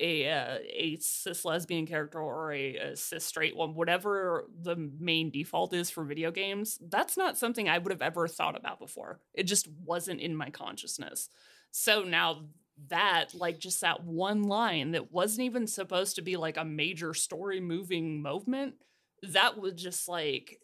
a 0.00 0.28
uh, 0.28 0.58
a 0.70 0.96
cis 0.96 1.44
lesbian 1.44 1.86
character 1.86 2.20
or 2.20 2.52
a, 2.52 2.76
a 2.76 2.96
cis 2.96 3.24
straight 3.24 3.56
one 3.56 3.74
whatever 3.74 4.44
the 4.62 4.74
main 4.98 5.30
default 5.30 5.72
is 5.72 5.88
for 5.90 6.04
video 6.04 6.30
games 6.32 6.78
that's 6.88 7.16
not 7.16 7.38
something 7.38 7.68
i 7.68 7.78
would 7.78 7.92
have 7.92 8.02
ever 8.02 8.26
thought 8.26 8.56
about 8.56 8.78
before. 8.80 9.20
It 9.34 9.44
just 9.44 9.68
wasn't 9.68 10.20
in 10.20 10.34
my 10.34 10.50
consciousness. 10.50 11.28
So 11.70 12.02
now 12.02 12.48
that 12.88 13.34
like 13.34 13.58
just 13.60 13.80
that 13.82 14.02
one 14.04 14.42
line 14.42 14.92
that 14.92 15.12
wasn't 15.12 15.44
even 15.44 15.66
supposed 15.68 16.16
to 16.16 16.22
be 16.22 16.36
like 16.36 16.56
a 16.56 16.64
major 16.64 17.14
story 17.14 17.60
moving 17.60 18.20
movement 18.20 18.74
that 19.22 19.56
was 19.58 19.74
just 19.74 20.08
like 20.08 20.58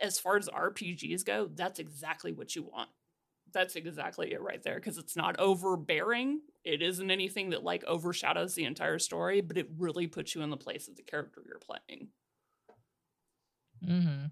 as 0.00 0.18
far 0.18 0.36
as 0.36 0.48
rpgs 0.48 1.24
go 1.24 1.50
that's 1.54 1.78
exactly 1.80 2.32
what 2.32 2.54
you 2.54 2.62
want 2.62 2.88
that's 3.52 3.76
exactly 3.76 4.32
it 4.32 4.40
right 4.40 4.62
there 4.62 4.76
because 4.76 4.98
it's 4.98 5.16
not 5.16 5.38
overbearing 5.38 6.40
it 6.64 6.82
isn't 6.82 7.10
anything 7.10 7.50
that 7.50 7.62
like 7.62 7.84
overshadows 7.84 8.54
the 8.54 8.64
entire 8.64 8.98
story 8.98 9.40
but 9.40 9.56
it 9.58 9.68
really 9.76 10.06
puts 10.06 10.34
you 10.34 10.42
in 10.42 10.50
the 10.50 10.56
place 10.56 10.88
of 10.88 10.96
the 10.96 11.02
character 11.02 11.42
you're 11.46 11.58
playing 11.60 12.10
Mm-hmm. 13.84 14.26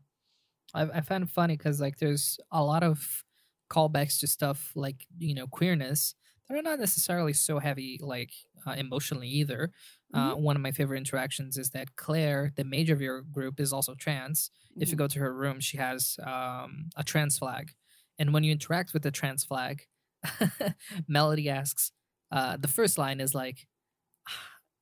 I, 0.75 0.83
I 0.83 1.01
find 1.03 1.25
it 1.25 1.31
funny 1.31 1.57
because 1.57 1.81
like 1.81 1.99
there's 1.99 2.41
a 2.53 2.65
lot 2.65 2.85
of 2.85 3.25
callbacks 3.71 4.21
to 4.21 4.27
stuff 4.29 4.73
like 4.77 5.07
you 5.19 5.35
know 5.35 5.47
queerness 5.47 6.15
that 6.49 6.59
are 6.59 6.63
not 6.63 6.81
necessarily 6.81 7.33
so 7.35 7.59
heavy 7.59 7.99
like 8.03 8.33
uh, 8.67 8.73
emotionally 8.73 9.29
either. 9.29 9.73
Uh, 10.15 10.35
one 10.35 10.57
of 10.57 10.63
my 10.63 10.73
favorite 10.73 10.99
interactions 10.99 11.59
is 11.59 11.71
that 11.71 11.97
Claire, 11.97 12.53
the 12.57 12.65
major 12.65 12.95
of 12.95 13.01
your 13.03 13.23
group, 13.23 13.61
is 13.61 13.73
also 13.73 13.95
trans. 13.95 14.51
If 14.81 14.93
you 14.93 14.97
Mhm. 14.97 14.99
go 14.99 15.09
to 15.09 15.19
her 15.21 15.35
room, 15.35 15.61
she 15.61 15.79
has 15.79 16.19
um, 16.25 16.91
a 16.97 17.05
trans 17.05 17.39
flag, 17.39 17.73
and 18.19 18.33
when 18.33 18.45
you 18.45 18.53
interact 18.53 18.93
with 18.93 19.03
the 19.03 19.11
trans 19.11 19.45
flag, 19.45 19.83
Melody 21.09 21.49
asks. 21.49 21.93
Uh, 22.31 22.57
the 22.57 22.69
first 22.69 22.99
line 22.99 23.21
is 23.21 23.35
like, 23.35 23.67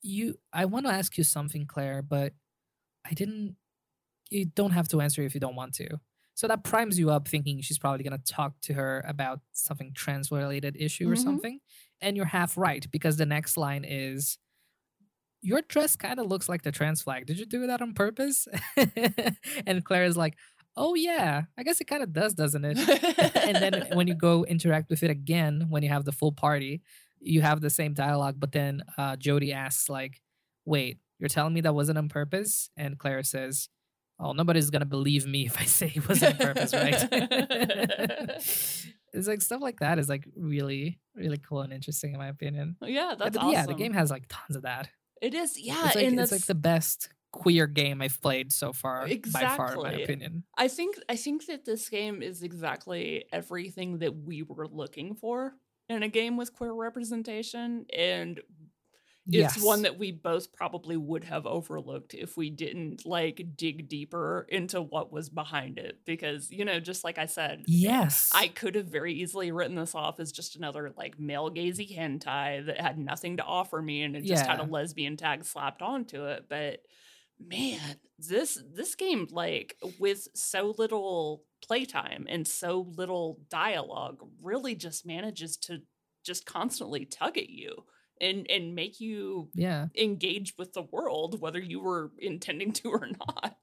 "You, 0.03 0.39
I 0.53 0.65
want 0.67 0.87
to 0.87 0.93
ask 0.93 1.17
you 1.19 1.25
something, 1.25 1.67
Claire, 1.67 2.03
but 2.03 2.33
I 3.05 3.15
didn't 3.15 3.57
you 4.31 4.47
don't 4.47 4.73
have 4.73 4.89
to 4.89 5.01
answer 5.01 5.23
if 5.23 5.35
you 5.35 5.41
don't 5.41 5.57
want 5.57 5.75
to. 5.75 6.01
So 6.35 6.49
that 6.49 6.65
primes 6.65 6.99
you 6.99 7.11
up 7.11 7.29
thinking 7.29 7.61
she's 7.63 7.79
probably 7.79 8.05
going 8.05 8.21
to 8.21 8.33
talk 8.33 8.55
to 8.63 8.75
her 8.75 9.05
about 9.07 9.41
something 9.53 9.93
trans 9.95 10.31
related 10.33 10.77
issue 10.79 11.09
or 11.11 11.15
Mhm. 11.15 11.23
something. 11.25 11.61
And 12.01 12.17
you're 12.17 12.27
half 12.27 12.59
right 12.59 12.87
because 12.91 13.17
the 13.19 13.27
next 13.27 13.57
line 13.57 13.85
is 13.85 14.39
your 15.43 15.63
dress 15.69 15.97
kind 15.97 16.19
of 16.19 16.27
looks 16.27 16.49
like 16.49 16.63
the 16.63 16.73
trans 16.73 17.03
flag. 17.03 17.27
Did 17.27 17.39
you 17.39 17.47
do 17.47 17.67
that 17.69 17.81
on 17.81 17.95
purpose? 17.95 18.49
and 19.67 19.85
Claire 19.85 20.05
is 20.05 20.17
like, 20.17 20.37
"Oh 20.77 20.95
yeah, 20.95 21.43
I 21.57 21.63
guess 21.63 21.81
it 21.81 21.87
kind 21.87 22.03
of 22.03 22.13
does, 22.13 22.35
doesn't 22.35 22.65
it?" 22.65 22.79
and 23.37 23.57
then 23.57 23.89
when 23.95 24.07
you 24.07 24.15
go 24.15 24.45
interact 24.45 24.91
with 24.91 25.03
it 25.03 25.11
again 25.11 25.67
when 25.69 25.83
you 25.83 25.89
have 25.89 26.05
the 26.05 26.13
full 26.13 26.33
party, 26.33 26.83
you 27.21 27.43
have 27.43 27.61
the 27.61 27.71
same 27.71 27.95
dialogue, 27.95 28.37
but 28.39 28.53
then 28.53 28.83
uh, 28.99 29.17
Jody 29.17 29.53
asks 29.53 29.89
like, 29.89 30.21
"Wait, 30.65 30.99
you're 31.19 31.29
telling 31.29 31.55
me 31.55 31.61
that 31.63 31.75
wasn't 31.75 31.99
on 31.99 32.09
purpose?" 32.09 32.71
And 32.77 32.99
Claire 32.99 33.23
says, 33.23 33.69
"Oh, 34.19 34.33
nobody's 34.33 34.71
gonna 34.71 34.85
believe 34.87 35.27
me 35.27 35.47
if 35.47 35.61
I 35.61 35.65
say 35.65 35.93
it 35.95 36.09
wasn't 36.09 36.41
on 36.41 36.47
purpose, 36.47 36.75
right?" 36.75 37.09
it's 39.13 39.29
like 39.29 39.43
stuff 39.43 39.63
like 39.63 39.81
that 39.81 39.99
is 39.99 40.09
like 40.09 40.29
really, 40.37 41.01
really 41.15 41.39
cool 41.39 41.63
and 41.63 41.73
interesting 41.73 42.15
in 47.27 47.27
my 47.27 47.27
opinion. 47.27 47.27
yeah 47.27 47.27
Yeah, 47.27 47.27
that's 47.27 47.27
but 47.27 47.27
awesome 47.27 47.27
yeah, 47.27 47.27
the 47.27 47.27
game 47.27 47.27
has 47.27 47.27
like 47.27 47.27
tons 47.27 47.27
of 47.27 47.27
that. 47.27 47.27
It 47.27 47.27
is, 47.27 47.27
yeah, 47.27 47.27
it's 47.27 47.27
like, 47.27 47.27
and 47.27 47.27
it's 47.27 47.27
that's 47.27 47.27
like 47.27 47.27
the 47.27 47.27
best 47.27 47.33
queer 47.33 47.67
game 47.67 48.03
I've 48.03 48.21
played 48.21 48.53
so 48.53 48.73
far, 48.73 49.07
by 49.33 49.47
far, 49.49 49.75
in 49.75 49.83
my 49.83 49.93
opinion. 49.93 50.45
I 50.57 50.69
think 50.69 50.97
I 51.09 51.17
think 51.17 51.47
that 51.47 51.65
this 51.65 51.89
game 51.89 52.23
is 52.23 52.43
exactly 52.43 53.27
everything 53.33 53.99
that 53.99 54.15
we 54.17 54.43
were 54.43 54.69
looking 54.69 55.15
for 55.15 55.55
in 55.89 56.03
a 56.03 56.09
game 56.09 56.37
with 56.37 56.53
queer 56.53 56.73
representation 56.73 57.87
and 57.97 58.41
it's 59.33 59.61
one 59.61 59.83
that 59.83 59.99
we 59.99 60.13
both 60.13 60.53
probably 60.53 60.97
would 60.97 61.25
have 61.25 61.47
overlooked 61.47 62.15
if 62.15 62.37
we 62.37 62.49
didn't 62.49 63.05
like 63.05 63.45
dig 63.57 63.89
deeper 63.89 64.47
into 64.49 64.81
what 64.81 65.13
was 65.13 65.29
behind 65.29 65.79
it 65.79 66.01
because 66.05 66.51
you 66.51 66.65
know 66.65 66.79
just 66.79 67.05
like 67.05 67.19
I 67.19 67.27
said 67.27 67.65
Yes. 67.67 68.31
I 68.33 68.49
could 68.49 68.77
have 68.77 68.87
very 68.87 69.15
easily 69.15 69.51
written 69.51 69.77
this 69.77 69.95
off 69.95 70.21
as 70.21 70.33
just 70.33 70.57
another 70.57 70.93
like 70.97 71.19
male 71.19 71.51
gazy 71.51 71.97
hentai 71.97 72.67
that 72.67 72.81
had 72.81 72.99
nothing 72.99 73.39
to 73.39 73.45
offer 73.45 73.83
me 73.83 74.03
and 74.03 74.17
it 74.17 74.25
just 74.25 74.47
had 74.47 74.61
a 74.61 74.65
lesbian 74.65 75.17
tag 75.17 75.45
slapped 75.45 75.83
onto 75.83 76.25
it. 76.27 76.47
But 76.49 76.81
man, 77.39 77.97
this 78.19 78.63
this 78.73 78.95
game 78.95 79.27
like 79.31 79.77
with 79.99 80.29
so 80.35 80.75
little 80.79 81.43
playtime 81.63 82.27
and 82.29 82.47
so 82.47 82.87
little 82.97 83.41
dialogue 83.51 84.19
really 84.43 84.75
just 84.75 85.07
manages 85.07 85.57
to 85.57 85.79
just 86.25 86.47
constantly 86.47 87.05
tug 87.05 87.37
at 87.37 87.51
you 87.51 87.85
and 88.21 88.47
and 88.51 88.75
make 88.75 89.01
you 89.01 89.51
yeah. 89.55 89.87
engage 89.97 90.55
with 90.59 90.73
the 90.73 90.83
world 90.83 91.41
whether 91.41 91.61
you 91.61 91.81
were 91.81 92.11
intending 92.19 92.73
to 92.73 92.89
or 92.91 93.09
not. 93.29 93.57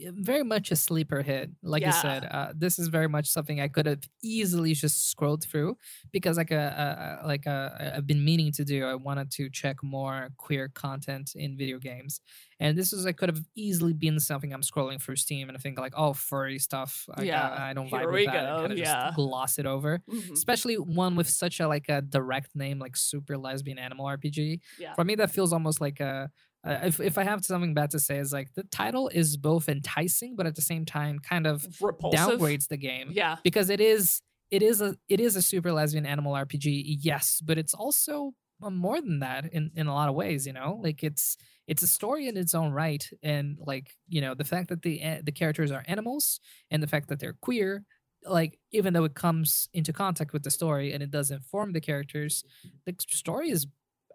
Yeah, 0.00 0.10
very 0.14 0.42
much 0.44 0.70
a 0.70 0.76
sleeper 0.76 1.20
hit. 1.22 1.50
Like 1.62 1.82
you 1.84 1.92
said, 1.92 2.24
uh, 2.24 2.52
this 2.56 2.78
is 2.78 2.88
very 2.88 3.08
much 3.08 3.26
something 3.28 3.60
I 3.60 3.68
could 3.68 3.86
have 3.86 4.00
easily 4.22 4.72
just 4.74 5.10
scrolled 5.10 5.44
through 5.44 5.76
because, 6.10 6.36
like, 6.38 6.50
uh, 6.52 6.54
uh, 6.84 7.18
uh, 7.22 7.26
like 7.26 7.46
uh, 7.46 7.70
I- 7.78 7.92
I've 7.96 8.06
been 8.06 8.24
meaning 8.24 8.50
to 8.52 8.64
do. 8.64 8.84
I 8.86 8.94
wanted 8.94 9.30
to 9.32 9.50
check 9.50 9.76
more 9.82 10.30
queer 10.38 10.68
content 10.68 11.32
in 11.34 11.56
video 11.58 11.78
games, 11.78 12.20
and 12.60 12.78
this 12.78 12.92
is 12.94 13.04
I 13.04 13.12
could 13.12 13.28
have 13.28 13.44
easily 13.54 13.92
been 13.92 14.18
something 14.20 14.52
I'm 14.54 14.62
scrolling 14.62 15.00
through 15.02 15.16
Steam 15.16 15.48
and 15.48 15.56
I 15.58 15.60
think 15.60 15.78
like, 15.78 15.94
oh, 15.96 16.12
furry 16.14 16.58
stuff. 16.58 17.04
Like, 17.08 17.26
Yeah, 17.26 17.46
I, 17.48 17.70
I 17.70 17.72
don't 17.74 17.90
vibe 17.90 18.10
with 18.12 18.26
that. 18.26 18.32
go, 18.32 18.38
And 18.56 18.60
kind 18.62 18.72
of 18.72 18.78
yeah. 18.78 19.04
just 19.06 19.16
gloss 19.16 19.58
it 19.58 19.66
over. 19.66 20.00
Mhm. 20.08 20.32
Especially 20.32 20.76
one 20.76 21.14
with 21.16 21.28
such 21.28 21.60
a 21.60 21.68
like 21.68 21.88
a 21.88 22.00
direct 22.02 22.56
name 22.56 22.78
like 22.78 22.96
Super 22.96 23.36
Lesbian 23.36 23.78
Animal 23.78 24.06
RPG. 24.06 24.60
Yeah. 24.78 24.94
For 24.94 25.04
me, 25.04 25.14
that 25.16 25.30
feels 25.30 25.52
almost 25.52 25.80
like 25.80 26.00
a. 26.00 26.30
Uh, 26.66 26.78
if 26.84 27.00
if 27.00 27.16
I 27.18 27.24
have 27.24 27.44
something 27.44 27.72
bad 27.74 27.90
to 27.92 27.98
say, 27.98 28.18
is 28.18 28.32
like 28.32 28.52
the 28.54 28.64
title 28.64 29.08
is 29.08 29.36
both 29.36 29.68
enticing, 29.68 30.36
but 30.36 30.46
at 30.46 30.54
the 30.54 30.62
same 30.62 30.84
time, 30.84 31.18
kind 31.18 31.46
of 31.46 31.66
Repulsive. 31.80 32.20
downgrades 32.38 32.68
the 32.68 32.76
game 32.76 33.10
Yeah. 33.12 33.36
because 33.42 33.70
it 33.70 33.80
is 33.80 34.20
it 34.50 34.62
is 34.62 34.80
a 34.80 34.96
it 35.08 35.20
is 35.20 35.36
a 35.36 35.42
super 35.42 35.72
lesbian 35.72 36.04
animal 36.06 36.32
RPG, 36.34 36.98
yes, 37.00 37.40
but 37.42 37.56
it's 37.56 37.72
also 37.72 38.32
uh, 38.62 38.68
more 38.70 39.00
than 39.00 39.20
that 39.20 39.46
in 39.52 39.70
in 39.74 39.86
a 39.86 39.94
lot 39.94 40.08
of 40.10 40.14
ways. 40.14 40.46
You 40.46 40.52
know, 40.52 40.78
like 40.82 41.02
it's 41.02 41.36
it's 41.66 41.82
a 41.82 41.86
story 41.86 42.26
in 42.28 42.36
its 42.36 42.54
own 42.54 42.72
right, 42.72 43.08
and 43.22 43.56
like 43.60 43.94
you 44.08 44.20
know 44.20 44.34
the 44.34 44.44
fact 44.44 44.68
that 44.68 44.82
the 44.82 45.00
the 45.24 45.32
characters 45.32 45.70
are 45.70 45.84
animals 45.86 46.40
and 46.70 46.82
the 46.82 46.86
fact 46.88 47.08
that 47.08 47.20
they're 47.20 47.36
queer. 47.40 47.84
Like 48.26 48.58
even 48.70 48.92
though 48.92 49.04
it 49.04 49.14
comes 49.14 49.70
into 49.72 49.94
contact 49.94 50.34
with 50.34 50.42
the 50.42 50.50
story 50.50 50.92
and 50.92 51.02
it 51.02 51.10
does 51.10 51.30
inform 51.30 51.72
the 51.72 51.80
characters, 51.80 52.44
the 52.84 52.94
story 53.08 53.48
is 53.50 53.66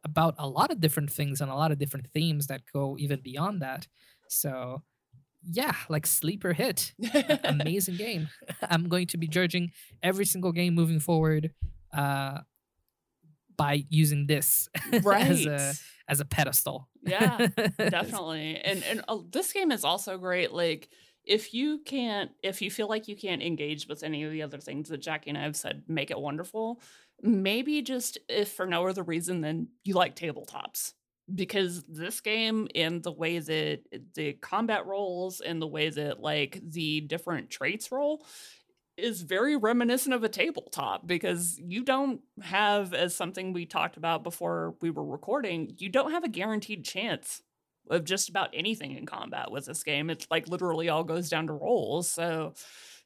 about 0.05 0.35
a 0.37 0.47
lot 0.47 0.71
of 0.71 0.79
different 0.79 1.11
things 1.11 1.41
and 1.41 1.51
a 1.51 1.55
lot 1.55 1.71
of 1.71 1.79
different 1.79 2.07
themes 2.11 2.47
that 2.47 2.61
go 2.71 2.95
even 2.99 3.19
beyond 3.21 3.61
that. 3.61 3.87
So, 4.29 4.83
yeah, 5.43 5.73
like 5.89 6.05
sleeper 6.05 6.53
hit 6.53 6.93
amazing 7.43 7.97
game. 7.97 8.29
I'm 8.69 8.87
going 8.87 9.07
to 9.07 9.17
be 9.17 9.27
judging 9.27 9.71
every 10.01 10.25
single 10.25 10.51
game 10.51 10.75
moving 10.75 10.99
forward 10.99 11.51
uh, 11.93 12.39
by 13.57 13.85
using 13.89 14.27
this 14.27 14.69
right. 15.03 15.21
as 15.29 15.45
a 15.45 15.73
as 16.07 16.19
a 16.19 16.25
pedestal. 16.25 16.87
Yeah, 17.03 17.47
definitely 17.77 18.57
and 18.57 18.83
and 18.83 19.03
uh, 19.07 19.17
this 19.31 19.51
game 19.51 19.71
is 19.71 19.83
also 19.83 20.17
great 20.17 20.51
like 20.51 20.89
if 21.25 21.53
you 21.53 21.79
can't 21.85 22.31
if 22.43 22.61
you 22.61 22.69
feel 22.69 22.87
like 22.87 23.07
you 23.07 23.15
can't 23.15 23.41
engage 23.41 23.87
with 23.87 24.03
any 24.03 24.23
of 24.23 24.31
the 24.31 24.41
other 24.41 24.57
things 24.57 24.89
that 24.89 25.01
jackie 25.01 25.29
and 25.29 25.37
i 25.37 25.43
have 25.43 25.55
said 25.55 25.83
make 25.87 26.11
it 26.11 26.19
wonderful 26.19 26.81
maybe 27.21 27.81
just 27.81 28.17
if 28.29 28.51
for 28.51 28.65
no 28.65 28.85
other 28.87 29.03
reason 29.03 29.41
than 29.41 29.67
you 29.83 29.93
like 29.93 30.15
tabletops 30.15 30.93
because 31.33 31.83
this 31.87 32.21
game 32.21 32.67
and 32.75 33.01
the 33.01 33.11
way 33.11 33.39
that 33.39 33.79
the 34.13 34.33
combat 34.33 34.85
rolls 34.85 35.41
and 35.41 35.61
the 35.61 35.67
way 35.67 35.89
that 35.89 36.19
like 36.19 36.59
the 36.63 37.01
different 37.01 37.49
traits 37.49 37.91
roll 37.91 38.23
is 38.97 39.21
very 39.21 39.57
reminiscent 39.57 40.13
of 40.13 40.23
a 40.23 40.29
tabletop 40.29 41.05
because 41.05 41.59
you 41.59 41.83
don't 41.83 42.21
have 42.41 42.93
as 42.93 43.15
something 43.15 43.51
we 43.51 43.65
talked 43.65 43.97
about 43.97 44.23
before 44.23 44.75
we 44.81 44.89
were 44.89 45.03
recording 45.03 45.73
you 45.77 45.89
don't 45.89 46.11
have 46.11 46.23
a 46.23 46.29
guaranteed 46.29 46.85
chance 46.85 47.41
of 47.89 48.03
just 48.03 48.29
about 48.29 48.49
anything 48.53 48.95
in 48.95 49.05
combat 49.05 49.51
with 49.51 49.65
this 49.65 49.83
game 49.83 50.09
it's 50.09 50.27
like 50.29 50.47
literally 50.47 50.89
all 50.89 51.03
goes 51.03 51.29
down 51.29 51.47
to 51.47 51.53
rolls 51.53 52.09
so 52.09 52.53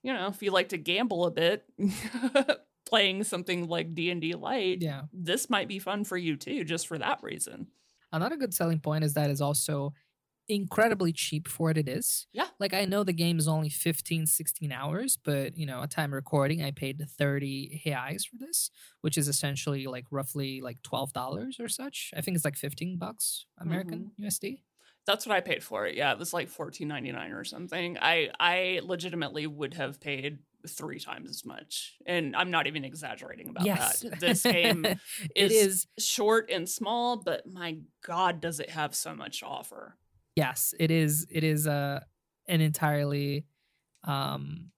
you 0.03 0.13
know 0.13 0.27
if 0.27 0.41
you 0.41 0.51
like 0.51 0.69
to 0.69 0.77
gamble 0.77 1.25
a 1.25 1.31
bit 1.31 1.63
playing 2.87 3.23
something 3.23 3.67
like 3.67 3.93
d&d 3.93 4.33
light 4.35 4.81
yeah. 4.81 5.01
this 5.13 5.49
might 5.49 5.67
be 5.67 5.79
fun 5.79 6.03
for 6.03 6.17
you 6.17 6.35
too 6.35 6.63
just 6.63 6.87
for 6.87 6.97
that 6.97 7.19
reason 7.21 7.67
Another 8.11 8.37
good 8.37 8.53
selling 8.53 8.79
point 8.79 9.03
is 9.03 9.13
that 9.13 9.29
it's 9.29 9.41
also 9.41 9.93
incredibly 10.47 11.13
cheap 11.13 11.47
for 11.47 11.67
what 11.67 11.77
it 11.77 11.87
is. 11.87 12.25
Yeah. 12.33 12.47
Like 12.59 12.73
I 12.73 12.85
know 12.85 13.03
the 13.03 13.13
game 13.13 13.37
is 13.37 13.47
only 13.47 13.69
15, 13.69 14.25
16 14.25 14.71
hours, 14.71 15.17
but 15.23 15.55
you 15.55 15.67
know, 15.67 15.83
at 15.83 15.91
time 15.91 16.11
recording, 16.11 16.63
I 16.63 16.71
paid 16.71 17.05
30 17.07 17.83
reais 17.85 18.25
for 18.27 18.37
this, 18.37 18.71
which 19.01 19.15
is 19.15 19.27
essentially 19.27 19.85
like 19.85 20.05
roughly 20.09 20.59
like 20.61 20.81
$12 20.81 21.59
or 21.59 21.69
such. 21.69 22.11
I 22.17 22.21
think 22.21 22.35
it's 22.35 22.45
like 22.45 22.55
15 22.55 22.97
bucks 22.97 23.45
American 23.59 24.11
mm-hmm. 24.19 24.25
USD. 24.25 24.61
That's 25.09 25.25
what 25.25 25.35
I 25.35 25.41
paid 25.41 25.63
for 25.63 25.87
it. 25.87 25.95
Yeah, 25.95 26.11
it 26.11 26.19
was 26.19 26.33
like 26.33 26.49
fourteen 26.49 26.87
ninety 26.87 27.11
nine 27.11 27.31
or 27.31 27.43
something. 27.43 27.97
I 27.99 28.29
I 28.39 28.81
legitimately 28.83 29.47
would 29.47 29.73
have 29.73 29.99
paid 29.99 30.39
three 30.67 30.99
times 30.99 31.29
as 31.29 31.45
much, 31.45 31.95
and 32.05 32.35
I'm 32.35 32.51
not 32.51 32.67
even 32.67 32.85
exaggerating 32.85 33.49
about 33.49 33.65
yes. 33.65 34.01
that. 34.01 34.19
This 34.19 34.43
game 34.43 34.85
it 35.35 35.51
is 35.51 35.87
is 35.97 36.05
short 36.05 36.51
and 36.51 36.69
small, 36.69 37.17
but 37.17 37.47
my 37.47 37.77
god, 38.05 38.39
does 38.39 38.59
it 38.59 38.69
have 38.69 38.93
so 38.93 39.15
much 39.15 39.39
to 39.39 39.47
offer? 39.47 39.95
yes 40.39 40.73
it 40.79 40.89
is 40.89 41.27
it 41.29 41.43
is 41.43 41.67
uh, 41.67 41.99
an 42.47 42.61
entirely 42.61 43.45
um 44.05 44.71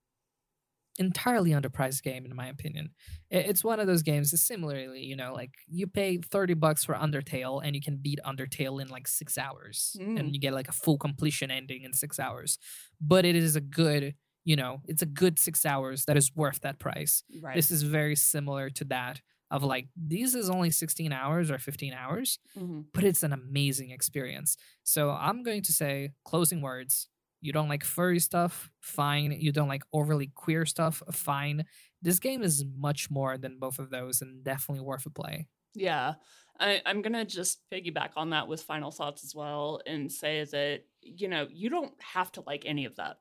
entirely 1.06 1.52
underpriced 1.60 2.02
game 2.10 2.24
in 2.30 2.34
my 2.42 2.48
opinion 2.56 2.86
it's 3.30 3.64
one 3.72 3.80
of 3.82 3.88
those 3.88 4.04
games 4.12 4.28
similarly 4.50 5.04
you 5.12 5.16
know 5.22 5.32
like 5.42 5.54
you 5.80 5.86
pay 6.00 6.12
30 6.18 6.54
bucks 6.66 6.82
for 6.86 6.96
undertale 7.06 7.56
and 7.64 7.72
you 7.78 7.82
can 7.88 7.96
beat 8.06 8.20
undertale 8.32 8.76
in 8.82 8.88
like 8.96 9.08
six 9.20 9.30
hours 9.46 9.78
Mm. 10.00 10.18
and 10.20 10.26
you 10.34 10.40
get 10.46 10.54
like 10.60 10.70
a 10.74 10.78
full 10.84 10.98
completion 11.08 11.50
ending 11.60 11.82
in 11.88 11.92
six 12.04 12.20
hours 12.26 12.52
but 13.14 13.24
it 13.26 13.36
is 13.46 13.56
a 13.56 13.62
good 13.84 14.04
you 14.50 14.56
know 14.62 14.74
it's 14.92 15.04
a 15.08 15.12
good 15.24 15.36
six 15.48 15.66
hours 15.74 16.06
that 16.08 16.18
is 16.22 16.28
worth 16.44 16.60
that 16.62 16.78
price 16.86 17.14
Right. 17.46 17.56
this 17.60 17.70
is 17.76 17.82
very 18.00 18.16
similar 18.16 18.66
to 18.80 18.84
that 18.96 19.16
of 19.56 19.64
like 19.74 19.88
these 20.14 20.34
is 20.42 20.50
only 20.50 20.72
16 20.72 21.12
hours 21.22 21.52
or 21.52 21.58
15 21.70 21.94
hours 22.04 22.40
Mhm. 22.58 22.86
but 22.96 23.04
it's 23.10 23.24
an 23.28 23.34
amazing 23.34 23.90
experience. 23.98 24.50
So 24.84 25.02
I'm 25.28 25.40
going 25.48 25.64
to 25.70 25.74
say 25.82 25.96
closing 26.30 26.62
words. 26.62 26.94
You 27.42 27.52
don't 27.52 27.70
like 27.70 27.84
furry 27.84 28.20
stuff, 28.20 28.70
fine. 28.80 29.32
You 29.32 29.52
don't 29.52 29.68
like 29.68 29.84
overly 29.92 30.28
queer 30.28 30.66
stuff, 30.66 31.02
fine. 31.12 31.66
This 32.02 32.20
game 32.20 32.44
is 32.44 32.64
much 32.78 33.10
more 33.10 33.38
than 33.38 33.58
both 33.60 33.80
of 33.80 33.90
those 33.90 34.22
and 34.22 34.44
definitely 34.44 34.84
worth 34.84 35.06
a 35.06 35.10
play. 35.10 35.48
Yeah. 35.74 36.16
I, 36.60 36.82
I'm 36.86 37.02
going 37.02 37.14
to 37.14 37.26
just 37.26 37.62
piggyback 37.72 38.12
on 38.16 38.30
that 38.30 38.48
with 38.48 38.62
final 38.62 38.92
thoughts 38.92 39.24
as 39.24 39.34
well 39.34 39.82
and 39.88 40.12
say 40.12 40.46
that, 40.52 40.82
you 41.02 41.28
know, 41.28 41.48
you 41.50 41.70
don't 41.70 41.94
have 42.00 42.32
to 42.34 42.44
like 42.46 42.64
any 42.66 42.86
of 42.86 42.96
that 42.98 43.18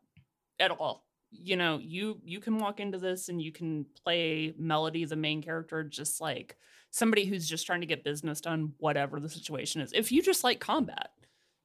at 0.59 0.71
all. 0.71 1.07
You 1.33 1.57
know, 1.57 1.79
you 1.81 2.21
you 2.25 2.41
can 2.41 2.59
walk 2.59 2.81
into 2.81 2.99
this 2.99 3.29
and 3.29 3.41
you 3.41 3.53
can 3.53 3.87
play 4.05 4.53
Melody, 4.59 5.05
the 5.05 5.15
main 5.15 5.43
character, 5.43 5.85
just 5.85 6.21
like 6.21 6.57
somebody 6.91 7.25
who's 7.25 7.49
just 7.49 7.67
trying 7.67 7.81
to 7.81 7.87
get 7.87 8.03
business 8.03 8.41
done, 8.41 8.73
whatever 8.79 9.21
the 9.21 9.29
situation 9.29 9.81
is. 9.81 9.93
If 9.93 10.11
you 10.11 10.23
just 10.23 10.43
like 10.43 10.59
combat, 10.59 11.11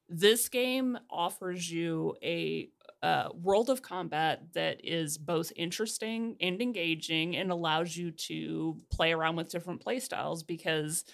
this 0.08 0.48
game 0.48 0.98
offers 1.10 1.70
you 1.70 2.14
a 2.22 2.68
uh, 3.02 3.28
world 3.34 3.70
of 3.70 3.82
combat 3.82 4.42
that 4.54 4.80
is 4.82 5.18
both 5.18 5.52
interesting 5.56 6.36
and 6.40 6.62
engaging 6.62 7.36
and 7.36 7.50
allows 7.50 7.96
you 7.96 8.10
to 8.10 8.76
play 8.90 9.12
around 9.12 9.36
with 9.36 9.50
different 9.50 9.80
play 9.80 10.00
styles 10.00 10.42
because 10.42 11.04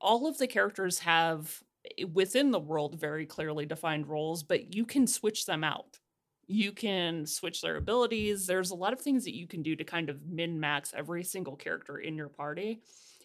all 0.00 0.26
of 0.26 0.38
the 0.38 0.46
characters 0.46 0.98
have 1.00 1.62
eh, 1.98 2.04
within 2.12 2.50
the 2.50 2.58
world 2.58 2.98
very 2.98 3.26
clearly 3.26 3.66
defined 3.66 4.06
roles 4.08 4.42
but 4.42 4.74
you 4.74 4.84
can 4.84 5.06
switch 5.06 5.46
them 5.46 5.62
out. 5.62 5.98
You 6.46 6.72
can 6.72 7.26
switch 7.26 7.60
their 7.60 7.76
abilities. 7.76 8.46
There's 8.46 8.70
a 8.70 8.74
lot 8.74 8.92
of 8.92 9.00
things 9.00 9.24
that 9.24 9.36
you 9.36 9.46
can 9.46 9.62
do 9.62 9.76
to 9.76 9.84
kind 9.84 10.10
of 10.10 10.26
min 10.26 10.58
max 10.58 10.92
every 10.96 11.22
single 11.22 11.54
character 11.54 11.98
in 11.98 12.16
your 12.16 12.28
party 12.28 12.80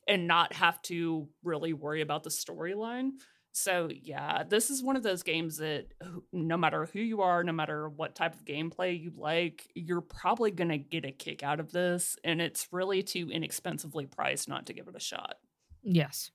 and 0.07 0.27
not 0.27 0.53
have 0.53 0.79
to 0.83 1.27
really 1.43 1.73
worry 1.73 2.01
about 2.01 2.23
the 2.23 2.29
storyline 2.29 3.13
so 3.55 3.89
yeah, 3.89 4.43
this 4.43 4.69
is 4.69 4.83
one 4.83 4.97
of 4.97 5.03
those 5.03 5.23
games 5.23 5.57
that 5.57 5.93
no 6.33 6.57
matter 6.57 6.85
who 6.85 6.99
you 6.99 7.21
are, 7.21 7.41
no 7.43 7.53
matter 7.53 7.87
what 7.87 8.13
type 8.15 8.33
of 8.35 8.43
gameplay 8.43 8.99
you 9.01 9.13
like, 9.15 9.67
you're 9.75 10.01
probably 10.01 10.51
going 10.51 10.69
to 10.69 10.77
get 10.77 11.05
a 11.05 11.11
kick 11.11 11.41
out 11.41 11.59
of 11.61 11.71
this 11.71 12.17
and 12.23 12.41
it's 12.41 12.67
really 12.71 13.01
too 13.01 13.29
inexpensively 13.31 14.07
priced 14.07 14.49
not 14.49 14.65
to 14.65 14.73
give 14.73 14.87
it 14.89 14.95
a 14.95 14.99
shot. 14.99 15.35
Yes. 15.83 16.31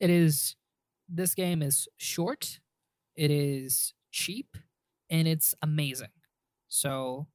It 0.00 0.10
is 0.10 0.56
this 1.08 1.34
game 1.34 1.62
is 1.62 1.88
short, 1.98 2.60
it 3.16 3.30
is 3.30 3.94
cheap, 4.12 4.56
and 5.10 5.28
it's 5.28 5.54
amazing. 5.62 6.10
So 6.68 7.28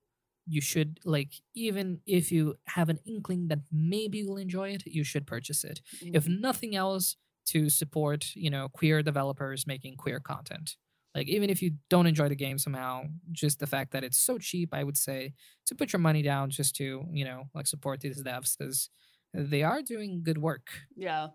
you 0.47 0.61
should 0.61 0.99
like 1.05 1.34
even 1.55 2.01
if 2.07 2.31
you 2.31 2.55
have 2.68 2.89
an 2.89 2.99
inkling 3.05 3.49
that 3.49 3.60
maybe 3.72 4.19
you'll 4.19 4.38
enjoy 4.38 4.72
it, 4.72 4.85
you 4.88 5.03
should 5.03 5.27
purchase 5.27 5.64
it. 5.64 5.81
If 6.14 6.27
Mhm. 6.27 6.30
nothing 6.30 6.76
else, 6.76 7.18
to 7.47 7.69
support 7.69 8.31
you 8.35 8.49
know 8.49 8.69
queer 8.69 9.01
developers 9.03 9.67
making 9.67 9.97
queer 9.97 10.19
content. 10.19 10.75
Like 11.15 11.27
even 11.27 11.49
if 11.49 11.61
you 11.61 11.73
don't 11.89 12.07
enjoy 12.07 12.29
the 12.29 12.35
game 12.35 12.57
somehow, 12.57 13.03
just 13.31 13.59
the 13.59 13.67
fact 13.67 13.91
that 13.91 14.03
it's 14.03 14.17
so 14.17 14.39
cheap, 14.39 14.73
I 14.73 14.83
would 14.83 14.97
say 14.97 15.33
to 15.67 15.75
put 15.75 15.93
your 15.93 15.99
money 15.99 16.23
down 16.23 16.49
just 16.49 16.75
to 16.77 17.05
you 17.11 17.25
know 17.25 17.45
like 17.53 17.67
support 17.67 18.01
these 18.01 18.21
devs 18.23 18.57
because 18.57 18.89
they 19.33 19.63
are 19.63 19.81
doing 19.81 20.21
good 20.23 20.37
work. 20.37 20.67
Yeah. 20.95 21.29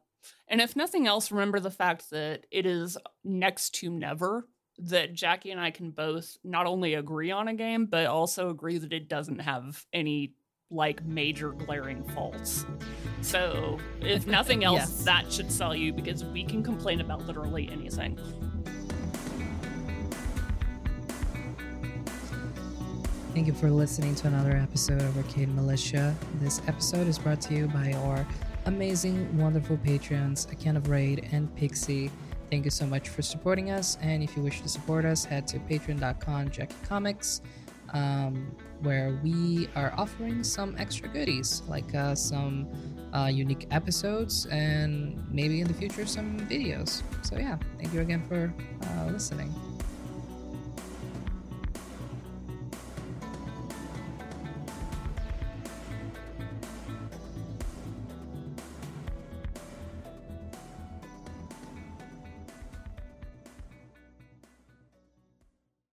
And 0.49 0.61
if 0.61 0.77
nothing 0.77 1.07
else, 1.07 1.31
remember 1.31 1.61
the 1.61 1.71
fact 1.71 2.11
that 2.11 2.47
it 2.51 2.67
is 2.67 2.99
next 3.25 3.75
to 3.77 3.91
never 3.91 4.49
that 4.79 5.13
Jackie 5.13 5.51
and 5.51 5.61
I 5.61 5.71
can 5.71 5.91
both 5.91 6.37
not 6.45 6.67
only 6.67 6.95
agree 6.95 7.31
on 7.31 7.49
a 7.49 7.55
game, 7.55 7.87
but 7.87 8.07
also 8.07 8.51
agree 8.51 8.79
that 8.79 8.93
it 8.93 9.09
doesn't 9.09 9.41
have 9.41 9.85
any 9.93 10.35
like 10.71 11.03
major 11.05 11.51
glaring 11.53 12.03
faults. 12.15 12.67
So, 13.23 13.79
if 14.01 14.27
nothing 14.39 14.65
else, 14.65 14.79
Yes. 14.81 15.05
that 15.05 15.33
should 15.33 15.51
sell 15.51 15.75
you 15.75 15.93
because 15.93 16.25
we 16.25 16.45
can 16.45 16.63
complain 16.63 17.01
about 17.01 17.27
literally 17.27 17.69
anything. 17.73 18.19
Thank 23.35 23.47
you 23.47 23.53
for 23.55 23.71
listening 23.71 24.15
to 24.17 24.27
another 24.27 24.57
episode 24.57 25.01
of 25.01 25.17
Arcade 25.17 25.49
Militia. 25.55 26.15
This 26.41 26.61
episode 26.67 27.07
is 27.07 27.19
brought 27.19 27.41
to 27.43 27.55
you 27.55 27.69
by 27.69 27.93
our 27.93 28.27
amazing, 28.67 29.39
wonderful 29.39 29.77
patrons, 29.79 30.47
A 30.51 30.57
Can 30.57 30.77
of 30.77 30.89
Raid 30.89 31.29
and 31.33 31.55
Pixie. 31.55 32.11
Thank 32.51 32.65
you 32.65 32.71
so 32.71 32.85
much 32.87 33.11
for 33.11 33.23
supporting 33.23 33.71
us. 33.71 33.97
And 34.03 34.23
if 34.23 34.37
you 34.37 34.43
wish 34.43 34.61
to 34.63 34.69
support 34.69 35.05
us, 35.05 35.25
head 35.25 35.47
to 35.49 35.59
patreon.com 35.61 36.51
Jackie 36.51 36.75
Comics, 36.87 37.41
um, 37.93 38.51
where 38.81 39.19
we 39.23 39.69
are 39.75 39.93
offering 39.97 40.45
some 40.45 40.77
extra 40.79 41.09
goodies, 41.09 41.63
like 41.69 41.95
uh, 41.95 42.15
some 42.15 42.69
uh, 43.13 43.27
unique 43.27 43.67
episodes 43.71 44.47
and 44.47 45.23
maybe 45.31 45.61
in 45.61 45.69
the 45.69 45.75
future 45.75 46.07
some 46.07 46.39
videos. 46.49 47.03
So, 47.23 47.39
yeah, 47.39 47.57
thank 47.79 47.93
you 47.93 48.01
again 48.01 48.23
for 48.29 48.53
uh, 48.83 49.11
listening. 49.11 49.53